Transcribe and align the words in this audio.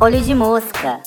Olho 0.00 0.20
de 0.20 0.34
mosca. 0.34 1.00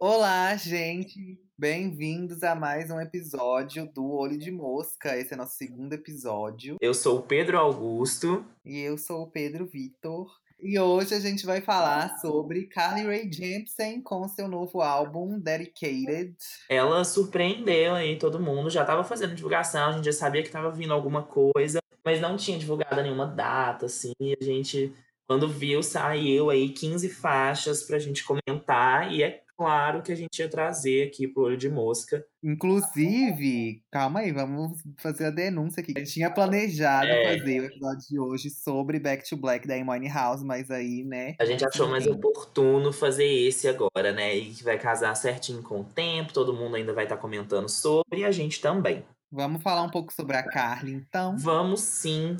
Olá, 0.00 0.56
gente! 0.56 1.38
Bem-vindos 1.58 2.42
a 2.42 2.54
mais 2.54 2.90
um 2.90 2.98
episódio 2.98 3.86
do 3.92 4.10
Olho 4.10 4.38
de 4.38 4.50
Mosca. 4.50 5.18
Esse 5.18 5.34
é 5.34 5.36
nosso 5.36 5.56
segundo 5.56 5.92
episódio. 5.92 6.78
Eu 6.80 6.94
sou 6.94 7.18
o 7.18 7.22
Pedro 7.22 7.58
Augusto. 7.58 8.42
E 8.64 8.78
eu 8.78 8.96
sou 8.96 9.24
o 9.24 9.30
Pedro 9.30 9.66
Vitor. 9.66 10.30
E 10.60 10.76
hoje 10.76 11.14
a 11.14 11.20
gente 11.20 11.46
vai 11.46 11.60
falar 11.60 12.18
sobre 12.18 12.66
Carly 12.66 13.06
Rae 13.06 13.30
Jepsen 13.32 14.02
com 14.02 14.26
seu 14.26 14.48
novo 14.48 14.82
álbum 14.82 15.38
Dedicated. 15.38 16.34
Ela 16.68 17.04
surpreendeu 17.04 17.94
aí 17.94 18.18
todo 18.18 18.40
mundo, 18.40 18.68
já 18.68 18.84
tava 18.84 19.04
fazendo 19.04 19.36
divulgação, 19.36 19.90
a 19.90 19.92
gente 19.92 20.06
já 20.06 20.12
sabia 20.12 20.42
que 20.42 20.50
tava 20.50 20.72
vindo 20.72 20.92
alguma 20.92 21.22
coisa, 21.22 21.80
mas 22.04 22.20
não 22.20 22.36
tinha 22.36 22.58
divulgado 22.58 23.00
nenhuma 23.00 23.26
data, 23.26 23.86
assim, 23.86 24.12
e 24.18 24.36
a 24.40 24.44
gente, 24.44 24.92
quando 25.28 25.48
viu, 25.48 25.80
saiu 25.80 26.50
aí 26.50 26.70
15 26.70 27.08
faixas 27.08 27.84
pra 27.84 28.00
gente 28.00 28.24
comentar, 28.24 29.12
e 29.12 29.22
é 29.22 29.40
claro 29.58 30.00
que 30.02 30.12
a 30.12 30.14
gente 30.14 30.38
ia 30.38 30.48
trazer 30.48 31.08
aqui 31.08 31.26
pro 31.26 31.42
Olho 31.42 31.56
de 31.56 31.68
Mosca. 31.68 32.24
Inclusive, 32.42 33.82
calma 33.90 34.20
aí, 34.20 34.30
vamos 34.32 34.80
fazer 34.98 35.26
a 35.26 35.30
denúncia 35.30 35.80
aqui. 35.82 35.92
A 35.96 35.98
gente 36.00 36.12
tinha 36.12 36.30
planejado 36.30 37.08
É. 37.08 37.36
fazer 37.38 37.60
o 37.60 37.64
episódio 37.64 38.08
de 38.08 38.18
hoje 38.20 38.50
sobre 38.50 39.00
Back 39.00 39.28
to 39.28 39.36
Black 39.36 39.66
da 39.66 39.74
Amy 39.74 40.08
House, 40.08 40.42
mas 40.42 40.70
aí, 40.70 41.02
né? 41.04 41.34
A 41.40 41.44
gente 41.44 41.66
achou 41.66 41.88
mais 41.88 42.06
oportuno 42.06 42.92
fazer 42.92 43.26
esse 43.26 43.66
agora, 43.68 44.12
né? 44.12 44.36
E 44.36 44.50
que 44.54 44.62
vai 44.62 44.78
casar 44.78 45.14
certinho 45.16 45.62
com 45.62 45.80
o 45.80 45.84
tempo, 45.84 46.32
todo 46.32 46.54
mundo 46.54 46.76
ainda 46.76 46.92
vai 46.94 47.04
estar 47.04 47.16
comentando 47.16 47.68
sobre, 47.68 48.20
e 48.20 48.24
a 48.24 48.30
gente 48.30 48.60
também. 48.60 49.04
Vamos 49.30 49.62
falar 49.62 49.82
um 49.82 49.90
pouco 49.90 50.12
sobre 50.12 50.36
a 50.36 50.42
Carly, 50.42 50.92
então. 50.92 51.36
Vamos 51.36 51.80
sim. 51.80 52.36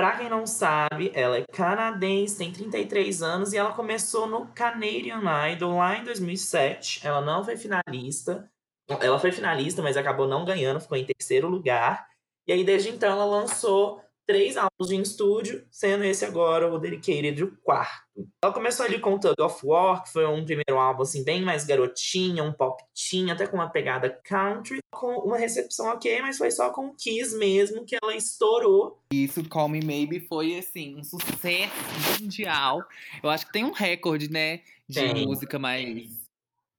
Pra 0.00 0.16
quem 0.16 0.30
não 0.30 0.46
sabe, 0.46 1.12
ela 1.12 1.36
é 1.36 1.44
canadense, 1.52 2.38
tem 2.38 2.50
33 2.50 3.20
anos 3.20 3.52
e 3.52 3.58
ela 3.58 3.70
começou 3.72 4.26
no 4.26 4.46
Canadian 4.46 5.20
Idol 5.52 5.76
lá 5.76 5.98
em 5.98 6.04
2007. 6.04 7.06
Ela 7.06 7.20
não 7.20 7.44
foi 7.44 7.54
finalista. 7.58 8.50
Ela 8.88 9.18
foi 9.18 9.30
finalista, 9.30 9.82
mas 9.82 9.98
acabou 9.98 10.26
não 10.26 10.46
ganhando, 10.46 10.80
ficou 10.80 10.96
em 10.96 11.04
terceiro 11.04 11.48
lugar. 11.48 12.08
E 12.46 12.52
aí, 12.52 12.64
desde 12.64 12.88
então, 12.88 13.12
ela 13.12 13.26
lançou 13.26 14.00
três 14.30 14.56
álbuns 14.56 14.92
em 14.92 15.02
estúdio, 15.02 15.66
sendo 15.72 16.04
esse 16.04 16.24
agora 16.24 16.72
o 16.72 16.78
Dedicated, 16.78 17.42
o 17.42 17.56
quarto. 17.64 18.28
Ela 18.40 18.52
começou 18.54 18.86
ali 18.86 19.00
com 19.00 19.14
o 19.14 19.18
Tug 19.18 19.34
of 19.42 19.66
War, 19.66 20.04
que 20.04 20.12
foi 20.12 20.24
um 20.24 20.44
primeiro 20.44 20.78
álbum 20.78 21.02
assim, 21.02 21.24
bem 21.24 21.42
mais 21.42 21.64
garotinha, 21.64 22.44
um 22.44 22.52
pop 22.52 22.80
teen, 22.94 23.32
até 23.32 23.44
com 23.48 23.56
uma 23.56 23.68
pegada 23.68 24.08
country, 24.22 24.78
com 24.92 25.08
uma 25.26 25.36
recepção 25.36 25.86
ok, 25.88 26.22
mas 26.22 26.38
foi 26.38 26.52
só 26.52 26.70
com 26.70 26.86
o 26.88 26.94
Kiss 26.94 27.36
mesmo 27.36 27.84
que 27.84 27.96
ela 28.00 28.14
estourou. 28.14 29.02
Isso, 29.12 29.42
Call 29.48 29.68
Me 29.68 29.80
Maybe, 29.84 30.20
foi, 30.20 30.56
assim, 30.56 30.96
um 30.96 31.02
sucesso 31.02 31.74
mundial. 32.20 32.84
Eu 33.20 33.30
acho 33.30 33.46
que 33.46 33.52
tem 33.52 33.64
um 33.64 33.72
recorde, 33.72 34.30
né, 34.30 34.60
de 34.88 35.00
Tem. 35.00 35.26
música 35.26 35.58
mais 35.58 36.20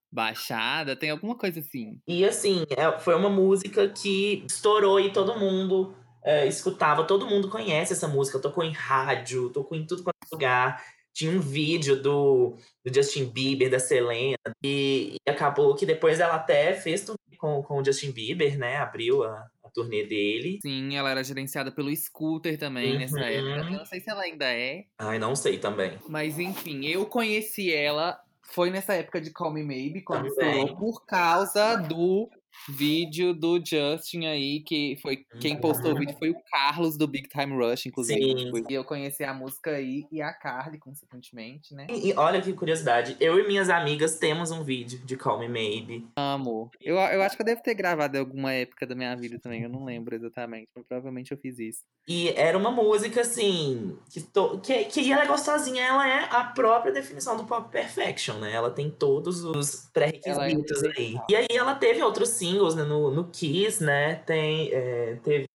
baixada. 0.09 0.95
Tem 0.95 1.09
alguma 1.09 1.35
coisa 1.35 1.59
assim. 1.59 1.99
E 2.07 2.23
assim, 2.25 2.65
é- 2.69 2.97
foi 2.99 3.15
uma 3.15 3.29
música 3.29 3.87
que 3.89 4.43
estourou 4.47 4.99
e 4.99 5.11
todo 5.11 5.39
mundo 5.39 5.95
é, 6.23 6.45
escutava, 6.47 7.03
todo 7.05 7.27
mundo 7.27 7.49
conhece 7.49 7.93
essa 7.93 8.07
música, 8.07 8.39
tocou 8.39 8.63
em 8.63 8.71
rádio, 8.73 9.49
tocou 9.49 9.77
em 9.77 9.85
tudo 9.85 10.03
quanto 10.03 10.15
é 10.23 10.27
lugar. 10.35 10.83
Tinha 11.13 11.31
um 11.31 11.39
vídeo 11.41 12.01
do, 12.01 12.55
do 12.85 12.93
Justin 12.93 13.25
Bieber, 13.25 13.69
da 13.69 13.79
Selena, 13.79 14.37
e, 14.63 15.17
e 15.27 15.29
acabou 15.29 15.75
que 15.75 15.85
depois 15.85 16.19
ela 16.21 16.35
até 16.35 16.73
fez 16.73 17.03
tudo 17.03 17.17
com, 17.37 17.61
com 17.63 17.81
o 17.81 17.83
Justin 17.85 18.11
Bieber, 18.11 18.57
né? 18.57 18.77
Abriu 18.77 19.23
a, 19.23 19.45
a 19.63 19.69
turnê 19.73 20.05
dele. 20.05 20.59
Sim, 20.61 20.95
ela 20.95 21.09
era 21.11 21.21
gerenciada 21.23 21.69
pelo 21.71 21.93
Scooter 21.93 22.57
também 22.57 22.97
nessa 22.97 23.17
Uhum. 23.17 23.23
época. 23.23 23.67
Eu 23.71 23.77
não 23.79 23.85
sei 23.85 23.99
se 23.99 24.09
ela 24.09 24.21
ainda 24.21 24.45
é. 24.45 24.85
Ai, 24.97 25.19
não 25.19 25.35
sei 25.35 25.57
também. 25.57 25.97
Mas 26.07 26.39
enfim, 26.39 26.85
eu 26.85 27.05
conheci 27.05 27.73
ela. 27.73 28.17
Foi 28.43 28.69
nessa 28.69 28.93
época 28.93 29.19
de 29.19 29.31
Call 29.31 29.51
Me 29.53 29.63
Maybe, 29.63 30.01
quando 30.01 30.27
estourou, 30.27 30.75
por 30.77 31.05
causa 31.05 31.75
do 31.77 32.29
vídeo 32.69 33.33
do 33.33 33.61
Justin 33.63 34.25
aí, 34.25 34.61
que 34.61 34.97
foi 35.01 35.25
quem 35.39 35.59
postou 35.59 35.93
o 35.93 35.97
vídeo 35.97 36.15
foi 36.17 36.29
o 36.29 36.35
Carlos 36.51 36.97
do 36.97 37.07
Big 37.07 37.27
Time 37.27 37.53
Rush, 37.55 37.85
inclusive. 37.87 38.19
Sim. 38.21 38.51
E 38.69 38.73
eu 38.73 38.83
conheci 38.83 39.23
a 39.23 39.33
música 39.33 39.71
aí 39.71 40.05
e 40.11 40.21
a 40.21 40.33
Carly, 40.33 40.77
consequentemente, 40.77 41.73
né? 41.73 41.87
E, 41.89 42.09
e 42.09 42.13
olha 42.13 42.41
que 42.41 42.53
curiosidade, 42.53 43.15
eu 43.19 43.39
e 43.39 43.47
minhas 43.47 43.69
amigas 43.69 44.17
temos 44.19 44.51
um 44.51 44.63
vídeo 44.63 44.99
de 45.05 45.15
Call 45.17 45.39
Me 45.39 45.47
Maybe. 45.47 46.07
Amo. 46.15 46.69
Eu, 46.79 46.95
eu 46.97 47.21
acho 47.21 47.35
que 47.35 47.41
eu 47.41 47.45
devo 47.45 47.61
ter 47.61 47.73
gravado 47.73 48.17
em 48.17 48.19
alguma 48.19 48.53
época 48.53 48.85
da 48.85 48.95
minha 48.95 49.15
vida 49.15 49.39
também, 49.39 49.63
eu 49.63 49.69
não 49.69 49.83
lembro 49.83 50.15
exatamente, 50.15 50.67
mas 50.75 50.85
provavelmente 50.85 51.31
eu 51.31 51.37
fiz 51.37 51.59
isso. 51.59 51.79
E 52.07 52.29
era 52.29 52.57
uma 52.57 52.71
música, 52.71 53.21
assim, 53.21 53.95
que, 54.11 54.21
to- 54.21 54.59
que, 54.59 54.85
que 54.85 55.11
ela 55.11 55.23
é 55.23 55.27
gostosinha. 55.27 55.83
Ela 55.83 56.07
é 56.09 56.27
a 56.31 56.43
própria 56.45 56.91
definição 56.91 57.37
do 57.37 57.45
pop 57.45 57.71
perfection, 57.71 58.39
né? 58.39 58.51
Ela 58.51 58.71
tem 58.71 58.89
todos 58.89 59.43
os 59.43 59.87
pré-requisitos 59.93 60.83
Ela 60.83 60.93
é 60.93 60.97
aí. 60.97 61.15
E 61.29 61.35
aí 61.35 61.47
ela 61.51 61.75
teve 61.75 62.01
outros 62.01 62.29
singles 62.41 62.75
né, 62.75 62.83
no, 62.83 63.11
no 63.11 63.25
Kiss, 63.29 63.83
né? 63.83 64.15
Tem, 64.15 64.71
é, 64.73 65.15
teve... 65.23 65.47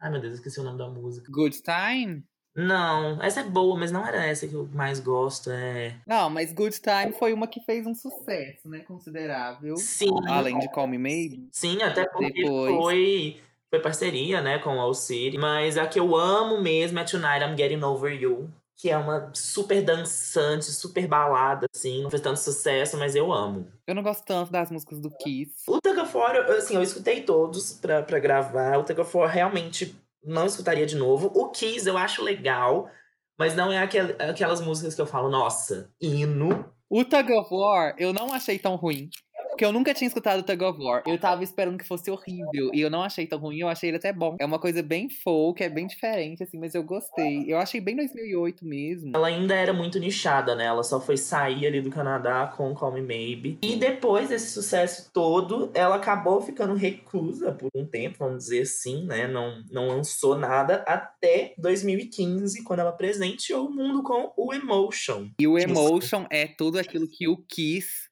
Ai, 0.00 0.10
meu 0.10 0.20
Deus, 0.20 0.34
esqueci 0.34 0.60
o 0.60 0.62
nome 0.62 0.78
da 0.78 0.88
música. 0.88 1.30
Good 1.30 1.60
Time? 1.62 2.22
Não, 2.54 3.22
essa 3.22 3.40
é 3.40 3.44
boa, 3.44 3.78
mas 3.78 3.92
não 3.92 4.04
era 4.06 4.24
essa 4.24 4.46
que 4.46 4.54
eu 4.54 4.68
mais 4.72 4.98
gosto. 4.98 5.50
É... 5.50 5.96
Não, 6.06 6.28
mas 6.28 6.52
Good 6.52 6.80
Time 6.80 7.12
foi 7.12 7.32
uma 7.32 7.46
que 7.46 7.60
fez 7.60 7.86
um 7.86 7.94
sucesso, 7.94 8.68
né? 8.68 8.80
Considerável. 8.80 9.76
Sim, 9.76 10.10
Além 10.26 10.58
de 10.58 10.68
Call 10.70 10.88
Me 10.88 10.98
Maybe. 10.98 11.48
sim, 11.52 11.82
até 11.82 12.04
porque 12.08 12.32
Depois. 12.32 12.74
foi... 12.74 13.40
Foi 13.70 13.80
parceria, 13.80 14.40
né, 14.40 14.58
com 14.58 14.76
o 14.76 14.80
All 14.80 14.94
City. 14.94 15.36
Mas 15.36 15.76
a 15.76 15.86
que 15.86 16.00
eu 16.00 16.16
amo 16.16 16.58
mesmo 16.62 16.98
é 16.98 17.04
Tonight 17.04 17.44
I'm 17.44 17.54
Getting 17.54 17.84
Over 17.84 18.10
You. 18.18 18.48
Que 18.80 18.90
é 18.90 18.96
uma 18.96 19.30
super 19.34 19.82
dançante, 19.82 20.66
super 20.66 21.06
balada, 21.08 21.66
assim. 21.74 22.02
Não 22.02 22.10
fez 22.10 22.22
tanto 22.22 22.38
sucesso, 22.38 22.96
mas 22.96 23.16
eu 23.16 23.32
amo. 23.32 23.66
Eu 23.86 23.94
não 23.94 24.02
gosto 24.04 24.24
tanto 24.24 24.52
das 24.52 24.70
músicas 24.70 25.00
do 25.00 25.10
Kiss. 25.10 25.52
O 25.66 25.80
Tug 25.80 25.98
of 26.00 26.16
War, 26.16 26.36
assim, 26.52 26.76
eu 26.76 26.82
escutei 26.82 27.22
todos 27.22 27.72
pra, 27.72 28.02
pra 28.02 28.18
gravar. 28.20 28.78
O 28.78 28.84
Tug 28.84 29.00
of 29.00 29.16
War 29.16 29.28
realmente 29.28 29.94
não 30.24 30.46
escutaria 30.46 30.86
de 30.86 30.94
novo. 30.96 31.30
O 31.34 31.50
Kiss 31.50 31.88
eu 31.88 31.98
acho 31.98 32.22
legal, 32.22 32.88
mas 33.36 33.56
não 33.56 33.72
é 33.72 33.78
aquel- 33.78 34.14
aquelas 34.18 34.60
músicas 34.60 34.94
que 34.94 35.00
eu 35.00 35.06
falo, 35.06 35.28
nossa, 35.28 35.90
hino. 36.00 36.72
O 36.88 37.04
Tug 37.04 37.32
of 37.32 37.52
War, 37.52 37.94
eu 37.98 38.12
não 38.12 38.32
achei 38.32 38.58
tão 38.58 38.76
ruim. 38.76 39.10
Porque 39.58 39.64
eu 39.64 39.72
nunca 39.72 39.92
tinha 39.92 40.06
escutado 40.06 40.38
o 40.38 40.42
Tug 40.44 40.62
of 40.62 40.80
War. 40.80 41.02
Eu 41.04 41.18
tava 41.18 41.42
esperando 41.42 41.76
que 41.76 41.84
fosse 41.84 42.08
horrível. 42.12 42.70
E 42.72 42.80
eu 42.80 42.88
não 42.88 43.02
achei 43.02 43.26
tão 43.26 43.40
ruim, 43.40 43.58
eu 43.58 43.68
achei 43.68 43.90
ele 43.90 43.96
até 43.96 44.12
bom. 44.12 44.36
É 44.38 44.46
uma 44.46 44.60
coisa 44.60 44.84
bem 44.84 45.10
folk, 45.10 45.60
é 45.60 45.68
bem 45.68 45.84
diferente, 45.84 46.44
assim, 46.44 46.56
mas 46.56 46.76
eu 46.76 46.84
gostei. 46.84 47.44
Eu 47.44 47.58
achei 47.58 47.80
bem 47.80 47.96
2008 47.96 48.64
mesmo. 48.64 49.10
Ela 49.16 49.26
ainda 49.26 49.56
era 49.56 49.72
muito 49.72 49.98
nichada, 49.98 50.54
né? 50.54 50.66
Ela 50.66 50.84
só 50.84 51.00
foi 51.00 51.16
sair 51.16 51.66
ali 51.66 51.80
do 51.80 51.90
Canadá 51.90 52.46
com 52.56 52.72
Call 52.72 52.92
Me 52.92 53.02
Maybe. 53.02 53.58
E 53.60 53.74
depois 53.74 54.28
desse 54.28 54.52
sucesso 54.52 55.10
todo, 55.12 55.72
ela 55.74 55.96
acabou 55.96 56.40
ficando 56.40 56.74
reclusa 56.74 57.50
por 57.50 57.68
um 57.74 57.84
tempo, 57.84 58.18
vamos 58.20 58.44
dizer 58.44 58.60
assim, 58.60 59.06
né? 59.06 59.26
Não, 59.26 59.64
não 59.72 59.88
lançou 59.88 60.38
nada 60.38 60.84
até 60.86 61.54
2015, 61.58 62.62
quando 62.62 62.78
ela 62.78 62.92
presenteou 62.92 63.66
o 63.66 63.74
mundo 63.74 64.04
com 64.04 64.32
o 64.36 64.54
Emotion. 64.54 65.30
E 65.40 65.48
o 65.48 65.58
Emotion 65.58 66.26
é 66.30 66.46
tudo 66.46 66.78
aquilo 66.78 67.08
que 67.08 67.26
o 67.26 67.36
Kiss 67.38 68.07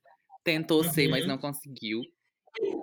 tentou 0.47 0.85
ser, 0.85 1.09
mas 1.09 1.23
Uhum. 1.23 1.29
não 1.31 1.39
conseguiu. 1.39 2.01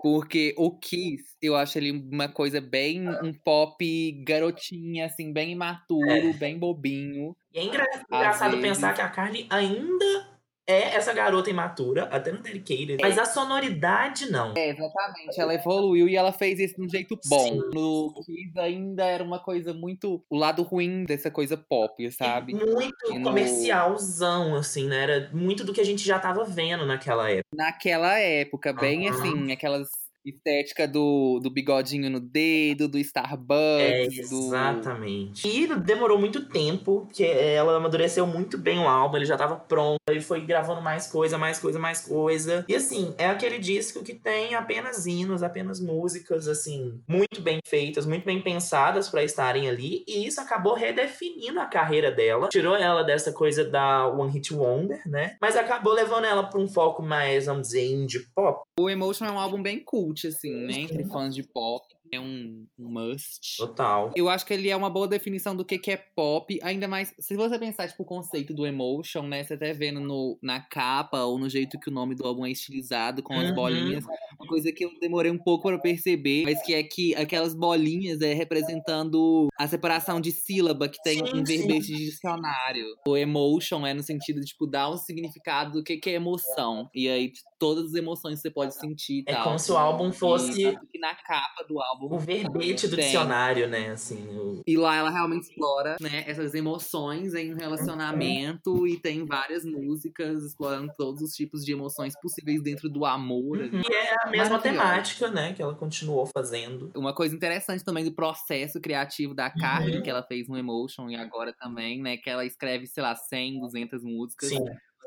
Porque 0.04 0.54
o 0.58 0.78
Kiss, 0.78 1.24
eu 1.42 1.56
acho 1.56 1.80
ele 1.80 1.92
uma 1.92 2.28
coisa 2.28 2.62
bem 2.62 3.10
um 3.24 3.34
pop 3.34 4.12
garotinha, 4.24 5.06
assim, 5.08 5.34
bem 5.34 5.54
imaturo, 5.54 6.10
É. 6.12 6.34
bem 6.34 6.60
bobinho. 6.60 7.36
E 7.54 7.58
é 7.60 7.64
engra- 7.64 7.88
engraçado 8.12 8.52
vezes- 8.52 8.68
pensar 8.68 8.94
que 8.94 9.02
a 9.02 9.10
Carly 9.10 9.48
ainda 9.50 10.33
é 10.68 10.96
essa 10.96 11.14
garota 11.14 11.50
imatura, 11.50 12.04
até 12.06 12.32
no 12.32 12.42
Dedicated. 12.42 12.98
Mas 13.02 13.18
a 13.18 13.26
sonoridade, 13.26 14.32
não. 14.32 14.54
É, 14.58 14.70
exatamente. 14.70 15.40
Ela 15.40 15.54
evoluiu 15.56 16.08
e 16.08 16.16
ela 16.16 16.32
fez 16.32 16.60
isso 16.60 16.76
de 16.76 16.84
um 16.86 16.90
jeito 16.90 17.20
bom. 17.28 17.40
Sim. 17.40 17.62
No 17.74 18.14
Kiss 18.26 18.58
ainda 18.60 19.04
era 19.06 19.24
uma 19.24 19.40
coisa 19.40 19.74
muito. 19.74 20.24
O 20.30 20.38
lado 20.38 20.64
ruim 20.64 21.04
dessa 21.06 21.30
coisa 21.30 21.58
pop, 21.58 22.12
sabe? 22.12 22.54
Muito 22.54 23.12
E 23.12 23.20
no- 23.20 23.26
comercialzão, 23.26 24.56
assim, 24.56 24.88
né? 24.88 25.04
Era 25.04 25.30
muito 25.34 25.64
do 25.64 25.74
que 25.74 25.82
a 25.82 25.86
gente 25.86 26.04
já 26.06 26.20
tava 26.20 26.44
vendo 26.44 26.86
naquela 26.86 27.30
época. 27.30 27.50
Naquela 27.56 28.18
época, 28.20 28.74
bem 28.74 29.08
Aham. 29.10 29.18
assim, 29.18 29.52
aquelas 29.52 29.90
estética 30.26 30.88
do, 30.88 31.40
do 31.42 31.50
bigodinho 31.50 32.10
no 32.10 32.20
dedo, 32.20 32.88
do 32.88 32.98
É, 32.98 33.02
Starbucks, 33.02 34.30
do. 34.30 34.38
exatamente. 34.38 35.48
E 35.48 35.68
demorou 35.76 36.18
muito 36.20 36.48
tempo, 36.50 37.08
que 37.14 37.24
ela 37.26 37.78
amadureceu 37.78 38.26
muito 38.26 38.58
bem 38.58 38.80
o 38.80 38.88
álbum, 38.88 39.18
ele 39.18 39.26
já 39.26 39.38
tava 39.38 39.56
pronto, 39.56 40.00
ele 40.10 40.22
foi 40.22 40.42
gravando 40.42 40.82
mais 40.82 41.08
coisa, 41.08 41.38
mais 41.38 41.60
coisa, 41.60 41.80
mais 41.80 42.02
coisa. 42.06 42.66
E 42.68 42.76
assim, 42.76 43.14
é 43.18 43.28
aquele 43.28 43.58
disco 43.60 44.04
que 44.04 44.14
tem 44.14 44.56
apenas 44.56 45.06
hinos, 45.06 45.44
apenas 45.44 45.80
músicas, 45.80 46.48
assim, 46.48 47.00
muito 47.08 47.42
bem 47.42 47.60
feitas, 47.66 48.06
muito 48.06 48.26
bem 48.26 48.42
pensadas 48.42 49.10
pra 49.10 49.24
estarem 49.24 49.68
ali, 49.70 50.04
e 50.08 50.26
isso 50.26 50.40
acabou 50.40 50.74
redefinindo 50.74 51.60
a 51.60 51.66
carreira 51.66 52.12
dela, 52.12 52.50
tirou 52.50 52.76
ela 52.76 53.04
dessa 53.04 53.32
coisa 53.32 53.64
da 53.66 54.08
One 54.08 54.32
Hit 54.32 54.54
Wonder, 54.54 55.02
né? 55.08 55.38
Mas 55.42 55.56
acabou 55.56 55.94
levando 55.94 56.26
ela 56.26 56.44
pra 56.44 56.60
um 56.60 56.68
foco 56.68 57.02
mais, 57.04 57.46
vamos 57.46 57.68
dizer, 57.68 57.86
indie 57.92 58.28
pop. 58.36 58.62
O 58.80 58.90
Emotion 58.90 59.26
é 59.26 59.32
um 59.32 59.40
álbum 59.40 59.62
bem 59.62 59.80
cult, 60.14 60.28
assim, 60.28 60.52
né? 60.66 60.74
Entre 60.82 61.04
fãs 61.06 61.34
de 61.36 61.44
pop. 61.44 61.86
é 62.12 62.20
um, 62.20 62.68
um 62.78 62.90
must. 62.90 63.58
Total. 63.58 64.12
Eu 64.16 64.30
acho 64.30 64.46
que 64.46 64.54
ele 64.54 64.70
é 64.70 64.76
uma 64.76 64.90
boa 64.90 65.08
definição 65.08 65.56
do 65.56 65.66
que, 65.66 65.80
que 65.80 65.90
é 65.90 65.98
pop, 65.98 66.60
ainda 66.62 66.88
mais 66.88 67.12
se 67.20 67.36
você 67.36 67.58
pensar, 67.58 67.88
tipo, 67.88 68.04
o 68.04 68.06
conceito 68.06 68.54
do 68.54 68.68
emotion, 68.68 69.24
né? 69.24 69.44
Você 69.44 69.56
até 69.56 69.74
vendo 69.74 70.00
no, 70.00 70.38
na 70.42 70.60
capa 70.60 71.24
ou 71.24 71.40
no 71.40 71.50
jeito 71.50 71.80
que 71.80 71.90
o 71.90 71.94
nome 71.94 72.14
do 72.14 72.24
álbum 72.26 72.46
é 72.46 72.52
estilizado 72.52 73.24
com 73.24 73.34
as 73.40 73.50
Uhum. 73.50 73.56
bolinhas. 73.56 74.06
Uma 74.40 74.48
coisa 74.48 74.72
que 74.72 74.86
eu 74.86 74.92
demorei 75.00 75.32
um 75.32 75.38
pouco 75.40 75.68
pra 75.70 75.80
perceber, 75.80 76.44
mas 76.46 76.62
que 76.62 76.74
é 76.76 76.84
que 76.84 77.16
aquelas 77.16 77.56
bolinhas 77.56 78.22
é 78.22 78.34
representando 78.34 79.48
a 79.58 79.68
separação 79.68 80.22
de 80.22 80.32
sílaba 80.32 80.88
que 80.88 81.02
tem 81.02 81.18
Sim, 81.26 81.42
um 81.42 81.46
sim. 81.46 81.58
verbete 81.58 81.88
de 81.88 82.06
dicionário. 82.06 82.86
O 83.08 83.18
emotion 83.18 83.88
é 83.88 83.94
no 83.94 84.04
sentido 84.04 84.40
de, 84.40 84.46
tipo, 84.48 84.68
dar 84.68 84.92
um 84.92 84.98
significado 84.98 85.72
do 85.74 85.84
que, 85.84 85.98
que 85.98 86.12
é 86.12 86.14
emoção. 86.14 86.90
E 86.94 87.10
aí, 87.10 87.32
todas 87.64 87.86
as 87.86 87.94
emoções 87.94 88.36
que 88.36 88.42
você 88.42 88.52
pode 88.52 88.76
sentir 88.76 89.24
É 89.26 89.34
tal. 89.36 89.44
como 89.46 89.58
se 89.60 89.72
o 89.72 89.78
álbum 89.78 90.12
fosse 90.12 90.78
que 90.92 91.00
na 91.00 91.16
capa 91.16 91.64
do 91.66 91.80
álbum 91.82 92.14
o 92.14 92.20
verbete 92.20 92.90
do 92.90 92.98
tem. 92.98 93.06
dicionário, 93.06 93.70
né? 93.70 93.92
Assim, 93.92 94.28
o- 94.38 94.62
E 94.68 94.76
lá 94.76 94.98
ela 94.98 95.10
realmente 95.10 95.44
explora, 95.44 95.96
né, 96.02 96.26
essas 96.28 96.54
emoções 96.54 97.34
em 97.34 97.54
um 97.54 97.58
relacionamento 97.58 98.86
e 98.86 98.98
tem 99.00 99.26
várias 99.26 99.64
músicas 99.64 100.44
explorando 100.44 100.92
todos 100.98 101.22
os 101.22 101.32
tipos 101.32 101.64
de 101.64 101.72
emoções 101.72 102.14
possíveis 102.22 102.62
dentro 102.62 102.90
do 102.90 103.06
amor. 103.06 103.62
ali. 103.62 103.82
E 103.90 103.94
é 103.94 104.16
a 104.24 104.30
mesma 104.30 104.60
temática, 104.60 105.30
né? 105.30 105.54
Que 105.54 105.62
ela 105.62 105.74
continuou 105.74 106.26
fazendo. 106.36 106.92
Uma 106.96 107.14
coisa 107.14 107.34
interessante 107.34 107.84
também 107.84 108.04
do 108.04 108.14
processo 108.14 108.82
criativo 108.82 109.34
da 109.34 109.50
Carly, 109.50 110.02
que 110.02 110.10
ela 110.10 110.24
fez 110.24 110.50
no 110.50 110.58
Emotion 110.58 111.10
e 111.10 111.16
agora 111.16 111.54
também, 111.58 112.02
né, 112.02 112.18
que 112.18 112.30
ela 112.30 112.46
escreve, 112.46 112.88
sei 112.88 113.02
lá, 113.04 113.16
100, 113.16 113.60
200 113.62 114.04
músicas 114.04 114.50
Sim. 114.50 114.60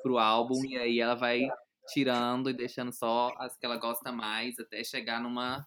pro 0.02 0.16
álbum 0.18 0.64
e 0.64 0.76
aí 0.78 1.00
ela 1.00 1.14
vai 1.16 1.40
tirando 1.88 2.50
e 2.50 2.52
deixando 2.52 2.92
só 2.92 3.32
as 3.38 3.56
que 3.56 3.64
ela 3.66 3.76
gosta 3.76 4.12
mais 4.12 4.58
até 4.58 4.82
chegar 4.84 5.20
numa 5.20 5.66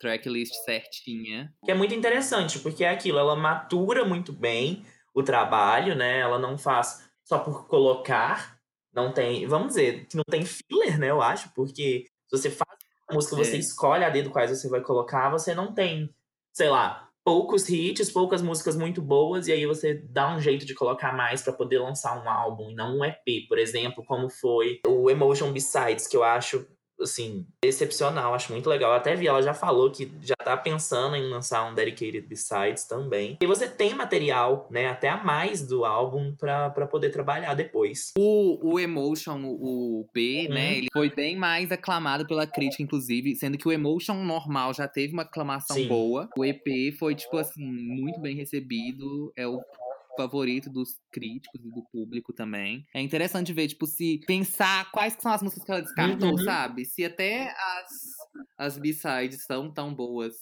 tracklist 0.00 0.54
certinha. 0.64 1.52
Que 1.64 1.70
é 1.72 1.74
muito 1.74 1.94
interessante, 1.94 2.58
porque 2.60 2.84
é 2.84 2.90
aquilo, 2.90 3.18
ela 3.18 3.36
matura 3.36 4.04
muito 4.04 4.32
bem 4.32 4.84
o 5.14 5.22
trabalho, 5.22 5.94
né? 5.94 6.20
Ela 6.20 6.38
não 6.38 6.56
faz 6.56 7.10
só 7.24 7.38
por 7.38 7.66
colocar. 7.66 8.58
Não 8.92 9.12
tem, 9.12 9.46
vamos 9.46 9.68
dizer, 9.68 10.06
que 10.06 10.16
não 10.16 10.24
tem 10.24 10.44
filler, 10.44 10.98
né? 10.98 11.10
Eu 11.10 11.20
acho, 11.22 11.52
porque 11.54 12.06
se 12.26 12.36
você 12.38 12.50
faz 12.50 12.70
a 13.08 13.14
música, 13.14 13.36
você 13.36 13.56
É. 13.56 13.58
escolhe 13.58 14.04
a 14.04 14.10
dedo 14.10 14.30
quais 14.30 14.50
você 14.50 14.68
vai 14.68 14.80
colocar, 14.80 15.28
você 15.30 15.54
não 15.54 15.72
tem, 15.74 16.14
sei 16.52 16.68
lá, 16.68 17.09
poucos 17.30 17.68
hits, 17.68 18.10
poucas 18.10 18.42
músicas 18.42 18.74
muito 18.74 19.00
boas, 19.00 19.46
e 19.46 19.52
aí 19.52 19.64
você 19.64 19.94
dá 19.94 20.34
um 20.34 20.40
jeito 20.40 20.66
de 20.66 20.74
colocar 20.74 21.16
mais 21.16 21.40
pra 21.40 21.52
poder 21.52 21.78
lançar 21.78 22.20
um 22.20 22.28
álbum, 22.28 22.70
e 22.70 22.74
não 22.74 22.98
um 22.98 23.04
EP, 23.04 23.46
por 23.48 23.56
exemplo, 23.56 24.04
como 24.04 24.28
foi 24.28 24.80
o 24.84 25.08
Emotion 25.08 25.52
Besides, 25.52 26.08
que 26.08 26.16
eu 26.16 26.24
acho 26.24 26.66
assim, 27.00 27.46
excepcional, 27.64 28.34
acho 28.34 28.52
muito 28.52 28.68
legal. 28.68 28.90
Eu 28.90 28.96
até 28.96 29.14
vi, 29.14 29.26
ela 29.26 29.42
já 29.42 29.54
falou 29.54 29.90
que 29.90 30.10
já 30.22 30.34
tá 30.36 30.56
pensando 30.56 31.16
em 31.16 31.28
lançar 31.28 31.70
um 31.70 31.74
Dedicated 31.74 32.26
Besides 32.26 32.84
também. 32.84 33.36
E 33.40 33.46
você 33.46 33.68
tem 33.68 33.94
material, 33.94 34.68
né, 34.70 34.88
até 34.88 35.08
a 35.08 35.22
mais 35.22 35.66
do 35.66 35.84
álbum 35.84 36.34
pra, 36.36 36.70
pra 36.70 36.86
poder 36.86 37.10
trabalhar 37.10 37.54
depois. 37.54 38.12
O, 38.18 38.72
o 38.74 38.78
Emotion, 38.80 39.40
o, 39.42 40.00
o 40.00 40.08
B, 40.12 40.46
Hum. 40.48 40.54
né, 40.54 40.78
ele 40.78 40.86
foi 40.92 41.10
bem 41.10 41.36
mais 41.36 41.70
aclamado 41.72 42.26
pela 42.26 42.46
crítica, 42.46 42.82
inclusive, 42.82 43.34
sendo 43.36 43.58
que 43.58 43.66
o 43.68 43.72
Emotion 43.72 44.14
normal 44.24 44.72
já 44.74 44.86
teve 44.88 45.12
uma 45.12 45.22
aclamação 45.22 45.76
Sim. 45.76 45.88
boa. 45.88 46.28
O 46.36 46.44
EP 46.44 46.92
foi, 46.98 47.14
tipo 47.14 47.36
assim, 47.36 47.64
muito 47.64 48.20
bem 48.20 48.36
recebido. 48.36 49.32
É 49.36 49.46
o 49.46 49.60
favorito 50.20 50.68
dos 50.70 50.90
críticos 51.12 51.60
e 51.64 51.70
do 51.70 51.82
público 51.92 52.32
também. 52.32 52.84
É 52.94 53.00
interessante 53.00 53.52
ver, 53.52 53.68
tipo, 53.68 53.86
se 53.86 54.20
pensar 54.26 54.90
quais 54.90 55.14
são 55.18 55.32
as 55.32 55.42
músicas 55.42 55.64
que 55.64 55.70
ela 55.72 55.80
descartou, 55.82 56.30
Uhum. 56.30 56.44
sabe? 56.44 56.84
Se 56.84 57.04
até 57.04 57.50
as, 57.50 57.88
as 58.58 58.78
B-sides 58.78 59.44
são 59.44 59.70
tão 59.72 59.94
boas, 59.94 60.34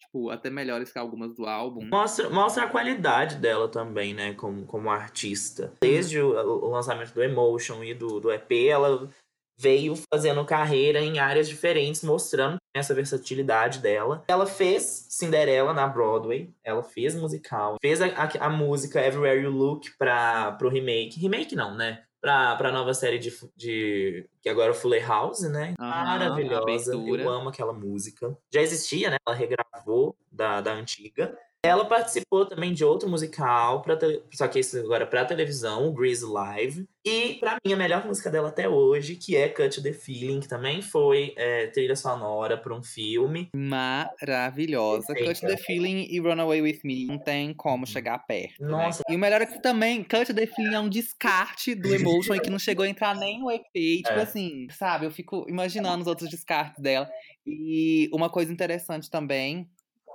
tipo, 0.00 0.30
até 0.30 0.48
melhores 0.50 0.92
que 0.92 0.98
algumas 0.98 1.34
do 1.34 1.46
álbum. 1.46 1.84
Mostra, 1.86 2.30
mostra 2.30 2.64
a 2.64 2.68
qualidade 2.70 3.36
dela 3.36 3.68
também, 3.68 4.14
né, 4.14 4.34
como, 4.34 4.64
como 4.66 4.88
artista. 4.90 5.72
Desde 5.80 6.20
o, 6.20 6.28
o 6.30 6.70
lançamento 6.70 7.12
do 7.12 7.22
Emotion 7.22 7.82
e 7.82 7.92
do, 7.94 8.20
do 8.20 8.30
EP, 8.32 8.52
ela 8.68 9.08
veio 9.58 9.94
fazendo 10.12 10.44
carreira 10.44 11.00
em 11.00 11.18
áreas 11.18 11.48
diferentes, 11.48 12.02
mostrando 12.02 12.58
essa 12.74 12.94
versatilidade 12.94 13.78
dela. 13.78 14.24
Ela 14.28 14.46
fez 14.46 15.06
Cinderela 15.08 15.72
na 15.72 15.86
Broadway, 15.86 16.52
ela 16.62 16.82
fez 16.82 17.14
musical, 17.14 17.76
fez 17.80 18.00
a, 18.02 18.06
a, 18.06 18.46
a 18.46 18.50
música 18.50 19.04
Everywhere 19.04 19.42
You 19.42 19.50
Look 19.50 19.90
para 19.98 20.52
pro 20.52 20.68
remake. 20.68 21.18
Remake 21.18 21.54
não, 21.54 21.74
né? 21.74 22.02
Pra, 22.20 22.56
pra 22.56 22.72
nova 22.72 22.92
série 22.92 23.18
de, 23.18 23.32
de. 23.54 24.28
que 24.42 24.48
agora 24.48 24.68
é 24.68 24.72
o 24.72 24.74
Fuller 24.74 25.06
House, 25.06 25.42
né? 25.42 25.74
Maravilhosa. 25.78 26.94
Eu 26.94 27.28
amo 27.28 27.50
aquela 27.50 27.72
música. 27.72 28.36
Já 28.52 28.60
existia, 28.60 29.10
né? 29.10 29.16
Ela 29.24 29.36
regravou 29.36 30.16
da, 30.32 30.60
da 30.60 30.72
antiga. 30.72 31.38
Ela 31.66 31.84
participou 31.84 32.46
também 32.46 32.72
de 32.72 32.84
outro 32.84 33.08
musical, 33.08 33.82
pra 33.82 33.96
tele- 33.96 34.22
só 34.32 34.46
que 34.48 34.58
esse 34.58 34.78
agora 34.78 35.06
pra 35.06 35.24
televisão, 35.24 35.88
o 35.88 35.92
Grease 35.92 36.24
Live. 36.24 36.86
E 37.04 37.34
pra 37.34 37.56
mim, 37.64 37.72
a 37.72 37.76
melhor 37.76 38.04
música 38.04 38.28
dela 38.30 38.48
até 38.48 38.68
hoje, 38.68 39.14
que 39.14 39.36
é 39.36 39.48
Cut 39.48 39.80
the 39.80 39.92
Feeling, 39.92 40.40
que 40.40 40.48
também 40.48 40.82
foi 40.82 41.32
é, 41.36 41.68
trilha 41.68 41.94
sonora 41.94 42.56
pra 42.56 42.74
um 42.74 42.82
filme. 42.82 43.48
Maravilhosa. 43.54 45.06
Cut 45.14 45.24
Perfeita. 45.24 45.46
the 45.56 45.62
Feeling 45.62 46.06
e 46.10 46.18
Run 46.18 46.40
Away 46.40 46.62
With 46.62 46.80
Me 46.84 47.06
não 47.06 47.18
tem 47.18 47.54
como 47.54 47.86
chegar 47.86 48.18
perto. 48.26 48.60
né? 48.62 48.68
Nossa. 48.68 49.02
E 49.08 49.14
o 49.14 49.18
melhor 49.18 49.40
é 49.40 49.46
que 49.46 49.60
também, 49.62 50.02
Cut 50.02 50.32
the 50.34 50.46
Feeling 50.46 50.74
é 50.74 50.80
um 50.80 50.88
descarte 50.88 51.74
do 51.74 51.94
Emotion 51.94 52.34
e 52.34 52.40
que 52.40 52.50
não 52.50 52.58
chegou 52.58 52.84
a 52.84 52.88
entrar 52.88 53.14
nem 53.16 53.38
no 53.40 53.50
EP. 53.50 53.62
Tipo 54.02 54.18
É. 54.18 54.22
assim, 54.22 54.66
sabe? 54.70 55.06
Eu 55.06 55.10
fico 55.10 55.46
imaginando 55.48 56.02
os 56.02 56.06
outros 56.08 56.28
descartes 56.28 56.82
dela. 56.82 57.08
E 57.46 58.08
uma 58.12 58.28
coisa 58.28 58.52
interessante 58.52 59.08
também 59.08 59.68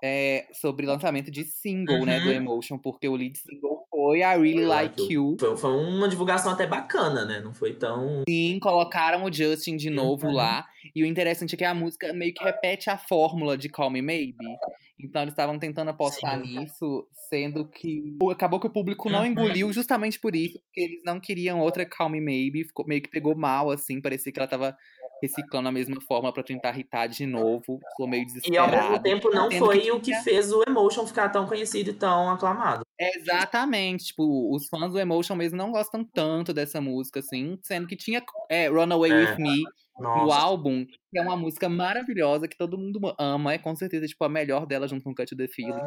é 0.03 0.47
sobre 0.53 0.85
lançamento 0.85 1.29
de 1.29 1.43
single, 1.43 2.05
né? 2.05 2.17
Uhum. 2.19 2.23
Do 2.25 2.31
Emotion, 2.31 2.77
porque 2.77 3.07
o 3.07 3.15
lead 3.15 3.37
single 3.37 3.85
foi 3.89 4.19
I 4.19 4.23
Really 4.37 4.65
Like 4.65 5.13
You. 5.13 5.35
Foi, 5.39 5.55
foi 5.57 5.71
uma 5.71 6.07
divulgação 6.09 6.51
até 6.51 6.65
bacana, 6.65 7.23
né? 7.25 7.39
Não 7.39 7.53
foi 7.53 7.73
tão. 7.73 8.23
Sim, 8.27 8.57
colocaram 8.59 9.23
o 9.23 9.31
Justin 9.31 9.77
de 9.77 9.89
novo 9.89 10.27
Uhum. 10.27 10.33
lá. 10.33 10.65
E 10.95 11.03
o 11.03 11.05
interessante 11.05 11.53
é 11.55 11.57
que 11.57 11.63
a 11.65 11.73
música 11.73 12.11
meio 12.13 12.33
que 12.33 12.43
repete 12.43 12.89
a 12.89 12.97
fórmula 12.97 13.57
de 13.57 13.69
Call 13.69 13.89
Me 13.91 14.01
Maybe. 14.01 14.35
Então 14.99 15.21
eles 15.21 15.33
estavam 15.33 15.57
tentando 15.59 15.89
apostar 15.89 16.39
Sim. 16.41 16.59
nisso, 16.59 17.07
sendo 17.29 17.67
que 17.67 18.17
acabou 18.31 18.59
que 18.59 18.67
o 18.67 18.71
público 18.71 19.09
não 19.09 19.19
Uhum. 19.21 19.25
engoliu 19.27 19.71
justamente 19.73 20.19
por 20.19 20.35
isso, 20.35 20.59
porque 20.59 20.81
eles 20.81 21.01
não 21.05 21.19
queriam 21.19 21.59
outra 21.59 21.85
Call 21.85 22.09
Me 22.09 22.21
Maybe. 22.21 22.65
Ficou, 22.65 22.85
meio 22.87 23.01
que 23.01 23.09
pegou 23.09 23.35
mal, 23.35 23.71
assim, 23.71 23.99
parecia 24.01 24.31
que 24.31 24.39
ela 24.39 24.47
tava 24.47 24.75
reciclando 25.21 25.69
a 25.69 25.71
mesma 25.71 26.01
forma 26.01 26.31
pra 26.33 26.43
tentar 26.43 26.71
irritar 26.73 27.07
de 27.07 27.25
novo. 27.25 27.79
Ficou 27.91 28.07
meio 28.07 28.23
E 28.23 28.57
ao 28.57 28.67
desesperado. 28.67 28.71
mesmo 28.71 29.03
tempo 29.03 29.29
não 29.29 29.49
Sendo 29.49 29.65
foi 29.65 29.79
que 29.81 29.91
o 29.91 29.99
que 30.01 30.13
fez 30.15 30.51
o 30.51 30.63
Emotion 30.67 31.05
ficar 31.07 31.29
tão 31.29 31.45
conhecido 31.47 31.91
e 31.91 31.93
tão 31.93 32.29
aclamado. 32.29 32.83
Exatamente, 32.99 34.05
tipo, 34.05 34.53
os 34.55 34.67
fãs 34.67 34.91
do 34.91 34.99
Emotion 34.99 35.35
mesmo 35.35 35.57
não 35.57 35.71
gostam 35.71 36.03
tanto 36.03 36.53
dessa 36.53 36.79
música, 36.81 37.19
assim, 37.19 37.57
sendo 37.63 37.87
que 37.87 37.95
tinha 37.95 38.23
é, 38.49 38.67
Runaway 38.67 39.11
É. 39.11 39.15
With 39.15 39.37
Me, 39.37 39.63
no 39.99 40.03
Nossa. 40.25 40.39
álbum, 40.39 40.85
que 40.85 41.17
é 41.19 41.21
uma 41.21 41.35
música 41.37 41.67
maravilhosa 41.69 42.47
que 42.47 42.57
todo 42.57 42.77
mundo 42.77 42.99
ama, 43.19 43.53
é 43.53 43.57
com 43.57 43.75
certeza 43.75 44.07
tipo 44.07 44.23
a 44.23 44.29
melhor 44.29 44.65
dela 44.65 44.87
junto 44.87 45.03
com 45.03 45.13
Cut 45.13 45.35
the 45.35 45.47
Feeling. 45.47 45.81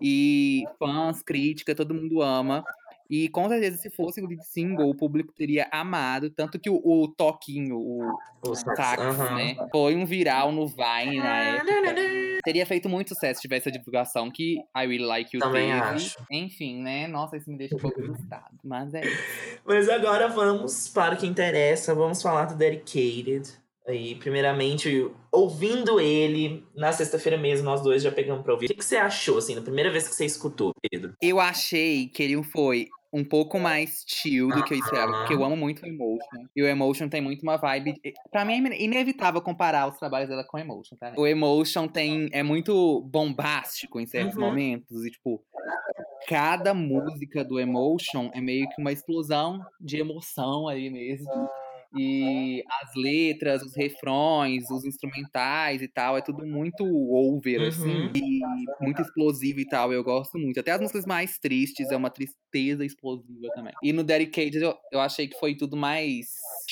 E 0.00 0.64
fãs, 0.78 1.22
crítica, 1.22 1.74
todo 1.74 1.94
mundo 1.94 2.22
ama. 2.22 2.64
E 3.12 3.28
com 3.28 3.46
certeza 3.46 3.76
se 3.76 3.90
fosse 3.90 4.22
o 4.22 4.26
lead 4.26 4.42
single, 4.42 4.88
o 4.88 4.94
público 4.94 5.34
teria 5.34 5.68
amado, 5.70 6.30
tanto 6.30 6.58
que 6.58 6.70
o, 6.70 6.80
o 6.82 7.06
toquinho, 7.08 7.76
o 7.76 8.16
O 8.42 8.54
sax, 8.54 8.98
Aham. 8.98 9.34
né, 9.34 9.54
foi 9.70 9.94
um 9.94 10.06
viral 10.06 10.50
no 10.50 10.66
Vine 10.66 11.18
na 11.18 11.40
época. 11.40 11.94
Teria 12.42 12.64
feito 12.64 12.88
muito 12.88 13.08
sucesso 13.10 13.36
se 13.36 13.42
tivesse 13.42 13.68
a 13.68 13.72
divulgação 13.72 14.30
que 14.30 14.54
I 14.74 14.86
Really 14.86 15.04
Like 15.04 15.36
You 15.36 15.42
Também 15.42 15.68
teve. 15.68 15.82
acho. 15.82 16.16
Enfim, 16.30 16.82
né? 16.82 17.06
Nossa, 17.06 17.36
isso 17.36 17.50
me 17.50 17.58
deixa 17.58 17.76
um 17.76 17.78
pouco 17.78 18.02
frustrado. 18.02 18.56
Mas 18.64 18.94
é 18.94 19.02
isso. 19.02 19.12
Mas 19.66 19.90
agora 19.90 20.28
vamos 20.28 20.88
para 20.88 21.14
o 21.14 21.18
que 21.18 21.26
interessa, 21.26 21.94
vamos 21.94 22.22
falar 22.22 22.46
do 22.46 22.56
Dedicated. 22.56 23.46
Aí, 23.86 24.14
primeiramente, 24.14 25.10
ouvindo 25.30 26.00
ele, 26.00 26.64
na 26.74 26.92
sexta-feira 26.92 27.36
mesmo, 27.36 27.66
nós 27.66 27.82
dois 27.82 28.02
já 28.02 28.10
pegamos 28.10 28.42
pra 28.42 28.54
ouvir. 28.54 28.66
O 28.66 28.68
que, 28.68 28.76
que 28.76 28.84
você 28.84 28.96
achou, 28.96 29.36
assim, 29.36 29.54
na 29.54 29.60
primeira 29.60 29.90
vez 29.90 30.08
que 30.08 30.14
você 30.14 30.24
escutou, 30.24 30.72
Pedro? 30.90 31.12
Eu 31.20 31.38
achei 31.40 32.08
que 32.08 32.22
ele 32.22 32.42
foi 32.44 32.88
um 33.12 33.22
pouco 33.24 33.58
mais 33.58 34.04
chill 34.06 34.50
do 34.50 34.64
que 34.64 34.72
eu 34.72 34.78
esperava, 34.78 35.12
porque 35.12 35.34
eu 35.34 35.44
amo 35.44 35.56
muito 35.56 35.82
o 35.84 35.86
Emotion. 35.86 36.46
E 36.56 36.62
o 36.62 36.66
Emotion 36.66 37.08
tem 37.08 37.20
muito 37.20 37.42
uma 37.42 37.56
vibe. 37.56 37.94
Pra 38.30 38.44
mim 38.44 38.66
é 38.68 38.82
inevitável 38.82 39.42
comparar 39.42 39.86
os 39.88 39.98
trabalhos 39.98 40.28
dela 40.30 40.44
com 40.44 40.56
o 40.56 40.60
Emotion, 40.60 40.96
tá? 40.96 41.12
O 41.16 41.26
Emotion 41.26 41.86
tem, 41.88 42.28
é 42.32 42.42
muito 42.42 43.02
bombástico 43.02 44.00
em 44.00 44.06
certos 44.06 44.36
Uhum. 44.36 44.42
momentos. 44.44 45.04
E, 45.04 45.10
tipo, 45.10 45.44
cada 46.26 46.72
música 46.72 47.44
do 47.44 47.60
Emotion 47.60 48.30
é 48.32 48.40
meio 48.40 48.68
que 48.70 48.80
uma 48.80 48.92
explosão 48.92 49.60
de 49.80 49.98
emoção 49.98 50.66
aí 50.68 50.88
mesmo. 50.88 51.48
E 51.96 52.62
as 52.82 52.94
letras, 52.96 53.62
os 53.62 53.76
refrões, 53.76 54.70
os 54.70 54.84
instrumentais 54.84 55.82
e 55.82 55.88
tal, 55.88 56.16
é 56.16 56.22
tudo 56.22 56.46
muito 56.46 56.84
over, 56.84 57.60
Uhum. 57.60 57.68
assim, 57.68 58.10
e 58.14 58.40
muito 58.80 59.02
explosivo 59.02 59.60
e 59.60 59.66
tal. 59.68 59.92
Eu 59.92 60.02
gosto 60.02 60.38
muito. 60.38 60.58
Até 60.60 60.70
as 60.72 60.80
músicas 60.80 61.04
mais 61.06 61.38
tristes 61.38 61.90
é 61.90 61.96
uma 61.96 62.10
tristeza 62.10 62.84
explosiva 62.84 63.48
também. 63.54 63.72
E 63.82 63.92
no 63.92 64.02
Dedicated 64.04 64.56
eu, 64.62 64.74
eu 64.92 65.00
achei 65.00 65.28
que 65.28 65.38
foi 65.38 65.54
tudo 65.56 65.76
mais 65.76 66.26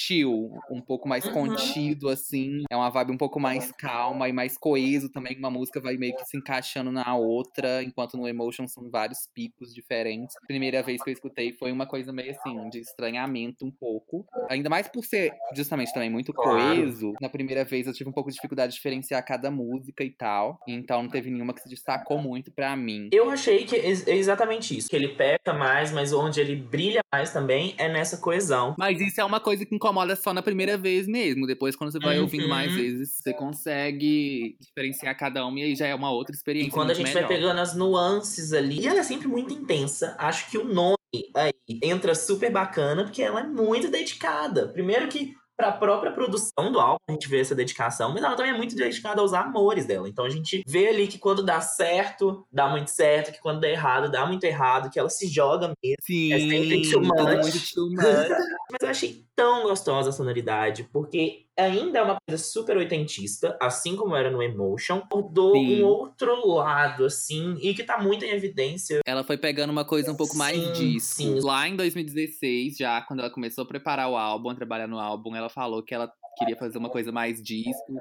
chill, 0.07 0.51
um 0.71 0.81
pouco 0.81 1.09
mais 1.09 1.25
Uhum. 1.27 1.33
contido, 1.33 2.09
assim. 2.09 2.63
É 2.71 2.77
uma 2.77 2.89
vibe 2.91 3.13
um 3.13 3.17
pouco 3.19 3.39
mais 3.39 3.71
calma 3.73 4.29
e 4.29 4.33
mais 4.33 4.57
coeso 4.57 5.11
também. 5.11 5.37
Uma 5.39 5.51
música 5.51 5.81
vai 5.81 5.97
meio 5.97 6.17
que 6.17 6.25
se 6.25 6.37
encaixando 6.37 6.91
na 6.91 7.15
outra, 7.17 7.83
enquanto 7.83 8.17
no 8.17 8.27
Emotion 8.27 8.67
são 8.67 8.91
vários 8.91 9.29
picos 9.35 9.75
diferentes. 9.75 10.35
Primeira 10.47 10.83
vez 10.83 11.03
que 11.03 11.11
eu 11.11 11.13
escutei 11.13 11.53
foi 11.53 11.71
uma 11.71 11.87
coisa 11.87 12.13
meio 12.13 12.31
assim, 12.31 12.69
de 12.71 12.79
estranhamento 12.81 13.65
um 13.67 13.71
pouco. 13.71 14.25
Ainda 14.49 14.69
mais 14.71 14.89
por 14.89 15.05
ser 15.05 15.33
justamente 15.55 15.93
também 15.93 16.11
muito 16.11 16.33
coeso. 16.33 17.13
Na 17.21 17.29
primeira 17.29 17.65
vez 17.65 17.87
eu 17.87 17.93
tive 17.93 18.09
um 18.09 18.13
pouco 18.13 18.31
de 18.31 18.37
dificuldade 18.37 18.71
de 18.73 18.77
diferenciar 18.77 19.25
cada 19.25 19.51
música 19.51 20.03
e 20.03 20.11
tal. 20.11 20.59
Então 20.67 21.03
não 21.03 21.11
teve 21.11 21.31
nenhuma 21.31 21.53
que 21.53 21.61
se 21.61 21.69
destacou 21.69 22.19
muito 22.19 22.51
pra 22.53 22.75
mim. 22.77 23.09
Eu 23.13 23.31
achei 23.31 23.65
que 23.65 23.77
é 23.77 23.91
é 23.91 24.17
exatamente 24.17 24.77
isso. 24.77 24.89
Que 24.89 24.97
ele 24.97 25.09
peca 25.09 25.53
mais, 25.53 25.93
mas 25.93 26.13
onde 26.13 26.41
ele 26.41 26.57
brilha 26.57 27.01
mais 27.13 27.33
também 27.33 27.75
é 27.77 27.89
nessa 27.89 28.17
coesão. 28.19 28.75
Mas 28.79 29.01
isso 29.01 29.21
é 29.21 29.25
uma 29.25 29.41
coisa 29.41 29.67
que 29.67 29.75
incomoda 29.75 29.90
só 30.17 30.33
na 30.33 30.43
primeira 30.43 30.77
vez 30.77 31.07
mesmo. 31.07 31.47
Depois, 31.47 31.75
quando 31.77 31.91
você 31.93 31.99
vai 31.99 32.17
Uhum. 32.17 32.23
ouvindo 32.25 32.49
mais 32.49 32.75
vezes, 32.75 33.17
você 33.23 33.33
consegue 33.33 34.57
diferenciar 34.61 35.17
cada 35.17 35.47
um 35.47 35.57
e 35.59 35.63
aí 35.63 35.77
já 35.77 35.87
é 35.87 35.95
uma 35.95 36.11
outra 36.11 36.35
experiência. 36.35 36.69
E 36.69 36.73
quando 36.73 36.91
a 36.91 36.95
gente 36.95 37.09
melhor. 37.09 37.27
vai 37.29 37.37
pegando 37.37 37.61
as 37.61 37.75
nuances 37.75 38.53
ali. 38.53 38.81
E 38.81 38.87
ela 38.87 39.01
é 39.01 39.03
sempre 39.03 39.29
muito 39.29 39.53
intensa. 39.55 40.15
Acho 40.19 40.51
que 40.51 40.59
o 40.59 40.65
nome 40.65 40.97
aí 41.35 41.53
entra 41.83 42.15
super 42.15 42.51
bacana, 42.53 43.05
porque 43.05 43.23
ela 43.23 43.41
é 43.41 43.47
muito 43.47 43.91
dedicada. 43.91 44.69
Primeiro 44.69 45.09
que 45.09 45.35
pra 45.61 45.73
própria 45.73 46.11
produção 46.13 46.73
do 46.73 46.81
álbum 46.81 46.97
a 47.09 47.13
gente 47.13 47.29
vê 47.29 47.41
essa 47.41 47.55
dedicação, 47.55 48.13
mas 48.13 48.23
ela 48.23 48.35
também 48.35 48.53
é 48.53 48.57
muito 48.57 48.75
dedicada 48.75 49.21
aos 49.21 49.35
amores 49.35 49.85
dela. 49.85 50.09
Então 50.09 50.25
a 50.25 50.31
gente 50.31 50.63
vê 50.67 50.89
ali 50.89 51.07
que 51.07 51.19
quando 51.19 51.43
dá 51.43 51.61
certo, 51.61 52.47
dá 52.51 52.69
muito 52.69 52.91
certo, 52.91 53.33
que 53.33 53.41
quando 53.41 53.61
dá 53.61 53.69
errado, 53.69 54.11
dá 54.11 54.25
muito 54.27 54.45
errado, 54.45 54.91
que 54.91 54.99
ela 54.99 55.11
se 55.11 55.29
joga 55.29 55.73
mesmo. 55.83 55.97
Sim, 56.03 56.33
É 56.33 56.39
sempre 56.39 56.91
too 56.91 57.03
much. 57.03 57.41
muito 57.43 57.75
too 57.75 57.91
much. 57.91 58.01
Mas 58.73 58.83
eu 58.83 58.89
achei 58.89 59.25
tão 59.37 59.65
gostosa 59.65 60.11
a 60.11 60.13
sonoridade, 60.13 60.89
porque 60.93 61.47
ainda 61.61 61.99
é 61.99 62.03
uma 62.03 62.17
coisa 62.27 62.43
super 62.43 62.77
oitentista, 62.77 63.57
assim 63.61 63.97
como 63.97 64.17
era 64.17 64.31
no 64.31 64.43
Emotion, 64.43 64.99
abordou 64.99 65.53
Sim. 65.55 65.83
um 65.83 65.87
outro 65.87 66.49
lado, 66.49 67.05
assim, 67.05 67.57
e 67.61 67.75
que 67.75 67.85
tá 67.85 67.99
muito 67.99 68.25
em 68.25 68.31
evidência. 68.31 69.01
Ela 69.07 69.25
foi 69.25 69.37
pegando 69.37 69.71
uma 69.71 69.85
coisa 69.85 70.13
um 70.13 70.17
pouco 70.17 70.37
mais 70.37 70.57
Sim, 70.57 70.73
disco. 70.73 71.23
sim. 71.23 71.41
Lá 71.41 71.69
em 71.69 71.77
2016, 71.77 72.77
já 72.77 73.01
quando 73.03 73.21
ela 73.21 73.31
começou 73.31 73.65
a 73.65 73.67
preparar 73.67 74.11
o 74.11 74.17
álbum, 74.17 74.51
a 74.51 74.55
trabalhar 74.55 74.87
no 74.87 74.99
álbum, 74.99 75.35
ela 75.35 75.49
falou 75.49 75.83
que 75.83 75.95
ela 75.95 76.11
queria 76.39 76.57
fazer 76.57 76.79
uma 76.79 76.89
coisa 76.89 77.13
mais 77.13 77.43
disco, 77.43 77.95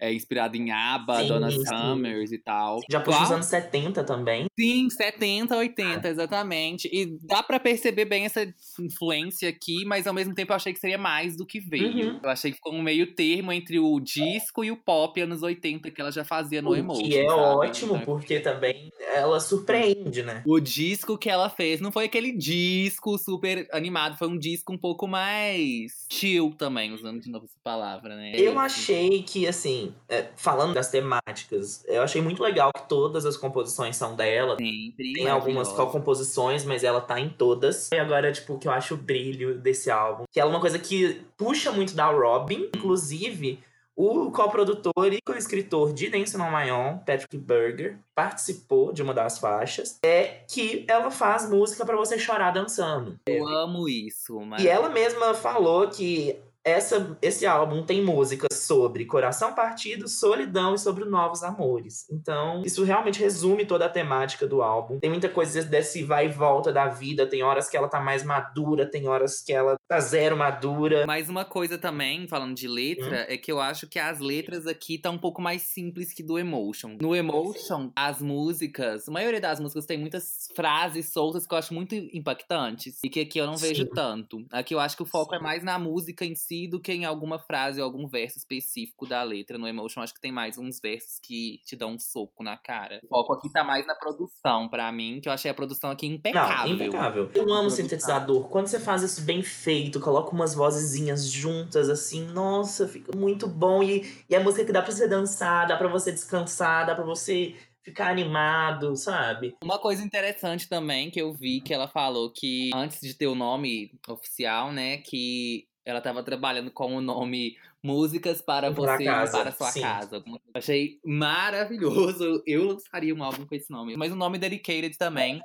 é, 0.00 0.12
inspirada 0.12 0.56
em 0.56 0.70
ABBA, 0.70 1.20
Sim, 1.20 1.28
Donna 1.28 1.50
sim. 1.50 1.64
Summers 1.64 2.32
e 2.32 2.38
tal. 2.38 2.80
Já 2.90 3.00
puxa 3.00 3.22
os 3.22 3.30
anos 3.30 3.46
70 3.46 4.04
também. 4.04 4.46
Sim, 4.58 4.88
70, 4.90 5.56
80, 5.56 6.08
exatamente. 6.08 6.88
E 6.92 7.16
dá 7.22 7.42
pra 7.42 7.60
perceber 7.60 8.04
bem 8.04 8.24
essa 8.24 8.46
influência 8.80 9.48
aqui, 9.48 9.84
mas 9.84 10.06
ao 10.06 10.14
mesmo 10.14 10.34
tempo 10.34 10.52
eu 10.52 10.56
achei 10.56 10.72
que 10.72 10.80
seria 10.80 10.98
mais 10.98 11.36
do 11.36 11.46
que 11.46 11.60
veio. 11.60 12.12
Uhum. 12.14 12.20
Eu 12.22 12.30
achei 12.30 12.50
que 12.50 12.56
ficou 12.56 12.72
um 12.74 12.82
meio 12.82 13.14
termo 13.14 13.52
entre 13.52 13.78
o 13.78 14.00
disco 14.00 14.64
e 14.64 14.70
o 14.70 14.76
pop 14.76 15.20
anos 15.20 15.42
80 15.42 15.90
que 15.90 16.00
ela 16.00 16.10
já 16.10 16.24
fazia 16.24 16.60
no 16.60 16.70
o 16.70 16.76
Emotion. 16.76 17.04
que 17.04 17.18
é 17.18 17.28
sabe? 17.28 17.40
ótimo, 17.40 17.92
Então, 17.94 18.04
porque 18.04 18.40
também 18.40 18.90
ela 19.14 19.38
surpreende, 19.40 20.22
né? 20.22 20.42
O 20.46 20.58
disco 20.60 21.16
que 21.16 21.30
ela 21.30 21.48
fez 21.48 21.80
não 21.80 21.92
foi 21.92 22.04
aquele 22.06 22.32
disco 22.36 23.16
super 23.18 23.68
animado, 23.72 24.16
foi 24.18 24.28
um 24.28 24.38
disco 24.38 24.72
um 24.72 24.78
pouco 24.78 25.06
mais 25.06 26.06
chill 26.10 26.54
também, 26.56 26.92
usando 26.92 27.20
de 27.20 27.30
novo 27.30 27.44
essa 27.44 27.58
palavra, 27.74 28.16
né? 28.16 28.32
Eu 28.34 28.58
achei 28.58 29.22
que, 29.22 29.46
assim, 29.46 29.94
é, 30.08 30.26
falando 30.36 30.74
das 30.74 30.90
temáticas, 30.90 31.84
eu 31.86 32.02
achei 32.02 32.22
muito 32.22 32.42
legal 32.42 32.70
que 32.74 32.88
todas 32.88 33.26
as 33.26 33.36
composições 33.36 33.96
são 33.96 34.14
dela. 34.14 34.56
Sempre 34.56 35.12
Tem 35.12 35.28
algumas 35.28 35.68
co-composições, 35.68 36.64
mas 36.64 36.84
ela 36.84 37.00
tá 37.00 37.18
em 37.18 37.28
todas. 37.28 37.90
E 37.92 37.98
agora, 37.98 38.32
tipo, 38.32 38.54
o 38.54 38.58
que 38.58 38.68
eu 38.68 38.72
acho 38.72 38.94
o 38.94 38.96
brilho 38.96 39.58
desse 39.58 39.90
álbum. 39.90 40.24
Que 40.32 40.40
é 40.40 40.44
uma 40.44 40.60
coisa 40.60 40.78
que 40.78 41.20
puxa 41.36 41.72
muito 41.72 41.94
da 41.94 42.06
Robin. 42.06 42.70
Inclusive, 42.74 43.58
o 43.96 44.30
co-produtor 44.30 45.12
e 45.12 45.20
co-escritor 45.24 45.92
de 45.92 46.08
Dancing 46.08 46.40
on 46.40 46.50
My 46.50 46.70
Own, 46.70 46.98
Patrick 46.98 47.36
Berger, 47.36 47.98
participou 48.14 48.92
de 48.92 49.02
uma 49.02 49.14
das 49.14 49.38
faixas. 49.38 49.98
É 50.04 50.40
que 50.48 50.84
ela 50.88 51.10
faz 51.10 51.48
música 51.48 51.84
pra 51.84 51.96
você 51.96 52.18
chorar 52.18 52.50
dançando. 52.50 53.18
Eu 53.26 53.46
amo 53.46 53.88
isso, 53.88 54.40
mas 54.40 54.62
E 54.62 54.68
ela 54.68 54.88
mesma 54.88 55.34
falou 55.34 55.88
que 55.88 56.36
essa, 56.64 57.16
esse 57.20 57.46
álbum 57.46 57.84
tem 57.84 58.02
músicas 58.02 58.58
sobre 58.58 59.04
coração 59.04 59.52
partido, 59.52 60.08
solidão 60.08 60.74
e 60.74 60.78
sobre 60.78 61.04
novos 61.04 61.42
amores. 61.42 62.06
Então, 62.10 62.62
isso 62.64 62.82
realmente 62.84 63.20
resume 63.20 63.66
toda 63.66 63.84
a 63.84 63.90
temática 63.90 64.46
do 64.46 64.62
álbum. 64.62 64.98
Tem 64.98 65.10
muita 65.10 65.28
coisa 65.28 65.62
desse 65.62 66.02
vai 66.02 66.26
e 66.26 66.32
volta 66.32 66.72
da 66.72 66.88
vida. 66.88 67.26
Tem 67.26 67.42
horas 67.42 67.68
que 67.68 67.76
ela 67.76 67.88
tá 67.88 68.00
mais 68.00 68.24
madura, 68.24 68.90
tem 68.90 69.06
horas 69.06 69.42
que 69.42 69.52
ela 69.52 69.76
tá 69.88 70.00
zero 70.00 70.36
madura. 70.36 71.06
Mais 71.06 71.28
uma 71.28 71.44
coisa 71.44 71.76
também, 71.76 72.26
falando 72.26 72.54
de 72.54 72.66
letra, 72.66 73.26
é 73.28 73.36
que 73.36 73.52
eu 73.52 73.60
acho 73.60 73.86
que 73.86 73.98
as 73.98 74.18
letras 74.18 74.66
aqui 74.66 74.94
estão 74.94 75.14
um 75.14 75.18
pouco 75.18 75.42
mais 75.42 75.62
simples 75.62 76.12
que 76.12 76.22
do 76.22 76.38
Emotion. 76.38 76.96
No 77.00 77.14
Emotion, 77.14 77.90
as 77.94 78.20
músicas, 78.20 79.08
a 79.08 79.12
maioria 79.12 79.40
das 79.40 79.60
músicas 79.60 79.86
tem 79.86 79.98
muitas 79.98 80.48
frases 80.54 81.12
soltas 81.12 81.46
que 81.46 81.54
eu 81.54 81.58
acho 81.58 81.74
muito 81.74 81.94
impactantes 81.94 82.98
e 83.04 83.10
que 83.10 83.20
aqui 83.20 83.38
eu 83.38 83.46
não 83.46 83.56
vejo 83.56 83.84
Sim. 83.84 83.90
tanto. 83.94 84.46
Aqui 84.50 84.74
eu 84.74 84.80
acho 84.80 84.96
que 84.96 85.02
o 85.02 85.06
foco 85.06 85.34
é 85.34 85.38
mais 85.38 85.62
na 85.62 85.78
música 85.78 86.24
em 86.24 86.34
si 86.34 86.66
do 86.66 86.80
que 86.80 86.92
em 86.92 87.04
alguma 87.04 87.38
frase 87.38 87.80
ou 87.80 87.84
algum 87.84 88.06
verso 88.06 88.38
específico 88.38 89.06
da 89.06 89.22
letra. 89.22 89.58
No 89.58 89.68
Emotion, 89.68 90.00
acho 90.00 90.14
que 90.14 90.20
tem 90.20 90.32
mais 90.32 90.56
uns 90.56 90.80
versos 90.80 91.18
que 91.20 91.60
te 91.64 91.76
dão 91.76 91.92
um 91.92 91.98
soco 91.98 92.42
na 92.42 92.56
cara. 92.56 93.00
O 93.04 93.08
foco 93.08 93.34
aqui 93.34 93.52
tá 93.52 93.62
mais 93.62 93.86
na 93.86 93.94
produção, 93.94 94.68
pra 94.68 94.90
mim, 94.90 95.20
que 95.20 95.28
eu 95.28 95.32
achei 95.32 95.50
a 95.50 95.54
produção 95.54 95.90
aqui 95.90 96.06
impecável. 96.06 96.68
Não, 96.68 96.74
impecável. 96.74 97.30
Eu 97.34 97.52
amo 97.52 97.70
sintetizador. 97.70 98.48
Quando 98.48 98.66
você 98.66 98.80
faz 98.80 99.02
isso 99.02 99.22
bem 99.22 99.42
feito, 99.42 99.73
coloca 100.00 100.30
umas 100.32 100.54
vozezinhas 100.54 101.26
juntas, 101.28 101.88
assim, 101.88 102.26
nossa, 102.28 102.88
fica 102.88 103.16
muito 103.16 103.46
bom. 103.46 103.82
E, 103.82 104.24
e 104.28 104.34
a 104.34 104.40
música 104.40 104.64
que 104.64 104.72
dá 104.72 104.82
pra 104.82 104.92
você 104.92 105.08
dançar, 105.08 105.66
dá 105.66 105.76
pra 105.76 105.88
você 105.88 106.12
descansar, 106.12 106.86
dá 106.86 106.94
pra 106.94 107.04
você 107.04 107.54
ficar 107.82 108.10
animado, 108.10 108.96
sabe? 108.96 109.54
Uma 109.62 109.78
coisa 109.78 110.02
interessante 110.02 110.68
também 110.68 111.10
que 111.10 111.20
eu 111.20 111.32
vi 111.32 111.60
que 111.60 111.74
ela 111.74 111.86
falou 111.86 112.32
que 112.32 112.70
antes 112.74 113.00
de 113.00 113.14
ter 113.14 113.26
o 113.26 113.34
nome 113.34 113.92
oficial, 114.08 114.72
né, 114.72 114.98
que 114.98 115.66
ela 115.84 116.00
tava 116.00 116.22
trabalhando 116.22 116.70
com 116.70 116.96
o 116.96 117.00
nome 117.00 117.56
Músicas 117.84 118.40
para 118.40 118.72
Para 118.72 118.96
você 118.96 119.04
casa, 119.04 119.38
para 119.38 119.52
sua 119.52 119.70
sim. 119.70 119.82
casa. 119.82 120.24
Achei 120.54 120.98
maravilhoso. 121.04 122.42
Eu 122.46 122.64
lançaria 122.64 123.14
um 123.14 123.22
álbum 123.22 123.44
com 123.44 123.54
esse 123.54 123.70
nome. 123.70 123.94
Mas 123.94 124.10
o 124.10 124.16
nome 124.16 124.38
Dedicated 124.38 124.96
também 124.96 125.42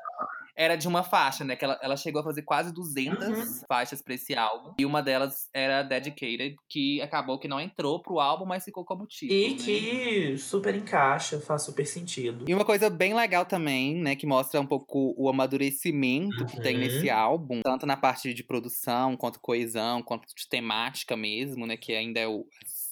era 0.60 0.76
de 0.76 0.90
uma 0.90 1.04
faixa, 1.04 1.46
né? 1.46 1.56
Que 1.56 1.64
ela, 1.64 1.80
ela 1.82 1.96
chegou 1.96 2.20
a 2.20 2.24
fazer 2.24 2.42
quase 2.42 2.74
200 2.74 3.22
Uhum. 3.30 3.60
faixas 3.66 4.02
pra 4.02 4.14
esse 4.14 4.36
álbum. 4.36 4.74
E 4.78 4.86
uma 4.86 5.02
delas 5.02 5.48
era 5.54 5.84
Dedicated, 5.84 6.58
que 6.70 7.02
acabou 7.02 7.40
que 7.40 7.48
não 7.48 7.62
entrou 7.62 8.02
pro 8.02 8.20
álbum, 8.20 8.46
mas 8.46 8.66
ficou 8.66 8.84
como 8.84 9.08
título. 9.08 9.40
E 9.40 9.52
né? 9.54 9.56
que 9.58 10.38
super 10.38 10.76
encaixa, 10.76 11.40
faz 11.40 11.64
super 11.64 11.86
sentido. 11.88 12.44
E 12.46 12.54
uma 12.54 12.66
coisa 12.66 12.90
bem 12.90 13.14
legal 13.14 13.46
também, 13.46 13.96
né, 13.96 14.18
que 14.18 14.28
mostra 14.28 14.60
um 14.60 14.66
pouco 14.68 15.14
o 15.18 15.30
amadurecimento 15.30 16.46
que 16.46 16.60
tem 16.62 16.76
Uhum. 16.76 16.82
nesse 16.82 17.10
álbum, 17.10 17.62
tanto 17.64 17.86
na 17.86 17.96
parte 17.96 18.34
de 18.34 18.44
produção, 18.44 19.16
quanto 19.16 19.40
coesão, 19.40 20.02
quanto 20.04 20.24
de 20.36 20.48
temática 20.50 21.16
mesmo, 21.16 21.66
né, 21.66 21.78
que 21.78 21.94
ainda 21.94 22.20
é 22.20 22.28
o, 22.28 22.46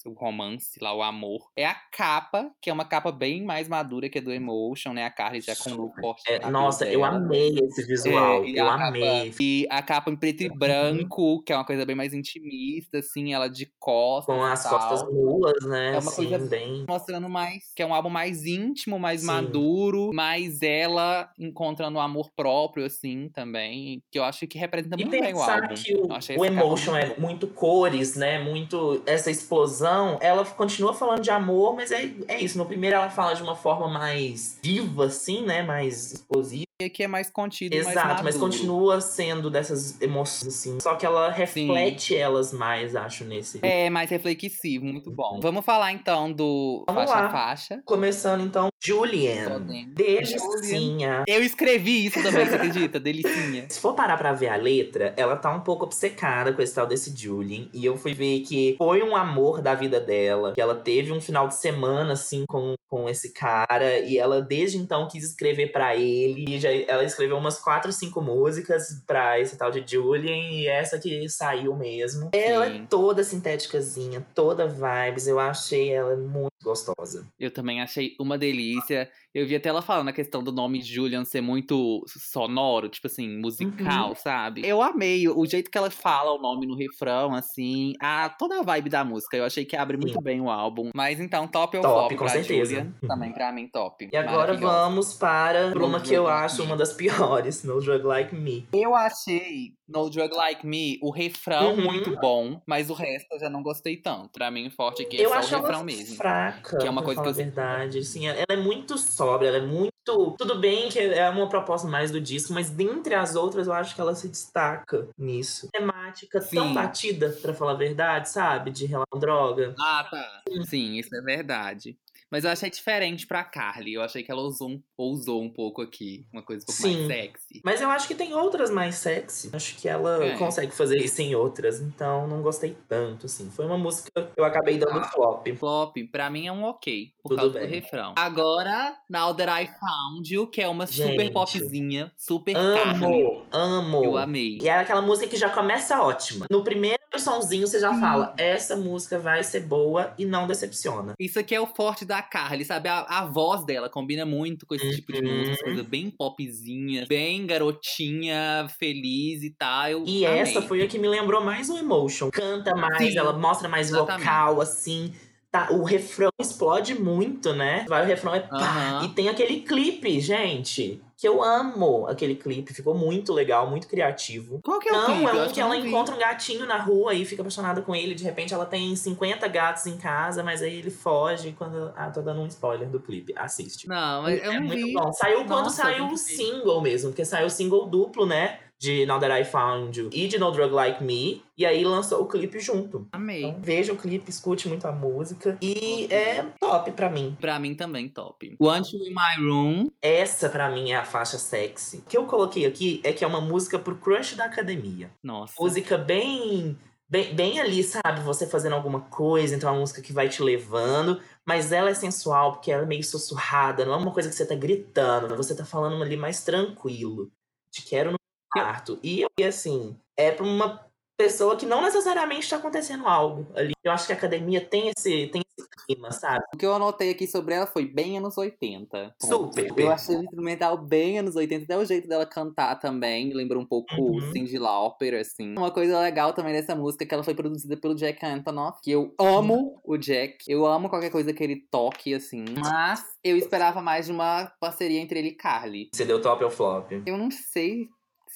o 0.09 0.13
romance 0.13 0.79
lá, 0.81 0.93
o 0.93 1.01
amor. 1.03 1.49
É 1.55 1.65
a 1.65 1.75
capa, 1.75 2.51
que 2.61 2.69
é 2.69 2.73
uma 2.73 2.85
capa 2.85 3.11
bem 3.11 3.43
mais 3.43 3.67
madura 3.67 4.09
que 4.09 4.17
a 4.19 4.21
do 4.21 4.31
Emotion, 4.31 4.93
né, 4.93 5.05
a 5.05 5.09
Carly 5.11 5.41
já 5.41 5.55
com 5.55 5.71
o 5.71 5.75
look 5.75 5.99
forte. 5.99 6.23
É, 6.27 6.49
nossa, 6.49 6.85
eu 6.87 7.03
amei 7.03 7.55
esse 7.57 7.83
visual. 7.85 8.43
É, 8.43 8.49
eu 8.49 8.65
capa- 8.65 8.87
amei. 8.87 9.33
E 9.39 9.67
a 9.69 9.81
capa 9.81 10.11
em 10.11 10.15
preto 10.15 10.43
e 10.43 10.49
branco, 10.49 11.41
que 11.43 11.51
é 11.53 11.55
uma 11.55 11.65
coisa 11.65 11.85
bem 11.85 11.95
mais 11.95 12.13
intimista, 12.13 12.99
assim, 12.99 13.33
ela 13.33 13.47
de 13.47 13.65
costas. 13.79 14.35
Com 14.35 14.43
as 14.43 14.63
tal. 14.63 14.79
costas 14.79 15.13
nuas, 15.13 15.65
né? 15.65 15.87
É 15.87 15.91
uma 15.91 15.97
assim, 15.99 16.27
coisa 16.29 16.45
bem. 16.47 16.85
mostrando 16.87 17.29
mais 17.29 17.71
que 17.75 17.81
é 17.81 17.85
um 17.85 17.93
álbum 17.93 18.09
mais 18.09 18.45
íntimo, 18.45 18.97
mais 18.99 19.21
Sim. 19.21 19.27
maduro, 19.27 20.11
mais 20.13 20.61
ela 20.61 21.29
encontrando 21.37 21.97
o 21.97 22.01
amor 22.01 22.29
próprio, 22.35 22.85
assim, 22.85 23.29
também. 23.29 24.01
Que 24.11 24.19
eu 24.19 24.23
acho 24.23 24.47
que 24.47 24.57
representa 24.57 24.95
E 24.99 25.05
muito 25.05 25.11
bem 25.21 25.33
o 25.33 25.41
álbum. 25.41 25.73
que 25.75 25.95
o, 25.95 26.39
o 26.39 26.45
Emotion 26.45 26.95
é 26.95 27.17
muito 27.19 27.47
cores, 27.47 28.15
né? 28.15 28.39
Muito 28.39 29.01
essa 29.05 29.29
explosão. 29.31 29.96
Ela 30.21 30.45
continua 30.45 30.93
falando 30.93 31.21
de 31.21 31.31
amor, 31.31 31.75
mas 31.75 31.91
é, 31.91 32.11
é 32.27 32.39
isso. 32.39 32.57
No 32.57 32.65
primeiro 32.65 32.95
ela 32.95 33.09
fala 33.09 33.33
de 33.33 33.41
uma 33.41 33.55
forma 33.55 33.87
mais 33.87 34.59
viva, 34.61 35.05
assim, 35.05 35.41
né? 35.45 35.63
Mais 35.63 36.13
explosiva. 36.13 36.66
E 36.79 36.85
aqui 36.85 37.01
é 37.03 37.07
mais 37.07 37.31
contido, 37.31 37.75
mais 37.75 37.87
Exato, 37.87 38.23
mas 38.23 38.35
maduro. 38.35 38.51
continua 38.51 39.01
sendo 39.01 39.49
dessas 39.49 39.99
emoções, 39.99 40.53
assim. 40.53 40.79
Só 40.79 40.93
que 40.93 41.07
ela 41.07 41.31
reflete 41.31 42.15
elas 42.15 42.53
mais, 42.53 42.95
acho, 42.95 43.25
nesse. 43.25 43.59
É 43.63 43.89
mais 43.89 44.11
reflexivo, 44.11 44.85
muito 44.85 45.09
bom. 45.09 45.39
Vamos 45.41 45.65
falar 45.65 45.91
então 45.91 46.31
do 46.31 46.85
Vamos 46.87 47.09
faixa 47.09 47.23
lá. 47.23 47.29
faixa. 47.31 47.81
Começando 47.83 48.43
então, 48.43 48.69
Julian. 48.79 49.59
Delicinha. 49.89 51.23
Eu 51.27 51.43
escrevi 51.43 52.05
isso 52.05 52.21
também, 52.21 52.45
você 52.45 52.55
acredita? 52.55 52.99
Delicinha. 52.99 53.65
Se 53.71 53.79
for 53.79 53.95
parar 53.95 54.17
pra 54.17 54.33
ver 54.33 54.49
a 54.49 54.55
letra, 54.55 55.15
ela 55.17 55.35
tá 55.35 55.51
um 55.51 55.61
pouco 55.61 55.85
obcecada 55.85 56.53
com 56.53 56.61
esse 56.61 56.75
tal 56.75 56.85
desse 56.85 57.15
Julian. 57.15 57.67
E 57.73 57.83
eu 57.83 57.97
fui 57.97 58.13
ver 58.13 58.41
que 58.41 58.75
foi 58.77 59.01
um 59.01 59.15
amor 59.15 59.61
da 59.61 59.73
vida 59.73 59.87
vida 59.87 59.99
dela, 59.99 60.53
que 60.53 60.61
ela 60.61 60.75
teve 60.75 61.11
um 61.11 61.19
final 61.21 61.47
de 61.47 61.55
semana, 61.55 62.13
assim, 62.13 62.45
com, 62.45 62.75
com 62.87 63.09
esse 63.09 63.33
cara, 63.33 63.99
e 63.99 64.17
ela 64.17 64.41
desde 64.41 64.77
então 64.77 65.07
quis 65.07 65.23
escrever 65.23 65.71
para 65.71 65.95
ele, 65.95 66.45
e 66.47 66.59
já, 66.59 66.66
ela 66.87 67.03
escreveu 67.03 67.37
umas 67.37 67.59
quatro, 67.59 67.91
cinco 67.91 68.21
músicas 68.21 69.01
pra 69.05 69.39
esse 69.39 69.57
tal 69.57 69.71
de 69.71 69.83
Julian, 69.85 70.35
e 70.35 70.67
essa 70.67 70.99
que 70.99 71.27
saiu 71.29 71.75
mesmo. 71.75 72.29
Ela 72.33 72.67
é 72.67 72.81
toda 72.89 73.23
sintéticazinha, 73.23 74.25
toda 74.33 74.67
vibes, 74.67 75.27
eu 75.27 75.39
achei 75.39 75.91
ela 75.91 76.15
muito 76.15 76.56
gostosa. 76.63 77.27
Eu 77.39 77.51
também 77.51 77.81
achei 77.81 78.15
uma 78.19 78.37
delícia. 78.37 79.09
Eu 79.33 79.45
vi 79.47 79.55
até 79.55 79.69
ela 79.69 79.81
falando 79.81 80.07
a 80.09 80.13
questão 80.13 80.43
do 80.43 80.51
nome 80.51 80.81
Julian 80.81 81.23
ser 81.23 81.41
muito 81.41 82.03
sonoro, 82.07 82.89
tipo 82.89 83.07
assim, 83.07 83.39
musical, 83.39 84.09
Uhum. 84.09 84.15
sabe? 84.15 84.61
Eu 84.67 84.81
amei 84.81 85.27
o 85.29 85.45
jeito 85.45 85.69
que 85.69 85.77
ela 85.77 85.91
fala 85.91 86.31
o 86.33 86.41
nome 86.41 86.65
no 86.65 86.75
refrão, 86.75 87.33
assim, 87.35 87.93
a, 88.01 88.29
toda 88.29 88.59
a 88.59 88.63
vibe 88.63 88.89
da 88.89 89.03
música. 89.03 89.37
Eu 89.37 89.45
achei 89.45 89.63
que 89.63 89.75
abre 89.75 89.95
muito 89.97 90.13
Sim. 90.17 90.23
bem 90.23 90.41
o 90.41 90.49
álbum. 90.49 90.89
Mas 90.95 91.19
então, 91.19 91.47
top 91.47 91.77
ou 91.77 91.83
Top, 91.83 91.93
flop 91.95 92.11
com 92.11 92.17
pra 92.25 92.29
certeza. 92.29 92.75
Julian? 92.75 92.93
Também 93.07 93.31
pra 93.31 93.51
mim, 93.51 93.67
top. 93.67 94.09
E 94.11 94.17
agora 94.17 94.53
vamos 94.55 95.13
para 95.13 95.67
uma 95.77 96.01
que 96.01 96.13
eu 96.13 96.23
Like 96.23 96.45
acho 96.45 96.63
uma 96.63 96.75
das 96.75 96.93
piores, 96.93 97.63
No 97.63 97.79
Drug 97.79 98.03
Like 98.03 98.35
Me. 98.35 98.67
Eu 98.73 98.95
achei 98.95 99.73
No 99.87 100.09
Drug 100.09 100.33
Like 100.35 100.65
Me 100.65 100.99
o 101.01 101.09
refrão 101.11 101.73
Uhum. 101.73 101.83
muito 101.83 102.15
bom, 102.19 102.61
mas 102.65 102.89
o 102.89 102.93
resto 102.93 103.27
eu 103.33 103.39
já 103.39 103.49
não 103.49 103.63
gostei 103.63 103.97
tanto. 103.97 104.29
Pra 104.33 104.51
mim, 104.51 104.67
o 104.67 104.71
forte 104.71 105.03
aqui 105.03 105.17
é 105.17 105.25
eu 105.25 105.29
só 105.29 105.35
acho 105.35 105.53
o 105.55 105.57
refrão 105.59 105.75
ela 105.77 105.83
mesmo. 105.83 106.15
fraca, 106.17 106.77
Que 106.77 106.87
é 106.87 106.89
uma 106.89 107.01
coisa 107.03 107.21
que 107.21 107.25
falar 107.25 107.27
eu 107.27 107.41
a 107.41 107.45
verdade. 107.45 107.99
Assim, 107.99 108.27
ela 108.27 108.45
é 108.49 108.57
muito 108.57 108.97
sóbria, 108.97 109.47
ela 109.49 109.57
é 109.57 109.61
muito... 109.65 109.97
Tudo 110.37 110.57
bem 110.59 110.87
que 110.87 110.99
é 110.99 111.29
uma 111.29 111.49
proposta 111.49 111.85
mais 111.87 112.11
do 112.11 112.21
disco, 112.21 112.53
mas 112.53 112.69
dentre 112.69 113.13
as 113.13 113.35
outras 113.35 113.67
eu 113.67 113.73
acho 113.73 113.93
que 113.93 113.99
ela 113.99 114.15
se 114.15 114.29
destaca 114.29 115.09
nisso. 115.17 115.67
Temática 115.71 116.39
tão 116.39 116.67
Sim. 116.69 116.73
batida, 116.73 117.29
pra 117.41 117.53
falar 117.53 117.71
a 117.73 117.75
verdade, 117.75 118.29
sabe? 118.29 118.71
De 118.71 118.85
relação 118.85 119.05
à 119.13 119.19
droga. 119.19 119.75
Ah, 119.79 120.07
tá. 120.09 120.43
Sim, 120.65 120.95
isso 120.95 121.13
é 121.15 121.21
verdade. 121.21 121.97
Mas 122.31 122.43
eu 122.43 122.51
achei 122.51 122.69
diferente 122.69 123.25
pra 123.25 123.43
Carly. 123.43 123.93
Eu 123.93 124.01
achei 124.01 124.23
que 124.23 124.31
ela 124.31 124.41
usou 124.41 124.69
um, 124.69 124.83
ousou 124.97 125.41
um 125.41 125.49
pouco 125.49 125.81
aqui. 125.81 126.25
Uma 126.33 126.41
coisa 126.43 126.63
um 126.63 126.65
pouco 126.67 126.81
Sim. 126.81 127.07
mais 127.07 127.07
sexy. 127.07 127.61
Mas 127.63 127.81
eu 127.81 127.89
acho 127.89 128.07
que 128.07 128.15
tem 128.15 128.33
outras 128.33 128.69
mais 128.69 128.95
sexy. 128.95 129.49
Acho 129.53 129.75
que 129.77 129.87
ela 129.87 130.25
É. 130.25 130.37
consegue 130.37 130.73
fazer 130.73 130.97
isso 130.97 131.21
em 131.21 131.35
outras, 131.35 131.79
então 131.79 132.27
não 132.27 132.41
gostei 132.41 132.75
tanto, 132.87 133.25
assim. 133.27 133.49
Foi 133.49 133.65
uma 133.65 133.77
música 133.77 134.09
que 134.11 134.39
eu 134.39 134.43
acabei 134.45 134.77
dando 134.77 134.99
Ah. 134.99 135.03
flop. 135.05 135.47
Flop, 135.57 135.95
pra 136.11 136.29
mim 136.29 136.47
é 136.47 136.51
um 136.51 136.63
ok. 136.63 137.11
Por 137.23 137.29
Tudo 137.29 137.39
causa 137.39 137.59
bem. 137.59 137.67
do 137.67 137.73
refrão. 137.73 138.13
Agora, 138.17 138.95
Now 139.09 139.33
That 139.33 139.49
I 139.63 139.67
Found 139.79 140.33
You, 140.33 140.47
que 140.47 140.61
é 140.61 140.67
uma 140.67 140.85
super 140.87 141.19
Gente. 141.19 141.33
popzinha. 141.33 142.11
Super 142.17 142.53
Carly. 142.53 143.05
Amo, 143.05 143.45
amo. 143.51 144.03
Eu 144.03 144.17
amei. 144.17 144.57
E 144.61 144.67
é 144.67 144.73
aquela 144.79 145.01
música 145.01 145.27
que 145.29 145.37
já 145.37 145.49
começa 145.49 146.01
ótima. 146.01 146.45
No 146.49 146.63
primeiro 146.63 146.97
sonzinho 147.17 147.65
você 147.67 147.79
já 147.79 147.93
Sim. 147.93 147.99
fala, 147.99 148.33
essa 148.37 148.75
música 148.75 149.17
vai 149.17 149.43
ser 149.43 149.61
boa 149.61 150.13
e 150.19 150.25
não 150.25 150.45
decepciona. 150.45 151.13
Isso 151.19 151.39
aqui 151.39 151.55
é 151.55 151.59
o 151.59 151.65
forte 151.67 152.05
da 152.05 152.16
Carly, 152.21 152.63
sabe? 152.65 152.89
A, 152.89 152.99
a 153.01 153.25
voz 153.25 153.65
dela 153.65 153.89
combina 153.89 154.25
muito 154.25 154.65
com 154.65 154.75
esse 154.75 154.95
tipo 154.95 155.11
de 155.13 155.21
Uhum. 155.21 155.37
música, 155.39 155.57
coisa 155.63 155.83
bem 155.83 156.09
popzinha, 156.09 157.05
bem 157.07 157.45
garotinha, 157.45 158.67
feliz 158.79 159.43
e 159.43 159.51
tal. 159.51 160.05
E 160.05 160.25
amei. 160.25 160.39
essa 160.41 160.61
foi 160.61 160.81
a 160.83 160.87
que 160.87 160.99
me 160.99 161.07
lembrou 161.07 161.43
mais 161.43 161.69
o 161.69 161.77
Emotion. 161.77 162.29
Canta 162.31 162.75
mais, 162.75 162.97
Sim, 163.11 163.17
ela 163.17 163.33
mostra 163.33 163.67
mais 163.69 163.89
exatamente. 163.89 164.19
vocal, 164.25 164.61
assim. 164.61 165.13
Tá, 165.49 165.69
o 165.71 165.83
refrão 165.83 166.29
explode 166.39 166.93
muito, 166.99 167.53
né? 167.53 167.85
Vai, 167.87 168.03
o 168.03 168.05
refrão 168.05 168.35
é 168.35 168.41
pá. 168.41 168.57
Aham. 168.57 169.05
E 169.05 169.09
tem 169.09 169.29
aquele 169.29 169.61
clipe, 169.61 170.19
gente. 170.19 171.01
Que 171.15 171.27
eu 171.27 171.41
amo 171.41 172.05
aquele 172.05 172.35
clipe. 172.35 172.73
Ficou 172.73 172.93
muito 172.93 173.33
legal, 173.33 173.67
muito 173.67 173.87
criativo. 173.87 174.59
Qual 174.63 174.79
que 174.79 174.87
é 174.87 174.91
o 174.91 174.95
Não, 174.95 175.05
clipe? 175.05 175.25
é 175.25 175.29
Eu 175.29 175.45
um 175.47 175.51
que 175.51 175.59
ela 175.61 175.73
não 175.73 175.81
vi. 175.81 175.87
encontra 175.87 176.13
um 176.13 176.19
gatinho 176.19 176.65
na 176.67 176.77
rua 176.77 177.13
e 177.15 177.25
fica 177.25 177.41
apaixonada 177.41 177.81
com 177.81 177.95
ele. 177.95 178.13
De 178.13 178.23
repente 178.23 178.53
ela 178.53 178.65
tem 178.65 178.95
50 178.95 179.47
gatos 179.47 179.87
em 179.87 179.97
casa, 179.97 180.43
mas 180.43 180.61
aí 180.61 180.75
ele 180.77 180.91
foge 180.91 181.55
quando. 181.57 181.91
Ah, 181.95 182.11
tô 182.11 182.21
dando 182.21 182.41
um 182.41 182.45
spoiler 182.47 182.87
do 182.87 182.99
clipe. 182.99 183.33
Assiste. 183.35 183.87
Não, 183.87 184.21
mas 184.23 184.43
eu 184.43 184.51
é 184.51 184.59
não 184.59 184.67
muito 184.67 184.85
vi. 184.85 184.93
bom. 184.93 185.11
Saiu 185.13 185.37
quando 185.45 185.63
Nossa, 185.63 185.81
saiu 185.83 185.95
tem 185.95 186.05
o 186.05 186.09
ver. 186.09 186.17
single 186.17 186.81
mesmo, 186.81 187.09
porque 187.09 187.25
saiu 187.25 187.47
o 187.47 187.49
single 187.49 187.87
duplo, 187.87 188.25
né? 188.27 188.59
De 188.79 189.05
Now 189.05 189.19
That 189.19 189.41
I 189.41 189.43
Found 189.43 189.99
You 189.99 190.09
e 190.13 190.27
de 190.27 190.37
No 190.37 190.51
Drug 190.51 190.71
Like 190.73 191.03
Me. 191.03 191.43
E 191.57 191.65
aí 191.65 191.83
lançou 191.83 192.21
o 192.21 192.27
clipe 192.27 192.59
junto. 192.59 193.07
Amei. 193.11 193.45
Então 193.45 193.61
veja 193.61 193.91
o 193.91 193.97
clipe, 193.97 194.29
escute 194.29 194.67
muito 194.67 194.87
a 194.87 194.91
música. 194.91 195.57
E 195.61 196.07
é 196.11 196.45
top 196.59 196.91
pra 196.91 197.09
mim. 197.09 197.35
Pra 197.41 197.59
mim 197.59 197.73
também, 197.73 198.07
top. 198.07 198.55
Want 198.59 198.93
You 198.93 198.99
In 199.05 199.09
My 199.09 199.49
Room. 199.49 199.91
Essa 200.01 200.49
pra 200.49 200.69
mim 200.69 200.91
é 200.91 200.97
a 200.97 201.03
faixa 201.03 201.39
sexy. 201.39 201.97
O 201.97 202.01
que 202.03 202.17
eu 202.17 202.25
coloquei 202.25 202.65
aqui 202.65 203.01
é 203.03 203.11
que 203.11 203.23
é 203.23 203.27
uma 203.27 203.41
música 203.41 203.79
pro 203.79 203.97
crush 203.97 204.35
da 204.35 204.45
academia. 204.45 205.09
Nossa. 205.23 205.53
Música 205.59 205.97
bem, 205.97 206.77
bem, 207.09 207.33
bem 207.33 207.59
ali, 207.59 207.83
sabe? 207.83 208.21
Você 208.21 208.45
fazendo 208.45 208.73
alguma 208.73 209.01
coisa, 209.01 209.55
então 209.55 209.69
é 209.69 209.71
uma 209.71 209.79
música 209.79 210.01
que 210.03 210.13
vai 210.13 210.29
te 210.29 210.43
levando. 210.43 211.19
Mas 211.43 211.71
ela 211.71 211.89
é 211.89 211.93
sensual, 211.95 212.51
porque 212.51 212.71
ela 212.71 212.83
é 212.83 212.85
meio 212.85 213.03
sussurrada, 213.03 213.85
não 213.85 213.93
é 213.93 213.97
uma 213.97 214.11
coisa 214.11 214.29
que 214.29 214.35
você 214.35 214.45
tá 214.45 214.53
gritando, 214.53 215.35
você 215.35 215.55
tá 215.55 215.65
falando 215.65 216.01
ali 216.03 216.15
mais 216.15 216.43
tranquilo. 216.43 217.31
Te 217.71 217.83
quero 217.83 218.16
no 218.57 218.63
quarto. 218.63 218.99
E, 219.03 219.25
e 219.39 219.43
assim, 219.43 219.95
é 220.15 220.31
pra 220.31 220.45
uma 220.45 220.87
pessoa 221.17 221.57
que 221.57 221.65
não 221.65 221.81
necessariamente 221.81 222.47
tá 222.47 222.57
acontecendo 222.57 223.07
algo 223.07 223.47
ali. 223.55 223.73
Eu 223.83 223.91
acho 223.91 224.05
que 224.05 224.13
a 224.13 224.15
academia 224.15 224.61
tem 224.61 224.91
esse, 224.95 225.27
tem 225.27 225.41
esse 225.57 225.67
clima, 225.87 226.11
sabe? 226.11 226.43
O 226.53 226.57
que 226.57 226.65
eu 226.65 226.75
anotei 226.75 227.09
aqui 227.09 227.25
sobre 227.25 227.55
ela 227.55 227.65
foi 227.65 227.85
bem 227.85 228.17
anos 228.17 228.37
80. 228.37 229.15
Super. 229.21 229.73
Eu 229.75 229.91
achei 229.91 230.15
o 230.15 230.21
instrumental 230.23 230.77
bem 230.77 231.17
anos 231.17 231.35
80, 231.35 231.63
até 231.63 231.77
o 231.77 231.85
jeito 231.85 232.07
dela 232.07 232.25
cantar 232.25 232.75
também, 232.75 233.27
me 233.27 233.33
lembrou 233.33 233.61
um 233.61 233.65
pouco 233.65 233.87
Uhum. 233.97 234.31
Cindy 234.31 234.59
Lauper, 234.59 235.19
assim. 235.19 235.55
Uma 235.57 235.71
coisa 235.71 235.99
legal 235.99 236.33
também 236.33 236.53
dessa 236.53 236.75
música 236.75 237.03
é 237.03 237.07
que 237.07 237.13
ela 237.13 237.23
foi 237.23 237.33
produzida 237.33 237.75
pelo 237.77 237.95
Jack 237.95 238.23
Antonoff, 238.23 238.79
que 238.83 238.91
eu 238.91 239.15
amo 239.19 239.81
o 239.83 239.97
Jack. 239.97 240.37
Eu 240.47 240.67
amo 240.67 240.89
qualquer 240.89 241.09
coisa 241.09 241.33
que 241.33 241.43
ele 241.43 241.65
toque, 241.71 242.13
assim. 242.13 242.45
Mas 242.59 243.03
eu 243.23 243.37
esperava 243.37 243.81
mais 243.81 244.05
de 244.05 244.11
uma 244.11 244.51
parceria 244.59 244.99
entre 244.99 245.17
ele 245.17 245.29
e 245.29 245.35
Carly. 245.35 245.89
Você 245.91 246.05
deu 246.05 246.21
top 246.21 246.43
ou 246.43 246.51
flop? 246.51 246.91
Eu 247.05 247.17
não 247.17 247.31
sei 247.31 247.87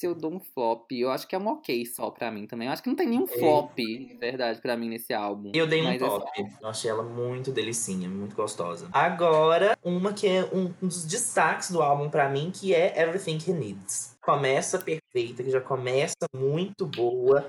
se 0.02 0.08
eu 0.08 0.16
dou 0.16 0.34
um 0.34 0.40
flop. 0.40 0.92
Eu 0.92 1.12
acho 1.12 1.28
que 1.28 1.36
é 1.36 1.38
um 1.38 1.48
ok 1.48 1.86
só 1.86 2.10
pra 2.10 2.32
mim 2.32 2.48
também. 2.48 2.68
Eu 2.68 2.74
acho 2.74 2.82
que 2.82 2.90
não 2.90 2.96
tem 2.96 3.08
nenhum 3.08 3.28
flop, 3.28 3.78
de 3.78 4.18
verdade, 4.20 4.60
pra 4.60 4.76
mim 4.76 4.90
nesse 4.90 5.14
álbum. 5.14 5.52
Eu 5.54 5.68
dei 5.68 5.82
um 5.82 5.86
Mas 5.86 6.02
é 6.02 6.06
top. 6.08 6.26
Eu 6.60 6.68
achei 6.68 6.90
ela 6.90 7.04
muito 7.04 7.52
delicinha, 7.52 8.10
muito 8.10 8.36
gostosa. 8.36 8.90
Agora, 8.92 9.78
uma 9.84 10.12
que 10.12 10.28
é 10.28 10.44
um, 10.52 10.74
um 10.82 10.88
dos 10.88 11.06
destaques 11.06 11.70
do 11.70 11.84
álbum 11.84 12.10
pra 12.10 12.28
mim, 12.28 12.52
que 12.52 12.74
é 12.74 13.00
Everything 13.00 13.38
He 13.48 13.54
Needs. 13.54 14.18
Começa 14.20 14.80
perfeita, 14.80 15.44
que 15.44 15.52
já 15.52 15.62
começa 15.62 16.16
muito 16.36 16.88
boa. 16.88 17.48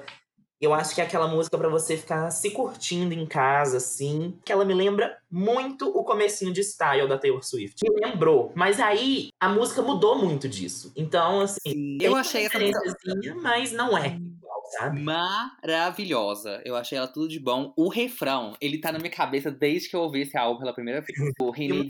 Eu 0.62 0.72
acho 0.72 0.94
que 0.94 1.00
é 1.00 1.04
aquela 1.04 1.26
música 1.26 1.58
pra 1.58 1.68
você 1.68 1.96
ficar 1.96 2.30
se 2.30 2.50
curtindo 2.50 3.12
em 3.12 3.26
casa, 3.26 3.78
assim. 3.78 4.38
Que 4.44 4.52
ela 4.52 4.64
me 4.64 4.72
lembra 4.72 5.18
muito 5.28 5.88
o 5.88 6.04
comecinho 6.04 6.52
de 6.52 6.62
Style 6.62 7.08
da 7.08 7.18
Taylor 7.18 7.42
Swift. 7.42 7.80
Me 7.82 8.06
lembrou. 8.06 8.52
Mas 8.54 8.78
aí, 8.78 9.30
a 9.40 9.48
música 9.48 9.82
mudou 9.82 10.16
muito 10.16 10.48
disso. 10.48 10.92
Então, 10.94 11.40
assim, 11.40 11.98
Eu 12.00 12.14
achei 12.14 12.46
essa 12.46 12.60
música 12.60 13.34
mas 13.42 13.72
não 13.72 13.98
é 13.98 14.06
igual, 14.16 14.62
sabe? 14.78 15.00
maravilhosa. 15.00 16.62
Eu 16.64 16.76
achei 16.76 16.96
ela 16.96 17.08
tudo 17.08 17.26
de 17.28 17.40
bom. 17.40 17.72
O 17.76 17.88
refrão, 17.88 18.54
ele 18.60 18.78
tá 18.78 18.92
na 18.92 19.00
minha 19.00 19.10
cabeça 19.10 19.50
desde 19.50 19.88
que 19.88 19.96
eu 19.96 20.00
ouvi 20.00 20.22
esse 20.22 20.36
álbum 20.38 20.60
pela 20.60 20.72
primeira 20.72 21.00
vez. 21.00 21.18
O 21.40 21.52
He- 21.56 21.88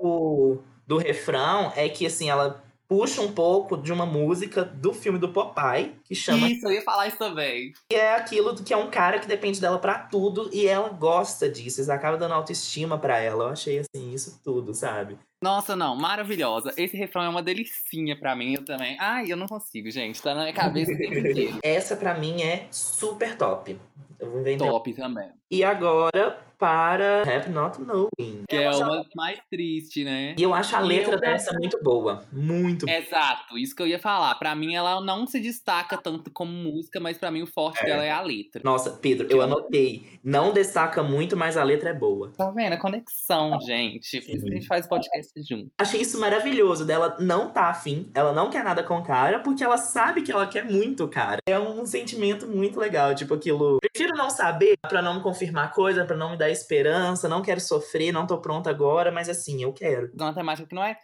do, 0.00 0.62
do 0.86 0.98
refrão 0.98 1.72
é 1.74 1.88
que, 1.88 2.06
assim, 2.06 2.30
ela 2.30 2.62
puxa 2.88 3.20
um 3.20 3.32
pouco 3.32 3.76
de 3.76 3.92
uma 3.92 4.06
música 4.06 4.64
do 4.64 4.92
filme 4.92 5.18
do 5.18 5.28
Popeye, 5.28 5.94
que 6.04 6.14
chama 6.14 6.48
Isso, 6.48 6.66
eu 6.66 6.72
ia 6.72 6.82
falar 6.82 7.08
isso 7.08 7.18
também. 7.18 7.72
que 7.88 7.96
é 7.96 8.14
aquilo 8.14 8.54
que 8.54 8.72
é 8.72 8.76
um 8.76 8.90
cara 8.90 9.18
que 9.18 9.26
depende 9.26 9.60
dela 9.60 9.78
pra 9.78 9.98
tudo 9.98 10.48
e 10.52 10.66
ela 10.66 10.88
gosta 10.88 11.48
disso. 11.48 11.80
Isso 11.80 11.92
acaba 11.92 12.16
dando 12.16 12.34
autoestima 12.34 12.98
pra 12.98 13.18
ela. 13.18 13.44
Eu 13.44 13.48
achei, 13.50 13.78
assim, 13.78 14.12
isso 14.12 14.40
tudo, 14.42 14.74
sabe? 14.74 15.18
Nossa, 15.46 15.76
não, 15.76 15.94
maravilhosa. 15.94 16.72
Esse 16.76 16.96
refrão 16.96 17.22
é 17.22 17.28
uma 17.28 17.42
delicinha 17.42 18.18
pra 18.18 18.34
mim, 18.34 18.54
eu 18.54 18.64
também. 18.64 18.96
Ai, 18.98 19.30
eu 19.30 19.36
não 19.36 19.46
consigo, 19.46 19.88
gente. 19.92 20.20
Tá 20.20 20.34
na 20.34 20.40
minha 20.42 20.52
cabeça 20.52 20.92
o 20.92 20.96
tempo 20.98 21.16
inteiro. 21.18 21.58
Essa, 21.62 21.96
pra 21.96 22.14
mim, 22.14 22.42
é 22.42 22.66
super 22.70 23.36
top. 23.36 23.78
Eu 24.18 24.30
vou 24.30 24.40
inventar. 24.40 24.68
Top 24.68 24.92
também. 24.94 25.28
E 25.48 25.62
agora, 25.62 26.40
para 26.58 27.22
Have 27.22 27.50
Not 27.50 27.78
Knowing. 27.80 28.44
Que 28.48 28.56
é 28.56 28.70
uma 28.70 29.04
mais 29.14 29.38
triste, 29.48 30.02
né? 30.02 30.34
E 30.36 30.42
eu 30.42 30.52
acho 30.54 30.74
a 30.74 30.80
letra 30.80 31.14
eu- 31.16 31.20
dessa 31.20 31.52
muito 31.52 31.78
boa. 31.82 32.24
Muito 32.32 32.88
Exato, 32.88 33.56
isso 33.58 33.76
que 33.76 33.82
eu 33.82 33.86
ia 33.86 33.98
falar. 33.98 34.34
Pra 34.36 34.54
mim, 34.56 34.74
ela 34.74 35.00
não 35.02 35.26
se 35.26 35.38
destaca 35.38 35.96
tanto 35.98 36.30
como 36.32 36.50
música, 36.50 36.98
mas 36.98 37.18
pra 37.18 37.30
mim 37.30 37.42
o 37.42 37.46
forte 37.46 37.82
É. 37.82 37.86
dela 37.86 38.04
é 38.04 38.10
a 38.10 38.22
letra. 38.22 38.62
Nossa, 38.64 38.90
Pedro, 38.90 39.28
eu 39.30 39.40
anotei. 39.42 40.06
Não 40.24 40.52
destaca 40.52 41.02
muito, 41.02 41.36
mas 41.36 41.56
a 41.56 41.62
letra 41.62 41.90
é 41.90 41.94
boa. 41.94 42.32
Tá 42.36 42.50
vendo? 42.50 42.72
A 42.72 42.78
conexão, 42.78 43.60
gente. 43.60 44.20
Por 44.22 44.30
isso 44.34 44.44
que 44.44 44.50
a 44.50 44.54
gente 44.54 44.66
faz 44.66 44.88
podcast 44.88 45.32
junto. 45.36 45.70
Achei 45.78 46.00
isso 46.00 46.18
maravilhoso 46.20 46.84
dela 46.84 47.16
não 47.18 47.50
tá 47.50 47.68
afim, 47.68 48.10
ela 48.14 48.32
não 48.32 48.50
quer 48.50 48.64
nada 48.64 48.82
com 48.82 48.98
o 48.98 49.02
cara, 49.02 49.40
porque 49.40 49.62
ela 49.62 49.76
sabe 49.76 50.22
que 50.22 50.32
ela 50.32 50.46
quer 50.46 50.64
muito 50.64 51.04
o 51.04 51.08
cara. 51.08 51.38
É 51.46 51.58
um 51.58 51.84
sentimento 51.86 52.46
muito 52.46 52.78
legal, 52.78 53.14
tipo 53.14 53.34
aquilo. 53.34 53.78
Prefiro 53.80 54.16
não 54.16 54.30
saber 54.30 54.76
pra 54.88 55.02
não 55.02 55.14
me 55.14 55.22
confirmar 55.22 55.72
coisa, 55.72 56.04
pra 56.04 56.16
não 56.16 56.30
me 56.30 56.36
dar 56.36 56.50
esperança, 56.50 57.28
não 57.28 57.42
quero 57.42 57.60
sofrer, 57.60 58.12
não 58.12 58.26
tô 58.26 58.38
pronta 58.38 58.70
agora, 58.70 59.10
mas 59.10 59.28
assim, 59.28 59.62
eu 59.62 59.72
quero. 59.72 60.10
uma 60.18 60.34
temática 60.34 60.68
que 60.68 60.74
não 60.74 60.84
é 60.84 60.96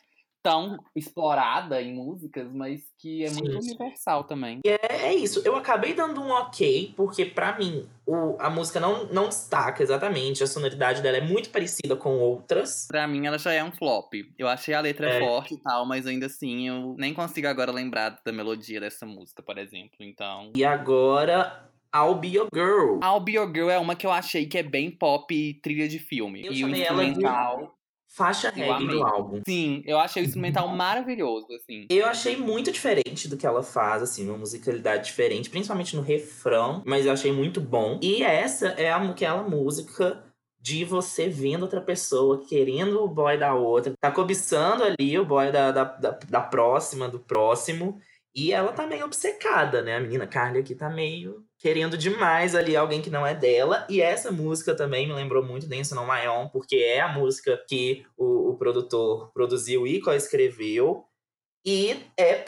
tão 0.42 0.78
explorada 0.94 1.80
em 1.80 1.94
músicas, 1.94 2.52
mas 2.52 2.82
que 2.98 3.24
é 3.24 3.30
muito 3.30 3.52
Sim, 3.52 3.60
sim. 3.62 3.68
universal 3.70 4.24
também. 4.24 4.60
É, 4.66 5.06
é 5.06 5.14
isso. 5.14 5.40
Eu 5.44 5.56
acabei 5.56 5.94
dando 5.94 6.20
um 6.20 6.30
ok, 6.30 6.92
porque 6.96 7.24
pra 7.24 7.56
mim 7.58 7.86
o, 8.06 8.36
a 8.38 8.50
música 8.50 8.80
não, 8.80 9.06
não 9.06 9.28
destaca 9.28 9.82
exatamente. 9.82 10.42
A 10.42 10.46
sonoridade 10.46 11.00
dela 11.02 11.18
é 11.18 11.20
muito 11.20 11.50
parecida 11.50 11.94
com 11.96 12.18
outras. 12.18 12.86
Pra 12.88 13.06
mim, 13.06 13.26
ela 13.26 13.38
já 13.38 13.52
é 13.52 13.62
um 13.62 13.72
flop. 13.72 14.12
Eu 14.38 14.48
achei 14.48 14.74
a 14.74 14.80
letra 14.80 15.08
É. 15.08 15.20
forte 15.20 15.54
e 15.54 15.58
tal, 15.62 15.86
mas 15.86 16.06
ainda 16.06 16.26
assim, 16.26 16.68
eu 16.68 16.94
nem 16.98 17.14
consigo 17.14 17.46
agora 17.46 17.70
lembrar 17.70 18.20
da 18.24 18.32
melodia 18.32 18.80
dessa 18.80 19.06
música, 19.06 19.42
por 19.42 19.58
exemplo. 19.58 19.96
Então. 20.00 20.50
E 20.56 20.64
agora, 20.64 21.68
I'll 21.94 22.14
Be 22.16 22.28
Your 22.36 22.48
Girl. 22.52 22.98
I'll 23.04 23.20
Be 23.20 23.32
Your 23.32 23.46
Girl 23.52 23.70
é 23.70 23.78
uma 23.78 23.94
que 23.94 24.06
eu 24.06 24.10
achei 24.10 24.46
que 24.46 24.58
é 24.58 24.62
bem 24.62 24.90
pop 24.90 25.54
trilha 25.62 25.88
de 25.88 25.98
filme. 25.98 26.44
Eu 26.44 26.52
e 26.52 26.64
o 26.64 26.68
instrumental. 26.68 27.74
Faixa 28.14 28.50
reggae 28.50 28.86
do 28.86 29.02
álbum. 29.02 29.40
Sim, 29.48 29.82
eu 29.86 29.98
achei 29.98 30.22
o 30.22 30.26
instrumental 30.26 30.68
maravilhoso, 30.68 31.46
assim. 31.54 31.86
Eu 31.88 32.06
achei 32.06 32.36
muito 32.36 32.70
diferente 32.70 33.26
do 33.26 33.38
que 33.38 33.46
ela 33.46 33.62
faz, 33.62 34.02
assim, 34.02 34.28
uma 34.28 34.36
musicalidade 34.36 35.06
diferente, 35.06 35.48
principalmente 35.48 35.96
no 35.96 36.02
refrão, 36.02 36.82
mas 36.84 37.06
eu 37.06 37.12
achei 37.12 37.32
muito 37.32 37.58
bom. 37.58 37.98
E 38.02 38.22
essa 38.22 38.68
é 38.68 38.92
aquela 38.92 39.42
música 39.42 40.22
de 40.60 40.84
você 40.84 41.26
vendo 41.28 41.62
outra 41.62 41.80
pessoa, 41.80 42.44
querendo 42.46 43.02
o 43.02 43.08
boy 43.08 43.38
da 43.38 43.54
outra, 43.54 43.94
tá 43.98 44.12
cobiçando 44.12 44.84
ali 44.84 45.18
o 45.18 45.24
boy 45.24 45.50
da, 45.50 45.72
da, 45.72 45.84
da, 45.84 46.10
da 46.10 46.40
próxima, 46.40 47.08
do 47.08 47.18
próximo, 47.18 47.98
e 48.34 48.52
ela 48.52 48.72
tá 48.72 48.86
meio 48.86 49.06
obcecada, 49.06 49.82
né? 49.82 49.96
A 49.96 50.00
menina 50.00 50.26
Carly 50.26 50.58
aqui 50.58 50.74
tá 50.74 50.90
meio 50.90 51.44
querendo 51.62 51.96
demais 51.96 52.56
ali 52.56 52.76
alguém 52.76 53.00
que 53.00 53.08
não 53.08 53.24
é 53.24 53.34
dela. 53.34 53.86
E 53.88 54.02
essa 54.02 54.32
música 54.32 54.74
também 54.74 55.06
me 55.06 55.14
lembrou 55.14 55.44
muito 55.44 55.68
Dance 55.68 55.96
on 55.96 56.04
My 56.04 56.26
Own, 56.26 56.48
porque 56.48 56.76
é 56.76 57.00
a 57.00 57.08
música 57.08 57.56
que 57.68 58.04
o, 58.16 58.50
o 58.50 58.56
produtor 58.56 59.30
produziu 59.32 59.86
e 59.86 60.00
co-escreveu. 60.00 61.06
E 61.64 62.04
é, 62.16 62.44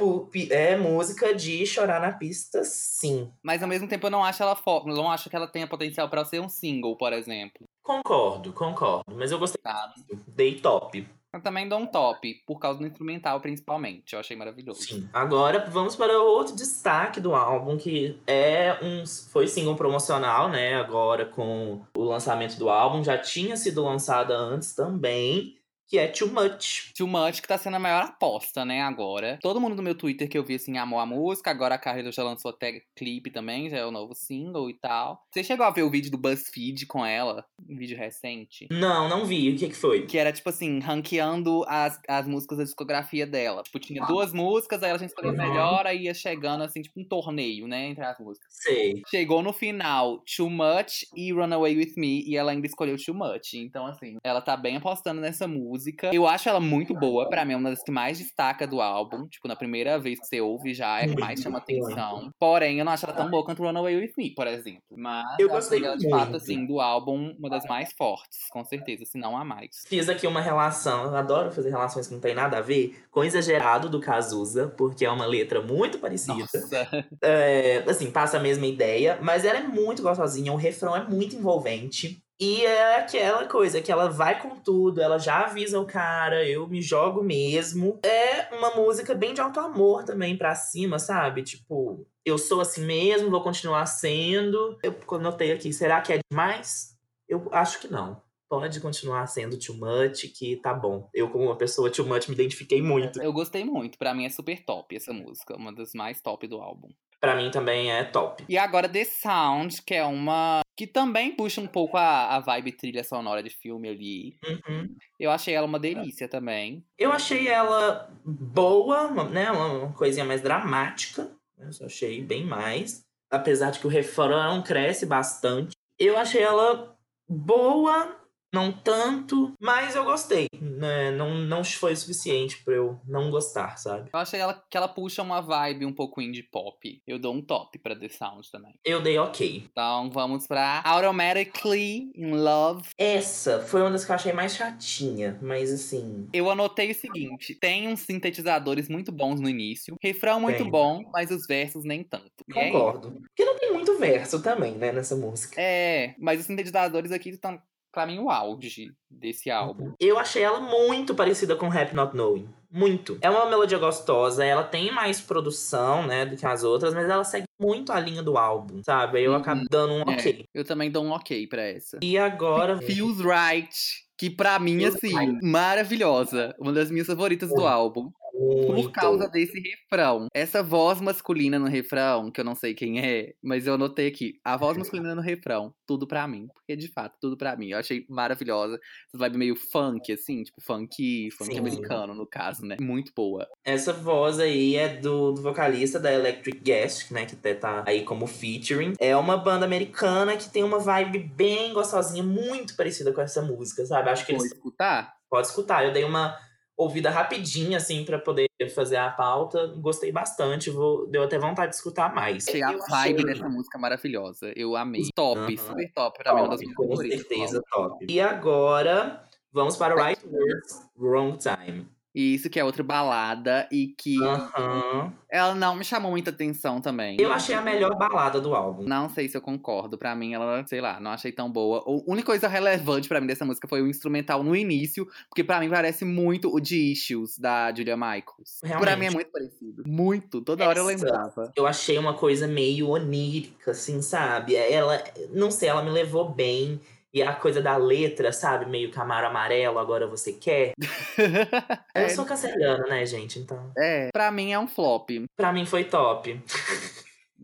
é 0.51 0.77
música 0.77 1.33
de 1.33 1.65
chorar 1.65 2.01
na 2.01 2.11
pista, 2.11 2.65
sim. 2.65 3.31
Mas 3.41 3.63
ao 3.63 3.69
mesmo 3.69 3.87
tempo 3.87 4.09
eu 4.09 4.11
não 4.11 4.25
acho 4.25 4.43
ela 4.43 4.57
fo... 4.57 4.83
não 4.87 5.09
acho 5.09 5.31
que 5.31 5.37
ela 5.37 5.47
tenha 5.47 5.69
potencial 5.69 6.09
pra 6.09 6.25
ser 6.25 6.41
um 6.41 6.49
single, 6.49 6.97
por 6.97 7.13
exemplo. 7.13 7.65
Concordo, 7.81 8.53
concordo. 8.53 9.15
Mas 9.15 9.31
eu 9.31 9.39
gostei. 9.39 9.63
Tá? 9.63 9.95
Dei 10.27 10.59
top. 10.59 11.07
Eu 11.35 11.41
também 11.41 11.69
dou 11.69 11.81
um 11.81 11.87
top, 11.87 12.33
por 12.47 12.61
causa 12.61 12.79
do 12.79 12.87
instrumental, 12.87 13.41
principalmente. 13.41 14.13
Eu 14.13 14.21
achei 14.21 14.37
maravilhoso. 14.37 14.83
Sim. 14.83 15.09
Agora 15.13 15.69
vamos 15.69 15.97
para 15.97 16.17
outro 16.23 16.55
destaque 16.55 17.21
do 17.21 17.35
álbum, 17.35 17.77
que 17.77 18.17
é 18.25 18.79
um. 18.81 19.05
Foi 19.33 19.49
single 19.49 19.75
promocional, 19.75 20.49
né? 20.49 20.77
Agora 20.77 21.27
com 21.27 21.83
o 21.97 22.05
lançamento 22.05 22.57
do 22.57 22.71
álbum. 22.71 23.03
Já 23.03 23.19
tinha 23.19 23.57
sido 23.57 23.83
lançada 23.83 24.37
antes 24.37 24.77
também. 24.77 25.57
Que 25.89 25.99
é 25.99 26.09
Too 26.09 26.29
Much. 26.29 26.93
Too 26.97 27.07
Much, 27.07 27.41
que 27.41 27.49
tá 27.49 27.59
sendo 27.59 27.77
a 27.77 27.79
maior 27.79 28.03
aposta, 28.05 28.65
né, 28.65 28.81
agora. 28.83 29.39
Todo 29.43 29.61
mundo 29.61 29.77
no 29.77 29.83
meu 29.83 29.95
Twitter 29.95 30.29
que 30.29 30.37
eu 30.37 30.45
vi, 30.45 30.55
assim, 30.55 30.79
amou 30.79 30.99
a 30.99 31.07
música. 31.07 31.51
Agora 31.51 31.75
a 31.75 31.79
Carla 31.79 32.11
já 32.11 32.23
lançou 32.25 32.51
até 32.51 32.81
clipe 32.97 33.31
também, 33.31 33.69
já 33.69 33.79
é 33.79 33.85
o 33.87 33.91
novo 33.91 34.15
single 34.15 34.69
e 34.71 34.75
tal. 34.79 35.21
Você 35.33 35.45
chegou 35.45 35.65
a 35.67 35.71
ver 35.71 35.83
o 35.83 35.91
vídeo 35.91 36.11
do 36.11 36.19
BuzzFeed 36.19 36.87
com 36.87 37.05
ela? 37.05 37.45
Um 37.69 37.77
vídeo 37.77 37.97
recente? 37.97 38.67
Não, 38.71 39.09
não 39.09 39.25
vi. 39.27 39.51
O 39.51 39.57
que, 39.59 39.69
que 39.69 39.75
foi? 39.75 40.07
Que 40.07 40.19
era, 40.19 40.33
tipo 40.33 40.49
assim, 40.49 40.79
ranqueando 40.81 41.65
as, 41.69 42.01
as 42.09 42.27
músicas 42.27 42.59
da 42.59 42.65
discografia 42.65 43.27
dela. 43.27 43.63
Tipo, 43.63 43.79
tinha 43.79 44.05
duas 44.07 44.33
músicas, 44.33 44.83
aí 44.83 44.89
ela 44.91 44.99
tinha 44.99 45.07
escolhido 45.09 45.41
a 45.41 45.45
Uhum. 45.45 45.51
melhor, 45.51 45.87
aí 45.87 46.05
ia 46.05 46.15
chegando, 46.15 46.63
assim, 46.65 46.81
tipo 46.83 46.99
um 47.01 47.05
torneio, 47.07 47.67
né, 47.69 47.89
entre 47.89 48.05
as 48.05 48.19
músicas. 48.19 48.49
Sei. 48.51 49.03
Chegou 49.11 49.43
no 49.43 49.53
final, 49.53 50.23
Too 50.37 50.49
Much 50.49 51.05
e 51.17 51.33
Runaway 51.33 51.77
With 51.77 51.95
Me, 51.97 52.23
e 52.27 52.37
ela 52.37 52.53
ainda 52.53 52.67
escolheu 52.67 52.97
Too 52.97 53.15
Much. 53.15 53.55
Então, 53.55 53.87
assim, 53.87 54.17
ela 54.25 54.41
tá 54.41 54.57
bem 54.57 54.77
apostando 54.77 55.21
nessa 55.21 55.47
música. 55.47 55.74
Eu 56.13 56.27
acho 56.27 56.49
ela 56.49 56.61
muito 56.61 56.95
boa, 56.95 57.29
pra 57.29 57.45
mim 57.45 57.55
é 57.55 57.57
uma 57.57 57.71
das 57.71 57.83
que 57.83 57.91
mais 57.91 58.19
destaca 58.19 58.67
do 58.67 58.81
álbum. 58.81 59.27
Tipo, 59.27 59.49
na 59.49 59.57
primeira 59.57 59.99
vez 59.99 60.21
que 60.21 60.27
você 60.27 60.41
ouve 60.41 60.75
já 60.75 61.01
é 61.01 61.09
que 61.09 61.21
mais 61.21 61.41
chama 61.41 61.59
atenção. 61.59 62.31
Porém, 62.39 62.79
eu 62.79 62.85
não 62.85 62.93
acho 62.93 63.07
ela 63.07 63.15
tão 63.15 63.31
boa 63.31 63.45
quanto 63.45 63.63
Runaway 63.63 63.97
With 63.97 64.13
Me, 64.17 64.35
por 64.35 64.47
exemplo. 64.47 64.83
Mas 64.97 65.25
Eu 65.39 65.49
gostei 65.49 65.85
ela, 65.85 65.97
de 65.97 66.09
fato, 66.09 66.37
assim, 66.37 66.67
do 66.67 66.81
álbum, 66.81 67.35
uma 67.39 67.51
das 67.51 67.65
mais 67.67 67.93
fortes, 67.93 68.39
com 68.51 68.65
certeza, 68.65 69.05
se 69.05 69.19
não 69.19 69.37
a 69.37 69.45
mais. 69.45 69.85
Fiz 69.87 70.09
aqui 70.09 70.27
uma 70.27 70.41
relação, 70.41 71.05
eu 71.05 71.17
adoro 71.17 71.51
fazer 71.51 71.71
relações 71.71 72.07
que 72.07 72.15
não 72.15 72.21
tem 72.21 72.35
nada 72.35 72.59
a 72.59 72.61
ver, 72.61 72.97
com 73.11 73.25
Exagerado 73.25 73.89
do 73.89 74.01
Cazuza, 74.01 74.69
porque 74.77 75.05
é 75.05 75.11
uma 75.11 75.27
letra 75.27 75.61
muito 75.61 75.99
parecida. 75.99 76.35
Nossa. 76.35 77.07
É, 77.23 77.85
assim, 77.89 78.11
passa 78.11 78.37
a 78.37 78.41
mesma 78.41 78.67
ideia, 78.67 79.19
mas 79.23 79.45
ela 79.45 79.59
é 79.59 79.63
muito 79.63 80.03
gostosinha, 80.03 80.53
o 80.53 80.57
refrão 80.57 80.97
é 80.97 81.05
muito 81.05 81.37
envolvente. 81.37 82.24
E 82.47 82.63
é 82.63 82.97
aquela 82.97 83.47
coisa 83.47 83.81
que 83.81 83.91
ela 83.91 84.11
vai 84.11 84.39
com 84.39 84.51
tudo, 84.51 85.01
ela 85.01 85.17
já 85.17 85.47
avisa 85.47 85.81
o 85.81 85.87
cara, 85.87 86.47
eu 86.47 86.69
me 86.69 86.83
jogo 86.83 87.23
mesmo. 87.23 87.99
É 88.05 88.55
uma 88.55 88.75
música 88.77 89.15
bem 89.15 89.33
de 89.33 89.41
alto 89.41 89.59
amor 89.61 90.05
também 90.05 90.37
pra 90.37 90.55
cima, 90.55 90.99
sabe? 90.99 91.43
Tipo, 91.43 92.07
eu 92.23 92.37
sou 92.37 92.61
assim 92.61 92.85
mesmo, 92.85 93.31
vou 93.31 93.43
continuar 93.43 93.87
sendo. 93.87 94.79
Eu 94.83 94.95
notei 95.19 95.53
aqui, 95.53 95.73
será 95.73 96.03
que 96.03 96.13
é 96.13 96.19
demais? 96.31 96.95
Eu 97.27 97.49
acho 97.51 97.81
que 97.81 97.91
não. 97.91 98.21
Pode 98.47 98.79
continuar 98.79 99.27
sendo 99.27 99.59
too 99.59 99.77
much, 99.77 100.31
que 100.39 100.57
tá 100.57 100.75
bom. 100.75 101.09
Eu, 101.15 101.31
como 101.31 101.47
uma 101.47 101.57
pessoa 101.57 101.91
too 101.91 102.07
much, 102.07 102.29
me 102.29 102.35
identifiquei 102.35 102.83
muito. 102.83 103.23
Eu 103.23 103.33
gostei 103.33 103.65
muito. 103.65 103.97
Pra 103.97 104.13
mim 104.13 104.27
é 104.27 104.29
super 104.29 104.63
top 104.67 104.95
essa 104.95 105.15
música. 105.15 105.57
Uma 105.57 105.75
das 105.75 105.95
mais 105.95 106.21
top 106.21 106.47
do 106.47 106.61
álbum. 106.61 106.89
Pra 107.25 107.35
mim 107.35 107.51
também 107.51 107.91
é 107.91 108.05
top. 108.05 108.45
E 108.47 108.59
agora 108.59 108.87
The 108.87 109.03
Sound, 109.03 109.81
que 109.81 109.95
é 109.95 110.05
uma. 110.05 110.61
que 110.77 110.87
também 110.87 111.35
puxa 111.35 111.59
um 111.59 111.67
pouco 111.67 111.97
a, 111.97 112.37
a 112.37 112.41
vibe 112.41 112.73
trilha 112.73 113.03
sonora 113.03 113.43
de 113.43 113.49
filme 113.49 113.89
ali. 113.89 114.37
Uhum. 114.47 114.95
Eu 115.19 115.31
achei 115.31 115.55
ela 115.55 115.67
uma 115.67 115.79
delícia 115.79 116.29
também. 116.29 116.85
Eu 116.99 117.11
achei 117.11 117.49
ela 117.49 118.13
boa, 118.23 119.11
né? 119.31 119.51
Uma 119.51 119.91
coisinha 119.95 120.27
mais 120.27 120.43
dramática. 120.43 121.31
Eu 121.59 121.87
achei 121.87 122.21
bem 122.21 122.45
mais. 122.45 123.03
Apesar 123.31 123.71
de 123.71 123.79
que 123.79 123.87
o 123.87 123.91
refrão 123.91 124.63
cresce 124.63 125.07
bastante. 125.07 125.75
Eu 125.99 126.19
achei 126.19 126.43
ela 126.43 126.95
boa, 127.27 128.21
não 128.55 128.71
tanto, 128.73 129.53
mas 129.61 129.97
eu 129.97 130.05
gostei. 130.05 130.47
Né? 130.61 131.11
Não, 131.11 131.35
não 131.35 131.65
foi 131.65 131.93
o 131.93 131.97
suficiente 131.97 132.63
pra 132.65 132.75
eu 132.75 133.01
não 133.05 133.29
gostar, 133.31 133.77
sabe? 133.77 134.11
Eu 134.13 134.19
achei 134.21 134.39
ela, 134.39 134.55
que 134.71 134.77
ela 134.77 134.87
puxa 134.87 135.23
uma 135.23 135.41
vibe 135.41 135.85
um 135.85 135.93
pouco 135.93 136.23
indie 136.23 136.45
pop. 136.45 137.03
Eu 137.05 137.19
dou 137.19 137.35
um 137.35 137.43
top 137.43 137.77
pra 137.81 137.97
The 137.97 138.09
Sound 138.09 138.49
também. 138.53 138.79
Eu 138.85 139.03
dei 139.03 139.19
ok. 139.19 139.65
Então 139.69 140.09
vamos 140.11 140.47
pra 140.47 140.83
Automatically 140.85 142.13
in 142.15 142.35
Love. 142.37 142.89
Essa 142.97 143.59
foi 143.59 143.81
uma 143.81 143.91
das 143.91 144.05
que 144.05 144.13
eu 144.13 144.15
achei 144.15 144.33
mais 144.33 144.55
chatinha, 144.55 145.37
mas 145.43 145.73
assim. 145.73 146.29
Eu 146.33 146.49
anotei 146.49 146.93
o 146.93 146.95
seguinte: 146.95 147.57
tem 147.57 147.89
uns 147.89 148.01
sintetizadores 148.01 148.89
muito 148.89 149.11
bons 149.11 149.41
no 149.41 149.49
início, 149.49 149.97
refrão 150.01 150.39
muito 150.39 150.63
Tem. 150.63 150.71
bom, 150.71 151.03
mas 151.13 151.31
os 151.33 151.45
versos 151.47 151.85
nem 151.85 152.05
tanto. 152.05 152.31
É 152.55 152.71
Concordo. 152.71 153.21
Porque 153.21 153.45
não 153.45 153.59
tem 153.59 153.73
muito 153.73 153.99
verso 153.99 154.41
também, 154.41 154.75
né, 154.77 154.93
nessa 154.93 155.17
música. 155.17 155.61
É, 155.61 156.15
mas 156.19 156.39
os 156.41 156.47
sintetizadores 156.47 157.11
aqui 157.11 157.31
estão, 157.31 157.61
pra 157.95 158.07
mim, 158.07 158.19
o 158.19 158.29
auge 158.29 158.91
desse 159.09 159.51
álbum. 159.51 159.93
Eu 160.01 160.19
achei 160.19 160.43
ela 160.43 160.61
muito 160.61 161.15
parecida 161.15 161.57
com 161.57 161.69
Rap 161.69 161.95
Not 161.95 162.15
Knowing. 162.15 162.49
Muito. 162.71 163.17
É 163.23 163.31
uma 163.31 163.47
melodia 163.47 163.79
gostosa, 163.79 164.45
ela 164.45 164.65
tem 164.65 164.91
mais 164.93 165.21
produção, 165.21 166.05
né, 166.07 166.27
do 166.27 166.37
que 166.37 166.45
as 166.45 166.65
outras, 166.65 166.93
mas 166.93 167.09
ela 167.09 167.23
segue 167.23 167.47
muito 167.59 167.93
a 167.93 168.01
linha 168.01 168.21
do 168.23 168.37
álbum, 168.37 168.83
sabe? 168.83 169.19
Aí 169.19 169.25
eu 169.25 169.31
Uhum. 169.31 169.37
acabo 169.39 169.63
dando 169.71 169.93
um 169.95 170.01
É, 170.11 170.15
ok. 170.15 170.45
eu 170.53 170.65
também 170.65 170.91
dou 170.91 171.05
um 171.05 171.13
ok 171.13 171.47
pra 171.47 171.63
essa. 171.63 172.01
E 172.03 172.19
agora. 172.19 172.77
Feels 172.83 173.19
Right, 173.21 173.73
que 174.19 174.29
pra 174.29 174.59
mim, 174.59 174.79
Feels 174.79 174.97
assim, 174.97 175.17
Right. 175.17 175.39
maravilhosa. 175.47 176.53
Uma 176.59 176.73
das 176.73 176.91
minhas 176.91 177.07
favoritas 177.07 177.49
do 177.51 177.55
Muito. 177.57 177.69
álbum. 177.69 178.11
Muito. 178.45 178.85
Por 178.85 178.93
causa 178.93 179.29
desse 179.29 179.59
refrão. 179.61 180.29
Essa 180.35 180.63
voz 180.63 181.01
masculina 181.01 181.59
no 181.59 181.67
refrão, 181.67 182.31
que 182.31 182.41
eu 182.41 182.45
não 182.45 182.55
sei 182.55 182.75
quem 182.75 183.01
é, 183.01 183.35
mas 183.43 183.67
eu 183.67 183.75
anotei 183.75 184.09
aqui. 184.09 184.39
A 184.45 184.57
voz 184.57 184.77
masculina 184.79 185.15
no 185.15 185.23
refrão, 185.23 185.75
tudo 185.87 186.07
pra 186.07 186.27
mim. 186.27 186.49
Porque, 186.53 186.77
de 186.77 186.89
fato, 186.89 187.17
tudo 187.21 187.37
pra 187.37 187.57
mim. 187.57 187.71
Eu 187.71 187.79
achei 187.79 188.05
maravilhosa. 188.09 188.79
Essa 189.09 189.19
vibe 189.19 189.39
meio 189.39 189.57
funk, 189.57 190.13
assim, 190.13 190.43
tipo 190.43 190.61
funk, 190.61 191.31
funk 191.33 191.53
Sim. 191.53 191.59
americano, 191.59 192.15
no 192.15 192.27
caso, 192.27 192.65
né? 192.65 192.77
Muito 192.81 193.13
boa. 193.15 193.47
Essa 193.65 193.93
voz 193.93 194.39
aí 194.39 194.77
é 194.77 194.97
do, 194.97 195.33
do 195.33 195.43
vocalista 195.43 195.99
da 195.99 196.13
Electric 196.13 196.59
Guest, 196.59 197.11
né? 197.11 197.27
Que 197.27 197.35
até 197.35 197.55
tá 197.55 197.85
aí 197.87 198.03
como 198.03 198.27
featuring. 198.27 198.95
É 198.99 199.17
uma 199.17 199.37
banda 199.37 199.65
americana 199.65 200.37
que 200.37 200.51
tem 200.51 200.63
uma 200.63 200.79
vibe 200.79 201.19
bem 201.19 201.73
gostosinha, 201.73 202.23
muito 202.23 202.77
parecida 202.77 203.13
com 203.13 203.21
essa 203.21 203.43
música, 203.43 203.85
sabe? 203.87 204.11
Acho 204.11 204.27
que 204.27 204.33
eles 204.33 204.45
escutar? 204.45 205.15
Pode 205.29 205.49
escutar. 205.49 205.85
Eu 205.85 205.93
dei 205.93 206.05
uma 206.05 206.37
ouvida 206.77 207.11
rapidinha, 207.11 207.77
assim, 207.77 208.05
pra 208.05 208.19
poder 208.19 208.49
fazer 208.75 208.97
a 208.97 209.11
pauta. 209.11 209.67
Gostei 209.79 210.11
bastante. 210.11 210.71
Vou... 210.71 211.07
Deu 211.07 211.23
até 211.23 211.39
vontade 211.39 211.71
de 211.71 211.77
escutar 211.77 212.15
mais. 212.15 212.47
Achei 212.49 212.63
a 212.63 212.69
vibe 212.73 212.89
achei- 212.91 213.25
dessa 213.25 213.49
música 213.49 213.79
maravilhosa. 213.79 214.53
Eu 214.57 214.77
amei. 214.77 215.03
Top, 215.15 215.39
Aham. 215.41 215.57
super 215.57 215.93
top. 215.93 216.19
Pra 216.23 216.35
mim, 216.35 216.41
uma 216.41 216.49
das 216.49 216.61
Top, 216.61 216.75
minhas 216.83 217.01
com 217.01 217.09
certeza 217.09 217.63
álbum. 217.73 217.89
top. 217.99 218.07
E 218.13 218.21
agora, 218.21 219.23
vamos 219.53 219.77
para 219.77 219.95
o 219.95 220.05
Right 220.05 220.27
Words, 220.27 220.91
Wrong 220.99 221.39
Time. 221.39 221.87
E 222.15 222.35
isso 222.35 222.49
que 222.49 222.61
é 222.61 222.65
outra 222.65 222.85
balada 222.85 223.69
e 223.73 223.89
que 223.89 224.23
Aham. 224.23 225.13
ela 225.29 225.53
não 225.53 225.75
me 225.75 225.85
chamou 225.85 226.13
muita 226.13 226.31
atenção 226.31 226.81
também. 226.81 227.17
Eu 227.19 227.33
achei 227.33 227.57
a 227.57 227.61
melhor 227.61 227.97
balada 227.97 228.41
do 228.41 228.55
álbum. 228.55 228.85
Não 228.85 229.09
sei 229.09 229.29
se 229.29 229.37
eu 229.37 229.41
concordo. 229.41 229.99
Pra 229.99 230.15
mim, 230.15 230.33
ela, 230.33 230.65
sei 230.67 230.81
lá, 230.81 231.01
não 231.01 231.11
achei 231.11 231.33
tão 231.33 231.51
boa. 231.51 231.83
A 231.85 232.11
única 232.11 232.27
coisa 232.27 232.47
relevante 232.47 233.09
pra 233.09 233.21
mim 233.21 233.27
dessa 233.27 233.45
música 233.45 233.67
foi 233.67 233.83
o 233.83 233.89
instrumental 233.89 234.45
no 234.45 234.55
início, 234.55 235.09
porque 235.29 235.43
pra 235.43 235.59
mim 235.59 235.69
parece 235.69 236.05
muito 236.05 236.55
o 236.55 236.61
de 236.61 236.93
Issues 236.93 237.37
da 237.37 237.75
Julia 237.75 237.97
Michaels. 237.97 238.61
Pra 238.61 238.69
Realmente. 238.69 238.99
mim 239.01 239.07
é 239.07 239.11
muito 239.11 239.33
parecido. 239.33 239.83
Muito. 239.85 240.41
Toda 240.41 240.69
hora 240.69 240.79
eu 240.79 240.85
lembrava. 240.85 241.53
Eu 241.57 241.67
achei 241.67 241.99
uma 241.99 242.15
coisa 242.15 242.47
meio 242.47 242.91
onírica, 242.91 243.73
assim, 243.73 244.01
sabe? 244.01 244.55
Ela, 244.55 245.03
não 245.33 245.51
sei, 245.51 245.69
ela 245.69 245.83
me 245.83 245.91
levou 245.91 246.29
bem. 246.29 246.81
E 247.15 247.23
a 247.23 247.33
coisa 247.33 247.63
da 247.63 247.77
letra, 247.77 248.33
sabe? 248.33 248.67
Meio 248.67 248.91
camaro 248.91 249.29
amarelo, 249.29 249.79
agora 249.79 250.05
você 250.07 250.33
quer. 250.33 250.73
Eu 251.95 252.11
sou 252.11 252.25
canceriana, 252.25 252.85
né, 252.89 253.07
gente? 253.07 253.39
Então, 253.39 253.71
É, 253.79 254.09
pra 254.13 254.33
mim 254.33 254.53
é 254.53 254.59
um 254.59 254.67
flop. 254.67 255.09
pra 255.37 255.53
mim 255.53 255.65
foi 255.65 255.85
top. 255.85 256.43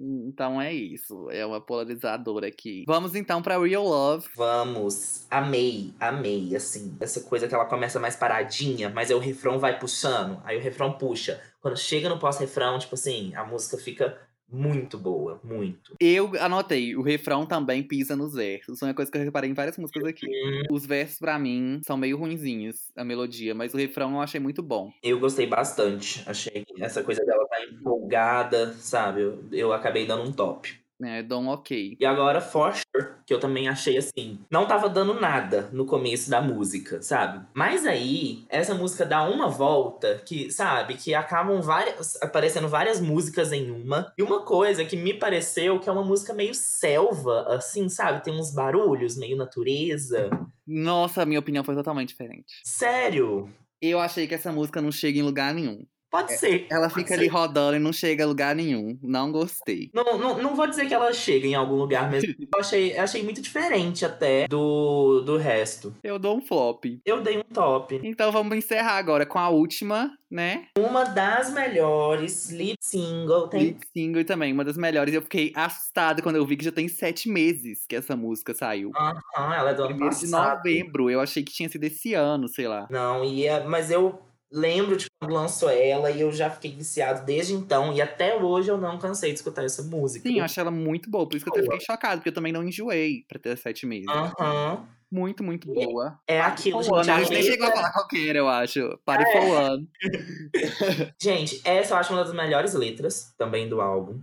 Então 0.03 0.61
é 0.61 0.73
isso. 0.73 1.31
É 1.31 1.45
uma 1.45 1.61
polarizadora 1.61 2.47
aqui. 2.49 2.85
Vamos 2.87 3.15
então 3.15 3.43
pra 3.43 3.59
Real 3.59 3.85
Love. 3.85 4.29
Vamos. 4.35 5.27
Amei, 5.31 5.93
amei, 6.01 6.57
assim. 6.57 6.97
Essa 7.01 7.21
coisa 7.21 7.47
que 7.47 7.55
ela 7.55 7.67
começa 7.67 8.01
mais 8.01 8.17
paradinha, 8.17 8.89
mas 8.89 9.11
aí 9.11 9.17
o 9.17 9.21
refrão 9.21 9.59
vai 9.59 9.79
puxando. 9.79 10.41
Aí 10.45 10.57
o 10.57 10.61
refrão 10.61 10.93
puxa. 10.95 11.41
Quando 11.61 11.77
chega 11.77 12.09
no 12.09 12.19
pós-refrão, 12.19 12.79
tipo 12.79 12.95
assim, 12.95 13.35
a 13.35 13.45
música 13.45 13.77
fica 13.77 14.19
muito 14.53 14.99
boa, 14.99 15.41
muito. 15.43 15.95
Eu 16.01 16.33
anotei, 16.41 16.97
o 16.97 17.03
refrão 17.03 17.47
também 17.47 17.83
pisa 17.83 18.17
nos 18.17 18.35
versos. 18.35 18.81
Uma 18.83 18.95
coisa 18.95 19.11
que 19.11 19.19
eu 19.19 19.23
reparei 19.23 19.51
em 19.51 19.55
várias 19.55 19.77
músicas 19.77 20.05
aqui. 20.05 20.27
Os 20.71 20.87
versos, 20.87 21.19
pra 21.19 21.39
mim, 21.39 21.81
são 21.87 21.97
meio 21.97 22.17
ruinzinhos, 22.17 22.91
a 22.97 23.05
melodia, 23.05 23.55
mas 23.55 23.75
o 23.75 23.77
refrão 23.77 24.15
eu 24.15 24.21
achei 24.21 24.41
muito 24.41 24.63
bom. 24.63 24.93
Eu 25.03 25.21
gostei 25.21 25.47
bastante. 25.47 26.23
Achei 26.27 26.65
que 26.65 26.83
essa 26.83 27.03
coisa 27.03 27.25
dela 27.25 27.47
tá 27.47 27.65
empolgada, 27.65 28.73
sabe? 28.75 29.23
Eu, 29.23 29.45
eu 29.53 29.73
acabei 29.73 30.07
dando 30.07 30.23
um 30.23 30.33
top. 30.33 30.80
É, 31.03 31.23
dou 31.23 31.41
um 31.41 31.49
ok. 31.49 31.97
E 31.99 32.05
agora, 32.05 32.41
For 32.41 32.75
Sure, 32.75 33.15
que 33.27 33.33
eu 33.33 33.41
também 33.41 33.69
achei 33.69 33.97
assim. 33.97 34.39
Não 34.51 34.67
tava 34.67 34.89
dando 34.89 35.15
nada 35.15 35.69
no 35.73 35.87
começo 35.87 36.31
da 36.31 36.41
música, 36.41 37.01
sabe? 37.03 37.47
Mas 37.55 37.87
aí, 37.87 38.45
essa 38.49 38.75
música 38.75 39.07
dá 39.07 39.23
uma 39.29 39.49
volta 39.49 40.21
que, 40.27 40.51
sabe, 40.51 40.95
que 40.95 41.15
acabam 41.15 41.61
várias. 41.61 42.21
aparecendo 42.23 42.69
várias 42.69 43.01
músicas 43.01 43.53
em 43.53 43.71
uma. 43.71 44.13
E 44.17 44.23
uma 44.23 44.43
coisa 44.43 44.85
que 44.85 44.97
me 44.97 45.15
pareceu 45.15 45.81
que 45.81 45.89
é 45.89 45.93
uma 45.93 46.05
música 46.05 46.35
meio 46.35 46.55
selva, 46.55 47.47
assim, 47.49 47.89
sabe? 47.89 48.23
Tem 48.23 48.39
uns 48.39 48.53
barulhos, 48.53 49.17
meio 49.17 49.37
natureza. 49.37 50.31
Nossa, 50.67 51.23
a 51.23 51.27
minha 51.27 51.41
opinião 51.41 51.65
foi 51.65 51.75
totalmente 51.75 52.09
diferente. 52.09 52.61
Sério? 52.65 53.49
Eu 53.81 53.99
achei 53.99 54.27
que 54.27 54.35
essa 54.35 54.53
música 54.53 54.83
não 54.83 54.93
chega 54.93 55.19
em 55.19 55.23
lugar 55.23 55.55
nenhum. 55.55 55.85
Pode 56.11 56.37
ser. 56.37 56.67
Ela 56.71 56.89
pode 56.89 56.95
fica 56.95 57.09
ser. 57.15 57.21
ali 57.21 57.29
rodando 57.29 57.77
e 57.77 57.79
não 57.79 57.93
chega 57.93 58.25
a 58.25 58.27
lugar 58.27 58.55
nenhum. 58.55 58.99
Não 59.03 59.31
gostei. 59.31 59.91
Não, 59.95 60.19
não, 60.19 60.43
não 60.43 60.55
vou 60.57 60.67
dizer 60.67 60.87
que 60.87 60.95
ela 60.95 61.13
chega 61.13 61.47
em 61.47 61.55
algum 61.55 61.77
lugar 61.77 62.11
mesmo. 62.11 62.35
Eu 62.53 62.61
achei, 62.61 62.97
achei 62.99 63.23
muito 63.23 63.41
diferente 63.41 64.05
até 64.05 64.47
do, 64.49 65.21
do 65.21 65.37
resto. 65.37 65.95
Eu 66.03 66.19
dou 66.19 66.37
um 66.37 66.41
flop. 66.41 66.85
Eu 67.05 67.21
dei 67.23 67.39
um 67.39 67.43
top. 67.43 68.01
Então 68.03 68.33
vamos 68.33 68.57
encerrar 68.57 68.97
agora 68.97 69.25
com 69.25 69.39
a 69.39 69.49
última, 69.49 70.11
né? 70.31 70.67
Uma 70.79 71.05
das 71.05 71.53
melhores 71.53 72.51
lead 72.51 72.77
single. 72.81 73.49
Tem 73.49 73.61
Lead 73.63 73.79
single 73.97 74.25
também, 74.25 74.53
uma 74.53 74.65
das 74.65 74.77
melhores. 74.77 75.15
Eu 75.15 75.23
fiquei 75.23 75.53
assustada 75.55 76.23
quando 76.23 76.37
eu 76.37 76.47
vi 76.47 76.57
que 76.57 76.65
já 76.65 76.73
tem 76.73 76.89
sete 76.89 77.29
meses 77.29 77.85
que 77.89 77.95
essa 77.97 78.17
música 78.17 78.53
saiu. 78.55 78.91
Aham, 78.97 79.55
ela 79.55 79.71
é 79.71 79.75
do 79.75 79.83
ano 79.83 79.91
Primeiro 79.95 80.15
de 80.15 80.21
passado. 80.31 80.57
novembro. 80.57 81.11
Eu 81.11 81.21
achei 81.21 81.43
que 81.43 81.53
tinha 81.53 81.69
sido 81.69 81.85
esse 81.85 82.15
ano, 82.15 82.49
sei 82.49 82.67
lá. 82.69 82.87
Não, 82.91 83.25
e 83.25 83.47
é- 83.47 83.65
mas 83.65 83.91
eu 83.91 84.21
lembro 84.53 84.97
de 84.97 85.07
quando 85.19 85.33
lançou 85.33 85.71
ela 85.71 86.11
e 86.11 86.21
eu 86.21 86.33
já 86.33 86.51
fiquei 86.51 86.73
viciado 86.73 87.25
desde 87.25 87.53
então. 87.55 87.93
E 87.93 88.01
até 88.01 88.37
hoje 88.37 88.69
eu 88.71 88.79
não 88.79 88.99
cansei 88.99 89.31
de 89.31 89.37
escutar 89.37 89.65
essa 89.65 89.83
música. 89.83 90.29
Sim, 90.29 90.39
eu 90.39 90.45
achei 90.45 90.61
ela 90.61 90.71
muito 90.71 91.11
boa. 91.11 91.29
Por 91.29 91.37
isso 91.37 91.45
que 91.45 91.51
eu 91.51 91.55
até 91.55 91.63
fiquei 91.63 91.81
chocado, 91.81 92.17
porque 92.19 92.31
eu 92.31 92.35
também 92.35 92.53
não 92.53 92.65
enjoei 92.65 93.25
pra 93.29 93.39
ter 93.39 93.57
sete 93.57 93.87
meses. 93.87 94.07
Aham. 94.09 94.87
Muito, 95.13 95.43
muito 95.43 95.67
boa. 95.67 96.21
É 96.25 96.41
aquilo, 96.41 96.85
For 96.85 96.99
One, 96.99 97.05
gente. 97.05 97.17
a 97.17 97.19
gente 97.19 97.33
nem 97.33 97.43
chegou 97.43 97.67
a 97.67 97.73
falar 97.73 97.93
qual 97.93 98.07
que 98.07 98.29
era, 98.29 98.39
eu 98.39 98.49
acho. 98.49 98.97
Party 99.05 99.25
É. 99.25 99.33
for 99.33 99.57
One. 99.57 99.89
Gente, 101.21 101.61
essa 101.65 101.95
eu 101.95 101.99
acho 101.99 102.13
uma 102.13 102.23
das 102.25 102.33
melhores 102.33 102.75
letras 102.75 103.35
também 103.37 103.69
do 103.69 103.81
álbum. 103.81 104.21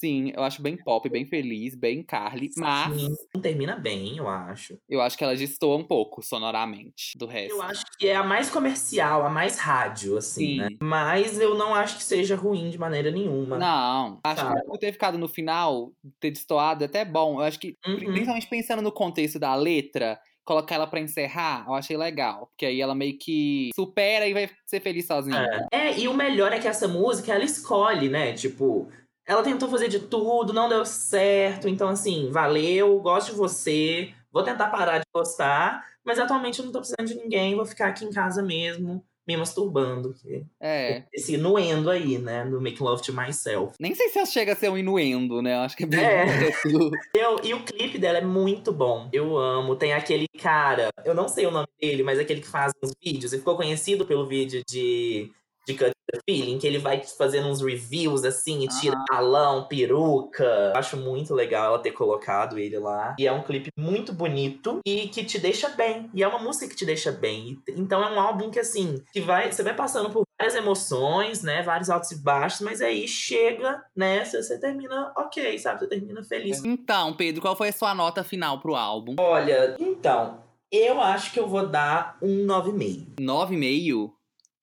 Sim, 0.00 0.32
eu 0.34 0.42
acho 0.42 0.62
bem 0.62 0.78
pop, 0.78 1.06
bem 1.10 1.26
feliz, 1.26 1.74
bem 1.74 2.02
Carly. 2.02 2.48
Mas 2.56 2.96
Sim, 2.96 3.14
termina 3.42 3.76
bem, 3.76 4.16
eu 4.16 4.26
acho. 4.26 4.78
eu 4.88 4.98
acho 5.02 5.18
que 5.18 5.22
ela 5.22 5.36
destoa 5.36 5.76
um 5.76 5.84
pouco 5.84 6.22
sonoramente 6.22 7.18
do 7.18 7.26
resto. 7.26 7.50
Eu 7.52 7.60
acho 7.60 7.84
que 7.98 8.08
é 8.08 8.16
a 8.16 8.24
mais 8.24 8.48
comercial, 8.48 9.26
a 9.26 9.28
mais 9.28 9.58
rádio, 9.58 10.16
assim, 10.16 10.54
Sim. 10.54 10.56
né? 10.56 10.68
Mas 10.82 11.38
eu 11.38 11.54
não 11.54 11.74
acho 11.74 11.98
que 11.98 12.02
seja 12.02 12.34
ruim 12.34 12.70
de 12.70 12.78
maneira 12.78 13.10
nenhuma. 13.10 13.58
Não, 13.58 14.20
acho 14.24 14.40
Sabe? 14.40 14.60
que 14.60 14.66
por 14.66 14.78
ter 14.78 14.92
ficado 14.92 15.18
no 15.18 15.28
final, 15.28 15.92
ter 16.18 16.30
destoado 16.30 16.82
é 16.82 16.86
até 16.86 17.04
bom. 17.04 17.34
Eu 17.40 17.44
acho 17.44 17.58
que, 17.60 17.74
Uhum. 17.86 17.98
principalmente 17.98 18.48
pensando 18.48 18.80
no 18.80 18.90
contexto 18.92 19.38
da 19.38 19.54
letra, 19.54 20.18
colocar 20.44 20.76
ela 20.76 20.86
pra 20.86 20.98
encerrar, 21.00 21.64
eu 21.68 21.74
achei 21.74 21.96
legal. 21.96 22.46
Porque 22.46 22.64
aí 22.64 22.80
ela 22.80 22.94
meio 22.94 23.18
que 23.18 23.68
supera 23.74 24.26
e 24.26 24.32
vai 24.32 24.48
ser 24.64 24.80
feliz 24.80 25.06
sozinha. 25.06 25.46
É. 25.72 25.88
É, 25.90 25.98
e 25.98 26.08
o 26.08 26.14
melhor 26.14 26.52
é 26.52 26.58
que 26.58 26.66
essa 26.66 26.88
música, 26.88 27.32
ela 27.34 27.44
escolhe, 27.44 28.08
né? 28.08 28.32
Tipo, 28.32 28.88
ela 29.30 29.42
tentou 29.44 29.68
fazer 29.68 29.86
de 29.88 30.00
tudo, 30.00 30.52
não 30.52 30.68
deu 30.68 30.84
certo. 30.84 31.68
Então, 31.68 31.88
assim, 31.88 32.28
valeu, 32.30 32.98
gosto 33.00 33.30
de 33.30 33.36
você. 33.38 34.12
Vou 34.32 34.42
tentar 34.42 34.66
parar 34.68 34.98
de 34.98 35.04
gostar. 35.14 35.84
Mas 36.04 36.18
atualmente 36.18 36.58
eu 36.58 36.64
não 36.64 36.72
tô 36.72 36.80
precisando 36.80 37.06
de 37.06 37.14
ninguém. 37.14 37.54
Vou 37.54 37.64
ficar 37.64 37.86
aqui 37.88 38.04
em 38.04 38.10
casa 38.10 38.42
mesmo, 38.42 39.04
me 39.28 39.36
masturbando. 39.36 40.14
que- 40.14 40.44
É. 40.60 41.04
Esse 41.12 41.34
inuendo 41.34 41.90
aí, 41.90 42.18
né? 42.18 42.42
No 42.44 42.60
Make 42.60 42.82
Love 42.82 43.02
to 43.02 43.12
Myself. 43.12 43.74
Nem 43.78 43.94
sei 43.94 44.08
se 44.08 44.18
ela 44.18 44.26
chega 44.26 44.52
a 44.52 44.56
ser 44.56 44.68
um 44.68 44.78
inuendo, 44.78 45.40
né? 45.42 45.54
Eu 45.54 45.60
acho 45.60 45.76
que 45.76 45.84
é 45.84 45.86
bem 45.86 46.00
É. 46.00 46.24
Eu, 47.14 47.40
e 47.44 47.54
o 47.54 47.62
clipe 47.62 47.98
dela 47.98 48.18
é 48.18 48.24
muito 48.24 48.72
bom. 48.72 49.08
Eu 49.12 49.36
amo. 49.36 49.76
Tem 49.76 49.92
aquele 49.92 50.26
cara, 50.40 50.88
eu 51.04 51.14
não 51.14 51.28
sei 51.28 51.46
o 51.46 51.50
nome 51.52 51.68
dele, 51.80 52.02
mas 52.02 52.18
aquele 52.18 52.40
que 52.40 52.48
faz 52.48 52.72
uns 52.82 52.92
vídeos. 53.00 53.32
Ele 53.32 53.40
ficou 53.40 53.56
conhecido 53.56 54.04
pelo 54.06 54.26
vídeo 54.26 54.62
de, 54.68 55.30
de 55.66 55.74
Cut 55.74 55.92
the 56.10 56.18
Feeling, 56.28 56.58
que 56.58 56.66
ele 56.66 56.78
vai 56.78 57.02
fazendo 57.02 57.48
uns 57.48 57.60
reviews 57.60 58.24
assim, 58.24 58.64
e 58.64 58.68
tira 58.68 58.96
balão, 59.10 59.66
peruca. 59.68 60.44
Eu 60.44 60.76
acho 60.76 60.96
muito 60.96 61.34
legal 61.34 61.66
ela 61.66 61.78
ter 61.78 61.92
colocado 61.92 62.58
ele 62.58 62.78
lá. 62.78 63.14
E 63.18 63.26
é 63.26 63.32
um 63.32 63.42
clipe 63.42 63.70
muito 63.78 64.12
bonito 64.12 64.80
e 64.86 65.08
que 65.08 65.24
te 65.24 65.38
deixa 65.38 65.68
bem. 65.70 66.10
E 66.14 66.22
é 66.22 66.28
uma 66.28 66.38
música 66.38 66.68
que 66.68 66.76
te 66.76 66.84
deixa 66.84 67.12
bem. 67.12 67.58
Então 67.68 68.02
é 68.02 68.10
um 68.10 68.20
álbum 68.20 68.50
que, 68.50 68.58
assim, 68.58 69.02
que 69.12 69.20
vai. 69.20 69.50
Você 69.50 69.62
vai 69.62 69.74
passando 69.74 70.10
por 70.10 70.24
várias 70.38 70.56
emoções, 70.56 71.42
né? 71.42 71.62
Vários 71.62 71.90
altos 71.90 72.10
e 72.10 72.22
baixos, 72.22 72.60
mas 72.60 72.80
aí 72.80 73.06
chega 73.06 73.82
nessa, 73.94 74.42
você 74.42 74.58
termina 74.58 75.12
ok, 75.16 75.58
sabe? 75.58 75.80
Você 75.80 75.86
termina 75.86 76.22
feliz. 76.24 76.64
Então, 76.64 77.14
Pedro, 77.14 77.40
qual 77.40 77.56
foi 77.56 77.68
a 77.68 77.72
sua 77.72 77.94
nota 77.94 78.24
final 78.24 78.60
pro 78.60 78.74
álbum? 78.74 79.16
Olha, 79.18 79.76
então, 79.78 80.42
eu 80.72 81.00
acho 81.00 81.32
que 81.32 81.40
eu 81.40 81.46
vou 81.46 81.66
dar 81.66 82.16
um 82.22 82.46
9,5. 82.46 83.16
9,5? 83.20 84.10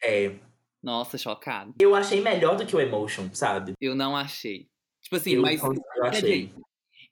É. 0.04 0.47
Nossa, 0.88 1.18
chocado. 1.18 1.76
Eu 1.82 1.94
achei 1.94 2.22
melhor 2.22 2.56
do 2.56 2.66
que 2.66 2.74
o 2.74 2.80
Emotion, 2.80 3.30
sabe? 3.34 3.74
Eu 3.82 3.94
não 3.94 4.16
achei. 4.16 4.70
Tipo 5.04 5.18
assim, 5.18 5.34
eu, 5.34 5.42
mas. 5.42 5.62
eu 5.62 6.06
achei. 6.06 6.54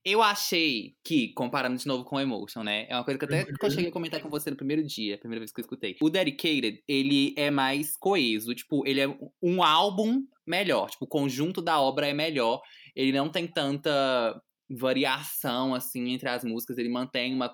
Eu 0.01 0.21
achei 0.21 0.95
que, 1.03 1.33
comparando 1.33 1.75
de 1.75 1.85
novo 1.85 2.05
com 2.05 2.15
o 2.15 2.19
Emotion, 2.21 2.63
né? 2.63 2.85
É 2.88 2.95
uma 2.95 3.03
coisa 3.03 3.19
que 3.19 3.25
até 3.25 3.43
que 3.43 3.65
eu 3.65 3.69
cheguei 3.69 3.89
a 3.89 3.91
comentar 3.91 4.21
com 4.21 4.29
você 4.29 4.49
no 4.49 4.55
primeiro 4.55 4.81
dia, 4.81 5.15
a 5.15 5.17
primeira 5.17 5.41
vez 5.41 5.51
que 5.51 5.59
eu 5.59 5.63
escutei. 5.63 5.97
O 6.01 6.09
Dedicated, 6.09 6.81
ele 6.88 7.33
é 7.35 7.51
mais 7.51 7.97
coeso. 7.97 8.55
Tipo, 8.55 8.88
ele 8.88 9.01
é 9.01 9.07
um 9.43 9.61
álbum 9.61 10.23
melhor. 10.47 10.89
Tipo, 10.89 11.03
o 11.03 11.09
conjunto 11.09 11.61
da 11.61 11.77
obra 11.77 12.07
é 12.07 12.13
melhor. 12.13 12.61
Ele 12.95 13.11
não 13.11 13.27
tem 13.27 13.45
tanta 13.45 14.41
variação, 14.69 15.75
assim, 15.75 16.11
entre 16.11 16.29
as 16.29 16.45
músicas. 16.45 16.77
Ele 16.77 16.88
mantém 16.88 17.33
uma 17.33 17.53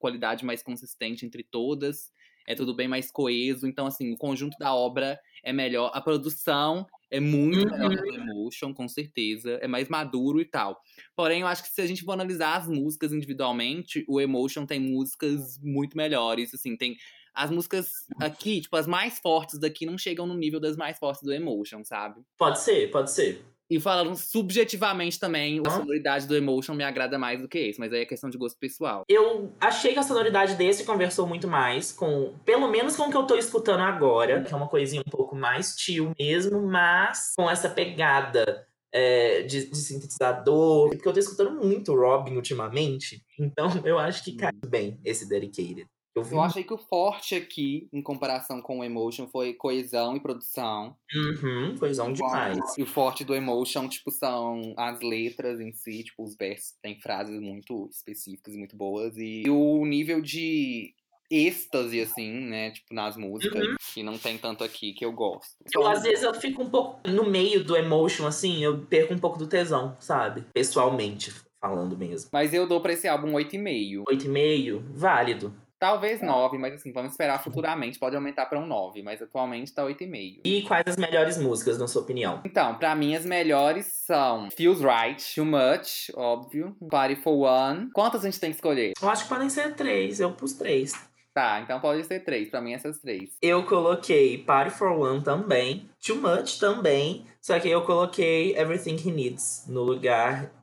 qualidade 0.00 0.44
mais 0.44 0.60
consistente 0.60 1.24
entre 1.24 1.44
todas. 1.48 2.10
É 2.46 2.54
tudo 2.54 2.74
bem 2.74 2.88
mais 2.88 3.10
coeso. 3.10 3.66
Então, 3.66 3.86
assim, 3.86 4.12
o 4.12 4.16
conjunto 4.16 4.56
da 4.58 4.74
obra 4.74 5.18
é 5.44 5.52
melhor. 5.52 5.90
A 5.94 6.00
produção 6.00 6.86
é 7.10 7.20
muito 7.20 7.58
Uhum. 7.72 7.78
melhor 7.88 8.02
que 8.02 8.10
o 8.10 8.14
Emotion, 8.14 8.72
com 8.74 8.88
certeza. 8.88 9.58
É 9.62 9.68
mais 9.68 9.88
maduro 9.88 10.40
e 10.40 10.44
tal. 10.44 10.80
Porém, 11.14 11.42
eu 11.42 11.46
acho 11.46 11.62
que 11.62 11.68
se 11.70 11.80
a 11.80 11.86
gente 11.86 12.02
for 12.04 12.12
analisar 12.12 12.56
as 12.56 12.66
músicas 12.68 13.12
individualmente, 13.12 14.04
o 14.08 14.20
Emotion 14.20 14.64
tem 14.66 14.80
músicas 14.80 15.58
muito 15.62 15.96
melhores. 15.96 16.54
Assim, 16.54 16.76
tem. 16.76 16.96
As 17.34 17.50
músicas 17.50 17.90
aqui, 18.20 18.60
tipo, 18.60 18.76
as 18.76 18.86
mais 18.86 19.18
fortes 19.18 19.58
daqui 19.58 19.86
não 19.86 19.96
chegam 19.96 20.26
no 20.26 20.34
nível 20.34 20.60
das 20.60 20.76
mais 20.76 20.98
fortes 20.98 21.22
do 21.22 21.32
Emotion, 21.32 21.82
sabe? 21.84 22.20
Pode 22.36 22.60
ser, 22.60 22.90
pode 22.90 23.10
ser. 23.10 23.42
E 23.72 23.80
falando 23.80 24.14
subjetivamente 24.14 25.18
também, 25.18 25.58
a 25.66 25.70
sonoridade 25.70 26.26
do 26.26 26.36
Emotion 26.36 26.74
me 26.74 26.84
agrada 26.84 27.18
mais 27.18 27.40
do 27.40 27.48
que 27.48 27.58
esse, 27.58 27.80
mas 27.80 27.90
aí 27.90 28.02
é 28.02 28.04
questão 28.04 28.28
de 28.28 28.36
gosto 28.36 28.58
pessoal. 28.58 29.02
Eu 29.08 29.50
achei 29.58 29.94
que 29.94 29.98
a 29.98 30.02
sonoridade 30.02 30.56
desse 30.56 30.84
conversou 30.84 31.26
muito 31.26 31.48
mais 31.48 31.90
com, 31.90 32.34
pelo 32.44 32.68
menos 32.68 32.94
com 32.94 33.04
o 33.04 33.10
que 33.10 33.16
eu 33.16 33.26
tô 33.26 33.34
escutando 33.34 33.80
agora, 33.80 34.42
que 34.42 34.52
é 34.52 34.56
uma 34.56 34.68
coisinha 34.68 35.00
um 35.00 35.10
pouco 35.10 35.34
mais 35.34 35.74
chill 35.78 36.12
mesmo, 36.20 36.60
mas 36.60 37.32
com 37.34 37.48
essa 37.48 37.66
pegada 37.66 38.66
é, 38.92 39.40
de, 39.44 39.70
de 39.70 39.78
sintetizador, 39.78 40.90
porque 40.90 41.08
eu 41.08 41.12
tô 41.14 41.18
escutando 41.18 41.52
muito 41.52 41.94
Robin 41.94 42.36
ultimamente, 42.36 43.24
então 43.40 43.70
eu 43.86 43.98
acho 43.98 44.22
que 44.22 44.36
cai 44.36 44.52
bem 44.68 45.00
esse 45.02 45.26
Dedicated. 45.26 45.86
Eu, 46.14 46.22
vi 46.22 46.34
Eu 46.34 46.42
achei 46.42 46.62
que 46.62 46.74
o 46.74 46.78
forte 46.78 47.34
aqui, 47.34 47.88
em 47.92 48.02
comparação 48.02 48.60
com 48.60 48.80
o 48.80 48.84
Emotion, 48.84 49.26
foi 49.28 49.54
coesão 49.54 50.16
e 50.16 50.20
produção. 50.20 50.94
Uhum, 51.14 51.76
coisão 51.78 52.12
demais. 52.12 52.58
E 52.76 52.82
o 52.82 52.86
forte 52.86 53.24
do 53.24 53.34
Emotion, 53.34 53.88
tipo, 53.88 54.10
são 54.10 54.74
as 54.76 55.00
letras 55.00 55.58
em 55.60 55.72
si, 55.72 56.04
tipo, 56.04 56.22
os 56.22 56.36
versos 56.36 56.74
têm 56.82 57.00
frases 57.00 57.40
muito 57.40 57.88
específicas 57.90 58.54
e 58.54 58.58
muito 58.58 58.76
boas. 58.76 59.16
E 59.16 59.44
o 59.48 59.84
nível 59.86 60.20
de 60.20 60.94
êxtase, 61.30 61.98
assim, 62.02 62.30
né, 62.30 62.72
tipo, 62.72 62.92
nas 62.92 63.16
músicas, 63.16 63.66
que 63.94 64.02
não 64.02 64.18
tem 64.18 64.36
tanto 64.36 64.62
aqui, 64.62 64.92
que 64.92 65.04
eu 65.04 65.12
gosto. 65.12 65.56
Eu, 65.74 65.86
às 65.86 66.02
vezes 66.02 66.22
eu 66.22 66.34
fico 66.34 66.62
um 66.62 66.68
pouco 66.68 67.08
no 67.08 67.24
meio 67.24 67.64
do 67.64 67.74
emotion, 67.74 68.26
assim, 68.26 68.62
eu 68.62 68.84
perco 68.84 69.14
um 69.14 69.18
pouco 69.18 69.38
do 69.38 69.46
tesão, 69.46 69.96
sabe? 69.98 70.44
Pessoalmente 70.52 71.32
falando 71.58 71.96
mesmo. 71.96 72.28
Mas 72.32 72.52
eu 72.52 72.66
dou 72.66 72.80
pra 72.80 72.92
esse 72.92 73.08
álbum 73.08 73.32
8,5. 73.32 74.02
8,5, 74.08 74.82
válido. 74.92 75.54
Talvez 75.82 76.22
9, 76.22 76.58
mas 76.58 76.74
assim, 76.74 76.92
vamos 76.92 77.10
esperar 77.10 77.42
futuramente. 77.42 77.98
Pode 77.98 78.14
aumentar 78.14 78.46
pra 78.46 78.56
um 78.56 78.64
9, 78.64 79.02
mas 79.02 79.20
atualmente 79.20 79.74
tá 79.74 79.82
8,5. 79.82 80.42
E 80.44 80.62
quais 80.62 80.84
as 80.86 80.96
melhores 80.96 81.36
músicas, 81.36 81.76
na 81.76 81.88
sua 81.88 82.02
opinião? 82.02 82.40
Então, 82.44 82.76
pra 82.76 82.94
mim, 82.94 83.16
as 83.16 83.26
melhores 83.26 83.86
são 84.06 84.48
Feels 84.52 84.78
Right, 84.78 85.34
Too 85.34 85.44
Much, 85.44 86.12
óbvio. 86.14 86.76
Party 86.88 87.16
for 87.16 87.32
One. 87.32 87.90
Quantas 87.92 88.20
a 88.20 88.30
gente 88.30 88.38
tem 88.38 88.50
que 88.50 88.56
escolher? 88.58 88.92
Eu 89.02 89.08
acho 89.10 89.24
que 89.24 89.28
podem 89.28 89.50
ser 89.50 89.74
três, 89.74 90.20
eu 90.20 90.30
pus 90.30 90.52
três. 90.52 90.92
Tá, 91.34 91.60
então 91.60 91.80
pode 91.80 92.04
ser 92.04 92.20
três. 92.20 92.48
Pra 92.48 92.60
mim, 92.60 92.74
essas 92.74 93.00
três. 93.00 93.30
Eu 93.42 93.64
coloquei 93.64 94.38
Party 94.38 94.70
for 94.70 94.92
One 94.92 95.20
também, 95.20 95.90
Too 96.00 96.14
Much 96.14 96.60
também, 96.60 97.26
só 97.40 97.58
que 97.58 97.68
eu 97.68 97.82
coloquei 97.84 98.56
Everything 98.56 98.94
He 99.04 99.10
Needs 99.10 99.64
no 99.66 99.82
lugar 99.82 100.61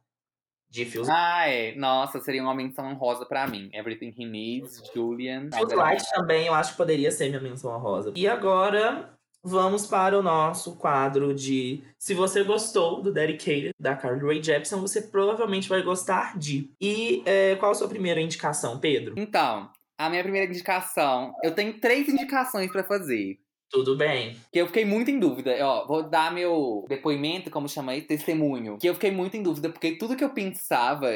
de 0.69 0.86
Feels 0.86 1.10
Ah, 1.10 1.47
é. 1.47 1.75
Nossa, 1.75 2.19
seria 2.19 2.41
uma 2.43 2.53
menção 2.53 2.86
honrosa 2.86 3.25
pra 3.25 3.47
mim. 3.47 3.69
Everything 3.73 4.13
He 4.17 4.25
Needs, 4.25 4.82
Julian. 4.93 5.49
Feels 5.51 5.73
Right 5.73 6.03
também, 6.12 6.47
eu 6.47 6.53
acho 6.53 6.71
que 6.71 6.77
poderia 6.77 7.12
ser 7.12 7.29
minha 7.29 7.41
menção 7.41 7.75
honrosa. 7.75 8.13
E 8.15 8.27
agora, 8.27 9.10
vamos 9.43 9.88
para 9.88 10.17
o 10.17 10.21
nosso 10.21 10.75
quadro 10.75 11.34
de 11.34 11.84
Se 11.97 12.13
você 12.13 12.43
gostou 12.43 13.01
do 13.01 13.12
Dedicated, 13.12 13.73
da 13.79 13.95
Carly 13.95 14.25
Rae 14.25 14.43
Jepsen, 14.43 14.79
você 14.79 15.01
provavelmente 15.01 15.67
vai 15.67 15.82
gostar 15.82 16.38
de. 16.38 16.69
E 16.79 17.23
é, 17.25 17.55
qual 17.55 17.71
a 17.71 17.75
sua 17.75 17.88
primeira 17.88 18.21
indicação, 18.21 18.79
Pedro? 18.79 19.15
Então, 19.17 19.69
a 19.97 20.10
minha 20.10 20.23
primeira 20.23 20.49
indicação. 20.49 21.34
Eu 21.43 21.53
tenho 21.53 21.79
três 21.79 22.08
indicações 22.08 22.71
pra 22.71 22.84
fazer. 22.84 23.39
Tudo 23.69 23.95
bem. 23.95 24.36
Que 24.51 24.60
eu 24.60 24.67
fiquei 24.67 24.86
muito 24.86 25.12
em 25.12 25.19
dúvida. 25.19 25.55
Ó, 25.62 25.86
vou 25.88 26.10
dar 26.10 26.34
meu 26.34 26.86
depoimento, 26.88 27.51
como 27.51 27.69
chama 27.69 27.91
aí, 27.91 28.01
testemunho. 28.01 28.77
Que 28.77 28.89
eu 28.89 28.93
fiquei 28.93 29.12
muito 29.12 29.38
em 29.38 29.43
dúvida, 29.43 29.69
porque 29.69 29.97
tudo 29.97 30.15
que 30.15 30.23
eu 30.23 30.34
pensava 30.34 31.10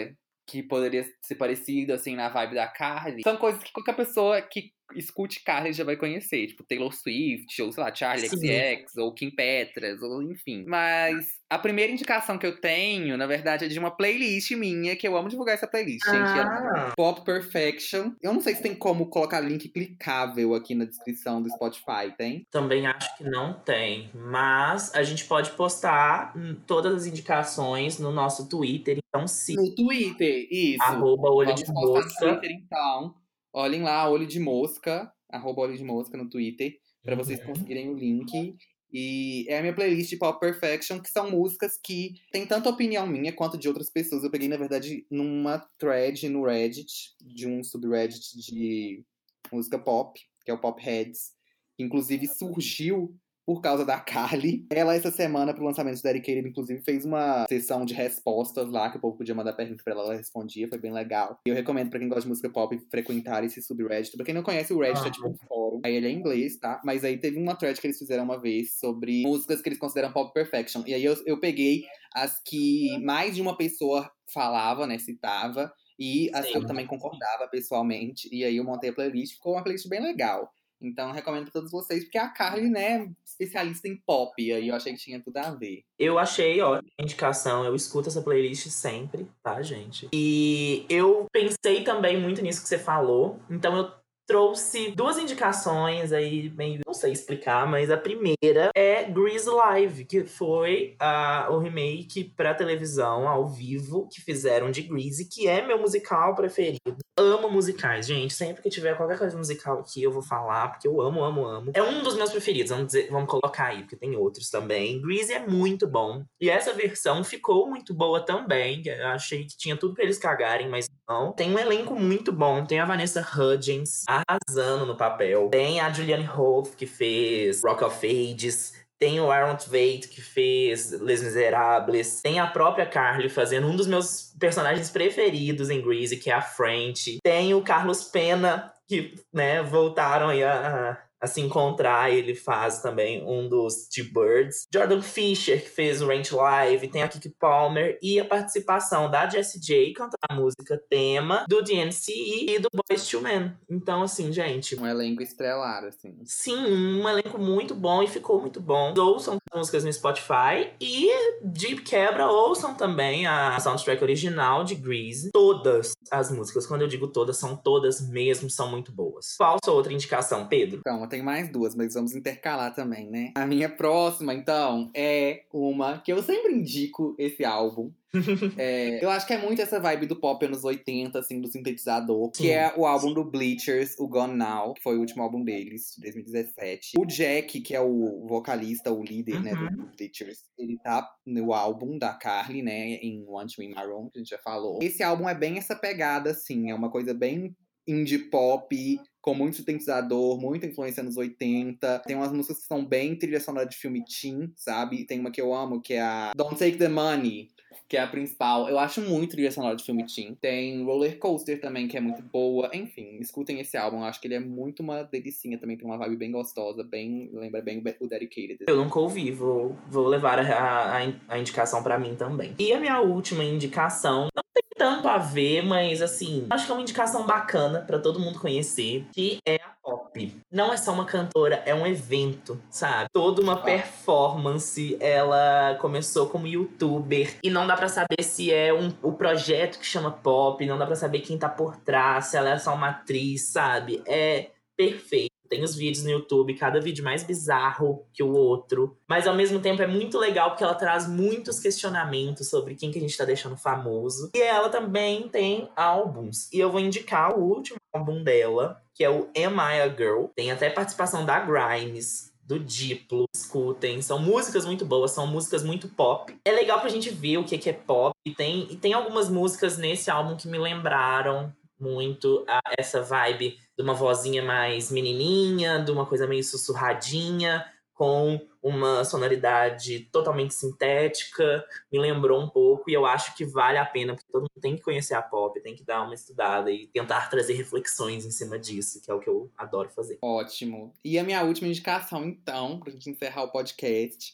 que 0.48 0.62
poderia 0.62 1.06
ser 1.22 1.36
parecido, 1.36 1.94
assim, 1.94 2.16
na 2.16 2.30
vibe 2.30 2.56
da 2.56 2.68
Carly, 2.68 3.22
são 3.24 3.38
coisas 3.38 3.64
que 3.64 3.72
qualquer 3.72 3.96
pessoa 3.96 4.42
que 4.42 4.72
escute 4.96 5.44
Carly 5.44 5.74
já 5.74 5.84
vai 5.84 5.96
conhecer. 5.96 6.48
Tipo, 6.48 6.64
Taylor 6.64 6.94
Swift, 6.94 7.62
ou 7.62 7.72
sei 7.72 7.84
lá, 7.84 7.94
Charlie 7.94 8.30
Sim. 8.30 8.38
XX, 8.38 8.98
ou 8.98 9.14
Kim 9.14 9.32
Petras, 9.32 10.02
ou 10.02 10.22
enfim. 10.22 10.64
Mas 10.68 11.34
a 11.50 11.60
primeira 11.60 11.92
indicação 11.92 12.38
que 12.38 12.46
eu 12.46 12.60
tenho, 12.60 13.18
na 13.18 13.28
verdade, 13.28 13.66
é 13.66 13.68
de 13.68 13.78
uma 13.78 13.92
playlist 13.92 14.52
minha, 14.52 14.96
que 14.96 15.08
eu 15.08 15.16
amo 15.16 15.30
divulgar 15.30 15.56
essa 15.56 15.68
playlist, 15.68 16.06
gente. 16.06 16.18
Ela 16.18 16.44
Ah, 16.44 16.94
Pop 16.96 17.24
Perfection. 17.24 18.12
Eu 18.22 18.34
não 18.34 18.42
sei 18.42 18.56
se 18.56 18.62
tem 18.62 18.74
como 18.74 19.08
colocar 19.08 19.40
link 19.40 19.70
clicável 19.70 20.54
aqui 20.56 20.74
na 20.76 20.86
descrição 20.86 21.42
do 21.42 21.50
Spotify, 21.50 22.14
tem? 22.18 22.48
também 22.52 22.86
acho 22.88 23.18
que 23.18 23.24
não 23.24 23.54
tem. 23.54 24.10
Mas 24.14 24.94
a 24.94 25.04
gente 25.04 25.26
pode 25.26 25.52
postar 25.52 26.36
hum, 26.36 26.56
todas 26.66 26.94
as 26.94 27.06
indicações 27.06 28.00
no 28.00 28.12
nosso 28.12 28.48
Twitter. 28.48 29.00
Então, 29.08 29.28
sim. 29.28 29.56
No 29.56 29.74
Twitter, 29.76 30.48
isso. 30.50 30.82
Arroba 30.82 31.30
olho 31.30 31.50
Vamos 31.50 31.64
de 31.64 31.72
mosca. 31.72 32.20
Twitter, 32.20 32.52
então. 32.52 33.16
Olhem 33.54 33.84
lá, 33.84 34.10
Olho 34.10 34.26
de 34.26 34.40
Mosca, 34.40 35.12
arroba 35.30 35.62
Olho 35.62 35.78
de 35.78 35.84
Mosca 35.84 36.18
no 36.18 36.30
Twitter, 36.30 36.78
pra 37.04 37.16
vocês 37.16 37.40
Uhum. 37.40 37.46
conseguirem 37.48 37.90
o 37.90 37.94
link. 37.94 38.56
E 38.92 39.46
é 39.50 39.58
a 39.58 39.62
minha 39.62 39.74
playlist 39.74 40.16
Pop 40.20 40.40
Perfection, 40.40 41.00
que 41.02 41.10
são 41.10 41.30
músicas 41.32 41.80
que 41.84 42.14
tem 42.32 42.46
tanto 42.46 42.70
opinião 42.70 43.08
minha 43.08 43.34
quanto 43.34 43.58
de 43.58 43.68
outras 43.68 43.90
pessoas. 43.90 44.24
Eu 44.24 44.30
peguei, 44.30 44.48
na 44.48 44.58
verdade, 44.58 45.06
numa 45.10 45.60
thread 45.80 46.30
no 46.30 46.46
Reddit, 46.46 47.16
de 47.22 47.48
um 47.48 47.64
subreddit 47.64 48.38
de 48.38 49.04
música 49.52 49.80
pop, 49.80 50.20
que 50.46 50.52
é 50.52 50.54
o 50.54 50.60
Pop 50.60 50.80
Heads, 50.82 51.32
que 51.76 51.84
inclusive 51.84 52.28
surgiu 52.28 53.16
por 53.46 53.62
causa 53.62 53.86
da 53.86 54.00
Carly. 54.02 54.66
Ela, 54.72 54.96
essa 54.96 55.12
semana, 55.12 55.54
pro 55.54 55.64
lançamento 55.66 55.96
de 55.98 56.04
Dedicated, 56.04 56.48
inclusive, 56.48 56.82
fez 56.84 57.06
uma 57.06 57.46
sessão 57.48 57.86
de 57.86 57.94
respostas 57.94 58.70
lá, 58.70 58.90
que 58.90 58.98
o 58.98 59.02
povo 59.02 59.18
podia 59.18 59.36
mandar 59.36 59.54
pergunta 59.54 59.84
pra 59.84 59.94
ela, 59.94 60.04
ela 60.04 60.16
respondia, 60.16 60.68
foi 60.68 60.78
bem 60.78 60.92
legal. 60.94 61.40
E 61.46 61.50
eu 61.50 61.56
recomendo 61.56 61.90
pra 61.90 62.00
quem 62.00 62.08
gosta 62.08 62.24
de 62.24 62.30
música 62.30 62.50
pop 62.50 62.78
frequentar 62.90 63.44
esse 63.44 63.62
subreddit. 63.62 64.16
Pra 64.16 64.26
quem 64.26 64.34
não 64.34 64.44
conhece, 64.44 64.74
o 64.74 64.80
Reddit 64.80 65.04
Ah. 65.04 65.08
é 65.08 65.12
tipo 65.12 65.28
um 65.28 65.36
fórum. 65.48 65.82
Aí 65.84 65.96
ele 65.96 66.08
é 66.08 66.10
em 66.12 66.18
inglês, 66.18 66.58
tá? 66.58 66.82
Mas 66.86 67.04
aí 67.04 67.18
teve 67.18 67.38
uma 67.38 67.56
thread 67.56 67.80
que 67.80 67.88
eles 67.88 67.98
fizeram 67.98 68.24
uma 68.24 68.40
vez 68.40 68.78
sobre 68.80 69.22
músicas 69.24 69.62
que 69.62 69.70
eles 69.70 69.80
consideram 69.80 70.12
pop 70.14 70.34
perfection. 70.34 70.84
E 70.88 70.94
aí 70.94 71.04
eu, 71.04 71.16
eu 71.26 71.40
peguei 71.40 71.84
as 72.14 72.40
que 72.44 72.98
mais 73.04 73.36
de 73.36 73.42
uma 73.42 73.58
pessoa 73.58 74.10
falava, 74.34 74.88
né, 74.88 74.98
citava. 74.98 75.72
E 76.00 76.30
as 76.34 76.46
que 76.48 76.58
eu 76.58 76.62
Sim. 76.62 76.68
também 76.68 76.88
concordava 76.88 77.48
pessoalmente. 77.50 78.28
E 78.32 78.44
aí 78.44 78.58
eu 78.58 78.64
montei 78.64 78.90
a 78.90 78.94
playlist, 78.94 79.36
ficou 79.36 79.54
uma 79.54 79.64
playlist 79.64 79.88
bem 79.88 80.02
legal. 80.02 80.50
Então 80.84 81.12
recomendo 81.12 81.46
pra 81.46 81.54
todos 81.54 81.72
vocês, 81.72 82.04
porque 82.04 82.18
a 82.18 82.28
Carly, 82.28 82.70
né, 82.70 83.10
especialista 83.26 83.88
em 83.88 83.96
pop. 83.96 84.34
Aí 84.38 84.68
eu 84.68 84.76
achei 84.76 84.94
que 84.94 85.00
tinha 85.00 85.22
tudo 85.22 85.38
a 85.38 85.52
ver. 85.52 85.84
Eu 85.98 86.20
achei 86.20 86.62
a 86.62 86.82
indicação, 87.00 87.64
eu 87.64 87.76
escuto 87.76 88.10
essa 88.10 88.22
playlist 88.22 88.68
sempre, 88.68 89.28
tá, 89.42 89.62
gente? 89.62 90.10
E 90.14 90.86
eu 90.90 91.26
pensei 91.32 91.84
também 91.84 92.20
muito 92.20 92.42
nisso 92.42 92.62
que 92.62 92.68
você 92.68 92.78
falou, 92.78 93.40
então 93.50 93.78
eu 93.78 94.03
trouxe 94.28 94.92
duas 94.92 95.18
indicações 95.18 96.12
aí, 96.12 96.50
meio, 96.56 96.80
não 96.86 96.94
sei 96.94 97.12
explicar, 97.12 97.68
mas 97.68 97.92
a 97.92 97.98
primeira 97.98 98.70
é 98.76 99.04
Grease 99.04 99.50
Live, 99.50 100.06
que 100.06 100.24
foi 100.26 100.96
ah, 101.00 101.48
o 101.52 101.60
remake 101.60 102.24
pra 102.24 102.54
televisão 102.54 103.28
ao 103.28 103.48
vivo 103.48 104.08
que 104.12 104.22
fizeram 104.22 104.72
de 104.72 104.82
Grease, 104.82 105.28
que 105.30 105.48
é 105.48 105.66
meu 105.66 105.80
musical 105.80 106.36
preferido. 106.36 106.98
Amo 107.16 107.48
musicais, 107.50 108.08
gente. 108.08 108.34
Sempre 108.34 108.64
que 108.64 108.70
tiver 108.70 108.98
qualquer 108.98 109.20
coisa 109.20 109.38
musical 109.38 109.80
aqui, 109.80 110.02
eu 110.02 110.12
vou 110.12 110.24
falar, 110.24 110.70
porque 110.70 110.88
eu 110.88 111.00
amo, 111.00 111.24
amo, 111.24 111.46
amo. 111.46 111.72
É 111.76 111.84
um 111.84 112.02
dos 112.02 112.16
meus 112.16 112.32
preferidos, 112.32 112.72
vamos, 112.72 112.88
dizer, 112.88 113.10
vamos 113.12 113.30
colocar 113.30 113.68
aí, 113.68 113.82
porque 113.82 113.96
tem 113.96 114.16
outros 114.16 114.50
também. 114.50 115.00
Grease 115.00 115.32
é 115.32 115.46
muito 115.46 115.88
bom. 115.88 116.26
E 116.42 116.50
essa 116.50 116.74
versão 116.74 117.24
ficou 117.24 117.70
muito 117.70 117.94
boa 117.94 118.26
também. 118.26 118.82
Eu 118.86 119.08
achei 119.10 119.46
que 119.46 119.56
tinha 119.56 119.78
tudo 119.78 119.94
pra 119.94 120.04
eles 120.04 120.18
cagarem, 120.18 120.68
mas. 120.68 120.88
Tem 121.36 121.54
um 121.54 121.60
elenco 121.60 121.96
muito 121.96 122.32
bom. 122.32 122.66
Tem 122.66 122.80
a 122.80 122.86
Vanessa 122.86 123.22
Hudgens 123.22 124.04
arrasando 124.08 124.86
no 124.86 124.96
papel. 124.96 125.50
Tem 125.50 125.80
a 125.80 125.92
Julianne 125.92 126.28
Hough, 126.28 126.76
que 126.76 126.86
fez 126.86 127.62
Rock 127.64 127.84
of 127.84 128.06
Ages. 128.06 128.74
Tem 129.00 129.20
o 129.20 129.30
Aaron 129.30 129.58
Tveit, 129.58 130.08
que 130.08 130.22
fez 130.22 130.92
Les 130.92 131.22
Miserables. 131.22 132.22
Tem 132.22 132.40
a 132.40 132.48
própria 132.48 132.86
Carly 132.86 133.28
fazendo 133.28 133.68
um 133.68 133.76
dos 133.76 133.86
meus 133.86 134.34
personagens 134.40 134.90
preferidos 134.90 135.70
em 135.70 135.82
Grease, 135.82 136.16
que 136.16 136.32
é 136.32 136.34
a 136.34 136.42
French. 136.42 137.18
Tem 137.22 137.54
o 137.54 137.62
Carlos 137.62 138.06
Pena, 138.06 138.72
que, 138.88 139.16
né, 139.34 139.62
voltaram 139.62 140.30
aí 140.30 140.42
a, 140.42 140.98
a 141.24 141.28
se 141.28 141.40
encontrar. 141.40 142.12
Ele 142.12 142.36
faz 142.36 142.82
também 142.82 143.24
um 143.26 143.48
dos 143.48 143.88
T-Birds. 143.88 144.68
Jordan 144.72 145.02
Fisher, 145.02 145.64
que 145.64 145.70
fez 145.70 146.02
o 146.02 146.08
Ranch 146.08 146.32
Live. 146.34 146.90
Tem 146.90 147.02
a 147.02 147.08
Kiki 147.08 147.30
Palmer. 147.30 147.98
E 148.02 148.20
a 148.20 148.26
participação 148.26 149.10
da 149.10 149.28
Jessie 149.30 149.60
J 149.60 149.94
cantando 149.94 150.18
a 150.30 150.36
música 150.36 150.82
tema 150.90 151.46
do 151.48 151.62
DNCE 151.62 152.48
e 152.50 152.60
do 152.60 152.68
Boys 152.74 153.08
to 153.08 153.22
Men. 153.22 153.54
Então, 153.70 154.04
assim, 154.04 154.32
gente, 154.34 154.80
Um 154.80 154.86
elenco 154.86 155.24
estrelar, 155.24 155.86
assim. 155.86 156.18
Sim, 156.26 156.58
um 156.58 157.08
elenco 157.08 157.38
muito 157.38 157.74
bom 157.74 158.04
e 158.04 158.08
ficou 158.08 158.42
muito 158.42 158.60
bom. 158.60 158.94
Ouçam 158.98 159.38
as 159.52 159.58
músicas 159.58 159.84
no 159.86 159.94
Spotify 159.94 160.72
e 160.82 161.10
de 161.44 161.78
quebra 161.78 162.28
ouçam 162.28 162.74
também 162.74 163.26
a 163.26 163.58
soundtrack 163.60 164.04
original 164.04 164.64
de 164.64 164.76
Grease. 164.76 165.32
Todas 165.32 165.94
as 166.12 166.32
músicas, 166.32 166.66
quando 166.66 166.82
eu 166.82 166.88
digo 166.88 167.08
todas, 167.08 167.38
são 167.38 167.56
todas 167.56 168.02
mesmo, 168.10 168.50
são 168.50 168.70
muito 168.70 168.92
boas. 168.92 169.36
Qual 169.38 169.56
a 169.56 169.60
sua 169.64 169.74
outra 169.74 169.94
indicação, 169.94 170.48
Pedro? 170.48 170.80
Então, 170.80 171.02
tenho 171.14 171.24
mais 171.24 171.48
duas, 171.50 171.76
mas 171.76 171.94
vamos 171.94 172.16
intercalar 172.16 172.74
também, 172.74 173.08
né? 173.08 173.32
A 173.36 173.46
minha 173.46 173.70
próxima, 173.70 174.34
então, 174.34 174.90
é 174.96 175.44
uma 175.54 176.00
que 176.00 176.12
eu 176.12 176.22
sempre 176.24 176.54
indico 176.54 177.16
esse 177.20 177.46
álbum. 177.46 177.92
É, 178.58 179.04
eu 179.04 179.10
acho 179.10 179.26
que 179.26 179.34
é 179.34 179.42
muito 179.42 179.60
essa 179.60 179.80
vibe 179.80 180.06
do 180.06 180.16
pop 180.16 180.46
anos 180.46 180.64
80, 180.64 181.18
assim, 181.18 181.42
do 181.42 181.48
sintetizador. 181.48 182.30
Que 182.30 182.44
Sim. 182.44 182.50
é 182.50 182.74
o 182.78 182.86
álbum 182.86 183.12
do 183.12 183.24
Bleachers, 183.24 183.96
o 183.98 184.08
Gone 184.08 184.36
Now, 184.36 184.76
que 184.76 184.84
foi 184.84 184.96
o 184.96 185.00
último 185.00 185.24
álbum 185.24 185.44
deles, 185.44 185.96
de 185.96 186.04
2017. 186.04 186.92
O 187.00 187.06
Jack, 187.06 187.60
que 187.62 187.76
é 187.76 187.82
o 187.82 188.24
vocalista, 188.28 188.92
o 188.92 189.04
líder, 189.04 189.42
né, 189.42 189.54
Uhum. 189.54 189.78
do 189.78 189.92
Bleachers, 189.98 190.44
ele 190.60 190.78
tá 190.84 191.10
no 191.26 191.54
álbum 191.54 191.98
da 191.98 192.14
Carly, 192.14 192.62
né, 192.62 192.96
em 193.02 193.26
One 193.28 193.50
to 193.52 193.64
In 193.64 193.70
My 193.70 193.84
Room, 193.84 194.10
que 194.12 194.20
a 194.20 194.22
gente 194.22 194.30
já 194.30 194.38
falou. 194.40 194.78
Esse 194.82 195.02
álbum 195.02 195.28
é 195.28 195.34
bem 195.34 195.58
essa 195.58 195.76
pegada, 195.76 196.30
assim, 196.30 196.70
é 196.70 196.76
uma 196.76 196.92
coisa 196.92 197.16
bem 197.16 197.56
indie 197.88 198.30
pop, 198.30 199.00
com 199.22 199.34
muito 199.34 199.58
sintetizador, 199.58 200.40
muita 200.40 200.66
influência 200.66 201.02
nos 201.02 201.16
80. 201.16 202.00
Tem 202.00 202.16
umas 202.16 202.32
músicas 202.32 202.60
que 202.60 202.66
são 202.66 202.86
bem 202.86 203.18
trilha 203.18 203.40
sonora 203.40 203.66
de 203.66 203.78
filme 203.78 204.04
teen, 204.04 204.52
sabe? 204.56 205.06
Tem 205.06 205.20
uma 205.20 205.32
que 205.32 205.40
eu 205.40 205.54
amo, 205.54 205.82
que 205.82 205.94
é 205.94 206.02
a 206.02 206.34
Don't 206.36 206.58
Take 206.58 206.78
the 206.78 206.90
Money, 206.90 207.50
que 207.88 207.98
é 207.98 208.02
a 208.02 208.08
principal. 208.08 208.70
Eu 208.70 208.80
acho 208.80 209.02
muito 209.02 209.32
trilha 209.32 209.52
sonora 209.52 209.76
de 209.76 209.84
filme 209.84 210.06
teen. 210.06 210.36
Tem 210.36 210.84
Roller 210.84 211.18
Coaster 211.18 211.60
também, 211.60 211.88
que 211.88 211.98
é 211.98 212.02
muito 212.02 212.22
boa. 212.22 212.70
Enfim, 212.74 213.18
escutem 213.20 213.60
esse 213.60 213.78
álbum. 213.78 214.00
Eu 214.00 214.06
acho 214.06 214.20
que 214.20 214.28
ele 214.28 214.36
é 214.36 214.40
muito 214.40 214.82
uma 214.82 215.04
delicinha 215.04 215.58
também. 215.58 215.78
Tem 215.78 215.86
uma 215.86 215.98
vibe 215.98 216.18
bem 216.18 216.32
gostosa, 216.32 216.84
bem 216.84 217.30
lembra 217.34 217.62
bem 217.62 217.84
o 218.00 218.08
Dedicated. 218.08 218.66
Eu 218.68 218.78
nunca 218.78 219.00
ouvi, 219.00 219.32
vou, 219.32 219.76
vou 219.90 220.08
levar 220.08 220.40
a, 220.40 220.98
a, 220.98 221.14
a 221.28 221.40
indicação 221.40 221.84
para 221.84 221.98
mim 221.98 222.16
também. 222.16 222.56
E 222.60 222.74
a 222.74 222.80
minha 222.80 223.00
última 223.02 223.44
indicação, 223.44 224.28
não 224.36 224.44
tem 224.54 224.64
tanto 224.78 225.08
a 225.08 225.18
ver, 225.18 225.64
mas 225.64 226.02
assim, 226.02 226.48
acho 226.50 226.66
que 226.66 226.72
é 226.72 226.76
uma 226.76 226.82
indicação 226.82 227.26
bacana 227.26 227.82
para 227.82 228.00
todo 228.00 228.20
mundo 228.20 228.40
conhecer, 228.40 229.06
que 229.14 229.38
é 229.48 229.56
a 229.56 229.74
Pop. 229.84 230.42
Não 230.50 230.72
é 230.72 230.78
só 230.78 230.94
uma 230.94 231.04
cantora, 231.06 231.62
é 231.66 231.76
um 231.76 231.86
evento, 231.86 232.62
sabe? 232.70 233.10
Toda 233.12 233.42
uma 233.42 233.58
performance. 233.58 234.98
Ela 235.00 235.76
começou 235.82 236.28
como 236.28 236.48
youtuber 236.48 237.36
e 237.44 237.50
não 237.50 237.63
dá 237.68 237.76
para 237.76 237.88
saber 237.88 238.24
se 238.24 238.52
é 238.52 238.74
um, 238.74 238.92
o 239.02 239.14
projeto 239.14 239.80
que 239.80 239.86
chama 239.86 240.12
Pop, 240.12 240.66
não 240.66 240.78
dá 240.78 240.86
para 240.86 240.96
saber 240.96 241.20
quem 241.20 241.38
tá 241.38 241.50
por 241.50 241.78
trás, 241.78 242.26
se 242.26 242.38
ela 242.38 242.50
é 242.50 242.58
só 242.58 242.74
uma 242.74 242.90
atriz, 242.90 243.50
sabe? 243.50 244.02
É 244.06 244.52
perfeito. 244.76 245.34
Tem 245.50 245.64
os 245.64 245.76
vídeos 245.76 246.04
no 246.04 246.10
YouTube, 246.10 246.56
cada 246.56 246.80
vídeo 246.80 247.04
mais 247.04 247.24
bizarro 247.24 248.08
que 248.12 248.24
o 248.24 248.34
outro. 248.34 248.98
Mas 249.08 249.28
ao 249.28 249.36
mesmo 249.36 249.60
tempo 249.60 249.84
é 249.84 249.88
muito 249.88 250.18
legal 250.18 250.50
porque 250.50 250.64
ela 250.64 250.74
traz 250.74 251.08
muitos 251.08 251.60
questionamentos 251.60 252.50
sobre 252.50 252.74
quem 252.74 252.90
que 252.90 252.98
a 252.98 253.02
gente 253.02 253.16
tá 253.16 253.24
deixando 253.24 253.56
famoso. 253.56 254.32
E 254.36 254.42
ela 254.42 254.70
também 254.70 255.28
tem 255.28 255.70
álbuns. 255.76 256.52
E 256.52 256.60
eu 256.60 256.72
vou 256.72 256.80
indicar 256.80 257.38
o 257.38 257.44
último 257.44 257.78
álbum 257.94 258.24
dela, 258.24 258.82
que 258.96 259.04
é 259.04 259.10
o 259.12 259.30
Am 259.38 259.58
I 259.58 259.82
a 259.82 259.90
Girl? 259.90 260.26
Tem 260.36 260.52
até 260.52 260.72
participação 260.72 261.24
da 261.24 261.40
Grimes, 261.40 262.33
do 262.46 262.60
Diplo, 262.60 263.26
escutem. 263.34 264.02
São 264.02 264.20
músicas 264.20 264.66
muito 264.66 264.86
boas, 264.86 265.12
são 265.12 265.26
músicas 265.26 265.64
muito 265.64 265.88
pop. 265.88 266.36
É 266.46 266.52
legal 266.52 266.80
pra 266.80 266.90
gente 266.90 267.10
ver 267.10 267.38
o 267.38 267.44
que 267.44 267.70
é 267.70 267.74
pop. 267.74 268.14
E 268.26 268.32
tem, 268.32 268.68
e 268.72 268.76
tem 268.76 268.94
algumas 268.94 269.30
músicas 269.30 269.78
nesse 269.78 270.12
álbum 270.12 270.36
que 270.36 270.48
me 270.48 270.58
lembraram 270.58 271.54
muito 271.80 272.46
a 272.48 272.62
essa 272.78 273.02
vibe 273.02 273.58
de 273.78 273.84
uma 273.84 273.94
vozinha 273.94 274.44
mais 274.44 274.92
menininha, 274.92 275.80
de 275.80 275.92
uma 275.92 276.06
coisa 276.06 276.28
meio 276.28 276.44
sussurradinha, 276.44 277.66
com 277.94 278.40
uma 278.62 279.04
sonoridade 279.04 280.08
totalmente 280.12 280.54
sintética, 280.54 281.64
me 281.92 282.00
lembrou 282.00 282.42
um 282.42 282.50
pouco 282.50 282.90
e 282.90 282.94
eu 282.94 283.06
acho 283.06 283.36
que 283.36 283.46
vale 283.46 283.78
a 283.78 283.86
pena, 283.86 284.16
porque 284.16 284.32
todo 284.32 284.44
mundo 284.44 284.62
tem 284.62 284.76
que 284.76 284.82
conhecer 284.82 285.14
a 285.14 285.22
pop, 285.22 285.60
tem 285.62 285.76
que 285.76 285.84
dar 285.84 286.02
uma 286.02 286.14
estudada 286.14 286.72
e 286.72 286.88
tentar 286.88 287.30
trazer 287.30 287.54
reflexões 287.54 288.26
em 288.26 288.32
cima 288.32 288.58
disso, 288.58 289.02
que 289.02 289.12
é 289.12 289.14
o 289.14 289.20
que 289.20 289.30
eu 289.30 289.52
adoro 289.58 289.90
fazer. 289.90 290.18
Ótimo. 290.22 290.94
E 291.04 291.20
a 291.20 291.24
minha 291.24 291.44
última 291.44 291.68
indicação, 291.68 292.26
então, 292.26 292.80
pra 292.80 292.92
gente 292.92 293.10
encerrar 293.10 293.44
o 293.44 293.52
podcast, 293.52 294.34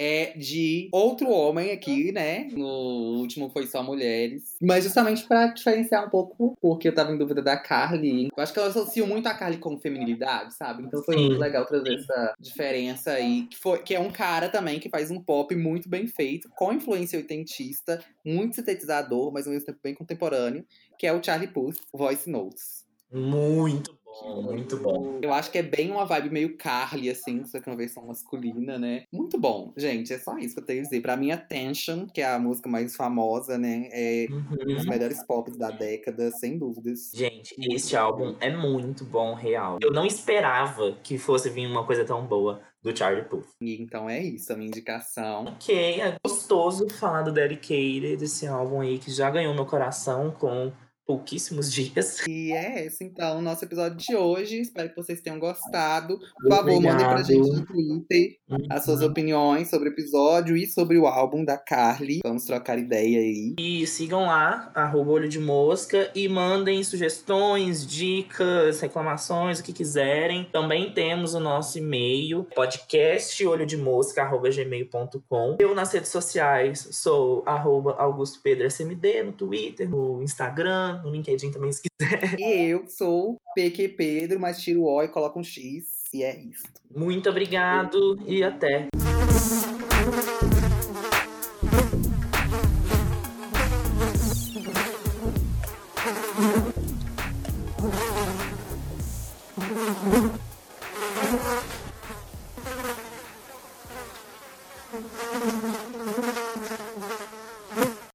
é 0.00 0.32
de 0.34 0.88
outro 0.90 1.28
homem 1.28 1.72
aqui, 1.72 2.10
né? 2.10 2.48
No 2.52 3.18
último 3.18 3.50
foi 3.50 3.66
só 3.66 3.82
mulheres. 3.82 4.56
Mas 4.58 4.84
justamente 4.84 5.28
para 5.28 5.48
diferenciar 5.48 6.06
um 6.06 6.08
pouco, 6.08 6.56
porque 6.58 6.88
eu 6.88 6.94
tava 6.94 7.12
em 7.12 7.18
dúvida 7.18 7.42
da 7.42 7.58
Carly. 7.58 8.30
Eu 8.34 8.42
acho 8.42 8.50
que 8.50 8.58
eu 8.58 8.64
associo 8.64 9.06
muito 9.06 9.26
a 9.26 9.34
Carly 9.34 9.58
com 9.58 9.78
feminilidade, 9.78 10.54
sabe? 10.54 10.84
Então 10.84 11.02
foi 11.02 11.16
Sim. 11.16 11.26
muito 11.26 11.38
legal 11.38 11.66
trazer 11.66 11.96
essa 11.96 12.34
diferença 12.40 13.12
aí. 13.12 13.46
Que, 13.48 13.58
foi, 13.58 13.82
que 13.82 13.94
é 13.94 14.00
um 14.00 14.10
cara 14.10 14.48
também 14.48 14.80
que 14.80 14.88
faz 14.88 15.10
um 15.10 15.22
pop 15.22 15.54
muito 15.54 15.86
bem 15.86 16.06
feito, 16.06 16.48
com 16.56 16.72
influência 16.72 17.18
oitentista, 17.18 18.02
muito 18.24 18.56
sintetizador, 18.56 19.30
mas 19.30 19.46
ao 19.46 19.52
mesmo 19.52 19.66
tempo 19.66 19.80
bem 19.82 19.94
contemporâneo, 19.94 20.64
que 20.98 21.06
é 21.06 21.12
o 21.12 21.22
Charlie 21.22 21.48
Puth, 21.48 21.76
Voice 21.92 22.30
Notes. 22.30 22.86
Muito 23.12 23.99
bom, 24.22 24.42
muito 24.42 24.76
bom. 24.76 25.18
Eu 25.22 25.32
acho 25.32 25.50
que 25.50 25.58
é 25.58 25.62
bem 25.62 25.90
uma 25.90 26.04
vibe 26.04 26.30
meio 26.30 26.56
Carly, 26.56 27.10
assim, 27.10 27.44
só 27.44 27.60
que 27.60 27.68
uma 27.68 27.76
versão 27.76 28.06
masculina, 28.06 28.78
né? 28.78 29.04
Muito 29.12 29.38
bom, 29.38 29.72
gente. 29.76 30.12
É 30.12 30.18
só 30.18 30.38
isso 30.38 30.54
que 30.54 30.60
eu 30.60 30.66
tenho 30.66 30.80
a 30.80 30.82
dizer. 30.84 31.00
Pra 31.00 31.16
mim, 31.16 31.30
Attention, 31.30 32.06
que 32.06 32.20
é 32.20 32.28
a 32.32 32.38
música 32.38 32.68
mais 32.68 32.96
famosa, 32.96 33.58
né? 33.58 33.88
É 33.92 34.26
uhum. 34.30 34.44
um 34.62 34.74
dos 34.74 34.86
melhores 34.86 35.22
pops 35.22 35.56
da 35.56 35.70
década, 35.70 36.30
sem 36.32 36.58
dúvidas. 36.58 37.10
Gente, 37.14 37.54
este 37.58 37.96
álbum 37.96 38.34
é 38.40 38.54
muito 38.54 39.04
bom, 39.04 39.34
real. 39.34 39.78
Eu 39.82 39.92
não 39.92 40.06
esperava 40.06 40.96
que 41.02 41.18
fosse 41.18 41.50
vir 41.50 41.66
uma 41.66 41.84
coisa 41.84 42.04
tão 42.04 42.26
boa 42.26 42.60
do 42.82 42.96
Charlie 42.96 43.24
Puth. 43.24 43.46
E 43.60 43.80
então 43.80 44.08
é 44.08 44.22
isso, 44.22 44.52
a 44.52 44.56
minha 44.56 44.68
indicação. 44.68 45.44
Ok, 45.44 46.00
é 46.00 46.16
gostoso 46.24 46.88
falar 46.88 47.22
do 47.22 47.32
Dedicated, 47.32 48.22
esse 48.22 48.46
álbum 48.46 48.80
aí 48.80 48.98
que 48.98 49.10
já 49.10 49.30
ganhou 49.30 49.54
meu 49.54 49.66
coração 49.66 50.30
com 50.30 50.72
pouquíssimos 51.10 51.72
dias. 51.72 52.24
E 52.28 52.52
é 52.52 52.86
esse, 52.86 53.02
então, 53.02 53.38
o 53.38 53.42
nosso 53.42 53.64
episódio 53.64 53.96
de 53.96 54.14
hoje. 54.14 54.60
Espero 54.60 54.90
que 54.90 54.96
vocês 54.96 55.20
tenham 55.20 55.40
gostado. 55.40 56.20
Por 56.40 56.48
favor, 56.48 56.74
Obrigado. 56.74 57.00
mandem 57.00 57.08
pra 57.08 57.22
gente 57.24 57.50
no 57.50 57.66
Twitter 57.66 58.36
uhum. 58.48 58.66
as 58.70 58.84
suas 58.84 59.02
opiniões 59.02 59.68
sobre 59.68 59.88
o 59.88 59.92
episódio 59.92 60.56
e 60.56 60.68
sobre 60.68 60.96
o 60.98 61.08
álbum 61.08 61.44
da 61.44 61.58
Carly. 61.58 62.20
Vamos 62.22 62.44
trocar 62.44 62.78
ideia 62.78 63.18
aí. 63.18 63.56
E 63.58 63.84
sigam 63.88 64.26
lá, 64.26 64.70
arroba 64.72 65.10
olho 65.10 65.28
de 65.28 65.40
mosca, 65.40 66.08
e 66.14 66.28
mandem 66.28 66.80
sugestões, 66.84 67.84
dicas, 67.84 68.80
reclamações, 68.80 69.58
o 69.58 69.64
que 69.64 69.72
quiserem. 69.72 70.48
Também 70.52 70.92
temos 70.92 71.34
o 71.34 71.40
nosso 71.40 71.76
e-mail, 71.76 72.46
podcast 72.54 73.44
olho 73.44 73.66
de 73.66 73.76
mosca, 73.76 74.22
arroba 74.22 74.48
gmail.com. 74.48 75.56
Eu 75.58 75.74
nas 75.74 75.92
redes 75.92 76.10
sociais 76.10 76.86
sou 76.92 77.42
arroba 77.44 77.96
Augusto 77.98 78.38
Pedro 78.40 78.64
SMD, 78.68 79.24
no 79.24 79.32
Twitter, 79.32 79.90
no 79.90 80.22
Instagram, 80.22 80.99
no 81.02 81.10
LinkedIn 81.10 81.50
também, 81.50 81.72
se 81.72 81.82
quiser. 81.82 81.90
E 82.40 82.70
eu 82.70 82.86
sou 82.86 83.36
PQ 83.54 83.88
Pedro, 83.90 84.40
mas 84.40 84.60
tiro 84.60 84.82
o 84.82 84.88
O 84.88 85.02
e 85.02 85.08
coloco 85.08 85.38
um 85.38 85.44
X. 85.44 86.04
E 86.12 86.22
é 86.22 86.38
isso. 86.40 86.64
Muito 86.94 87.28
obrigado 87.30 88.18
e 88.26 88.42
até. 88.42 88.88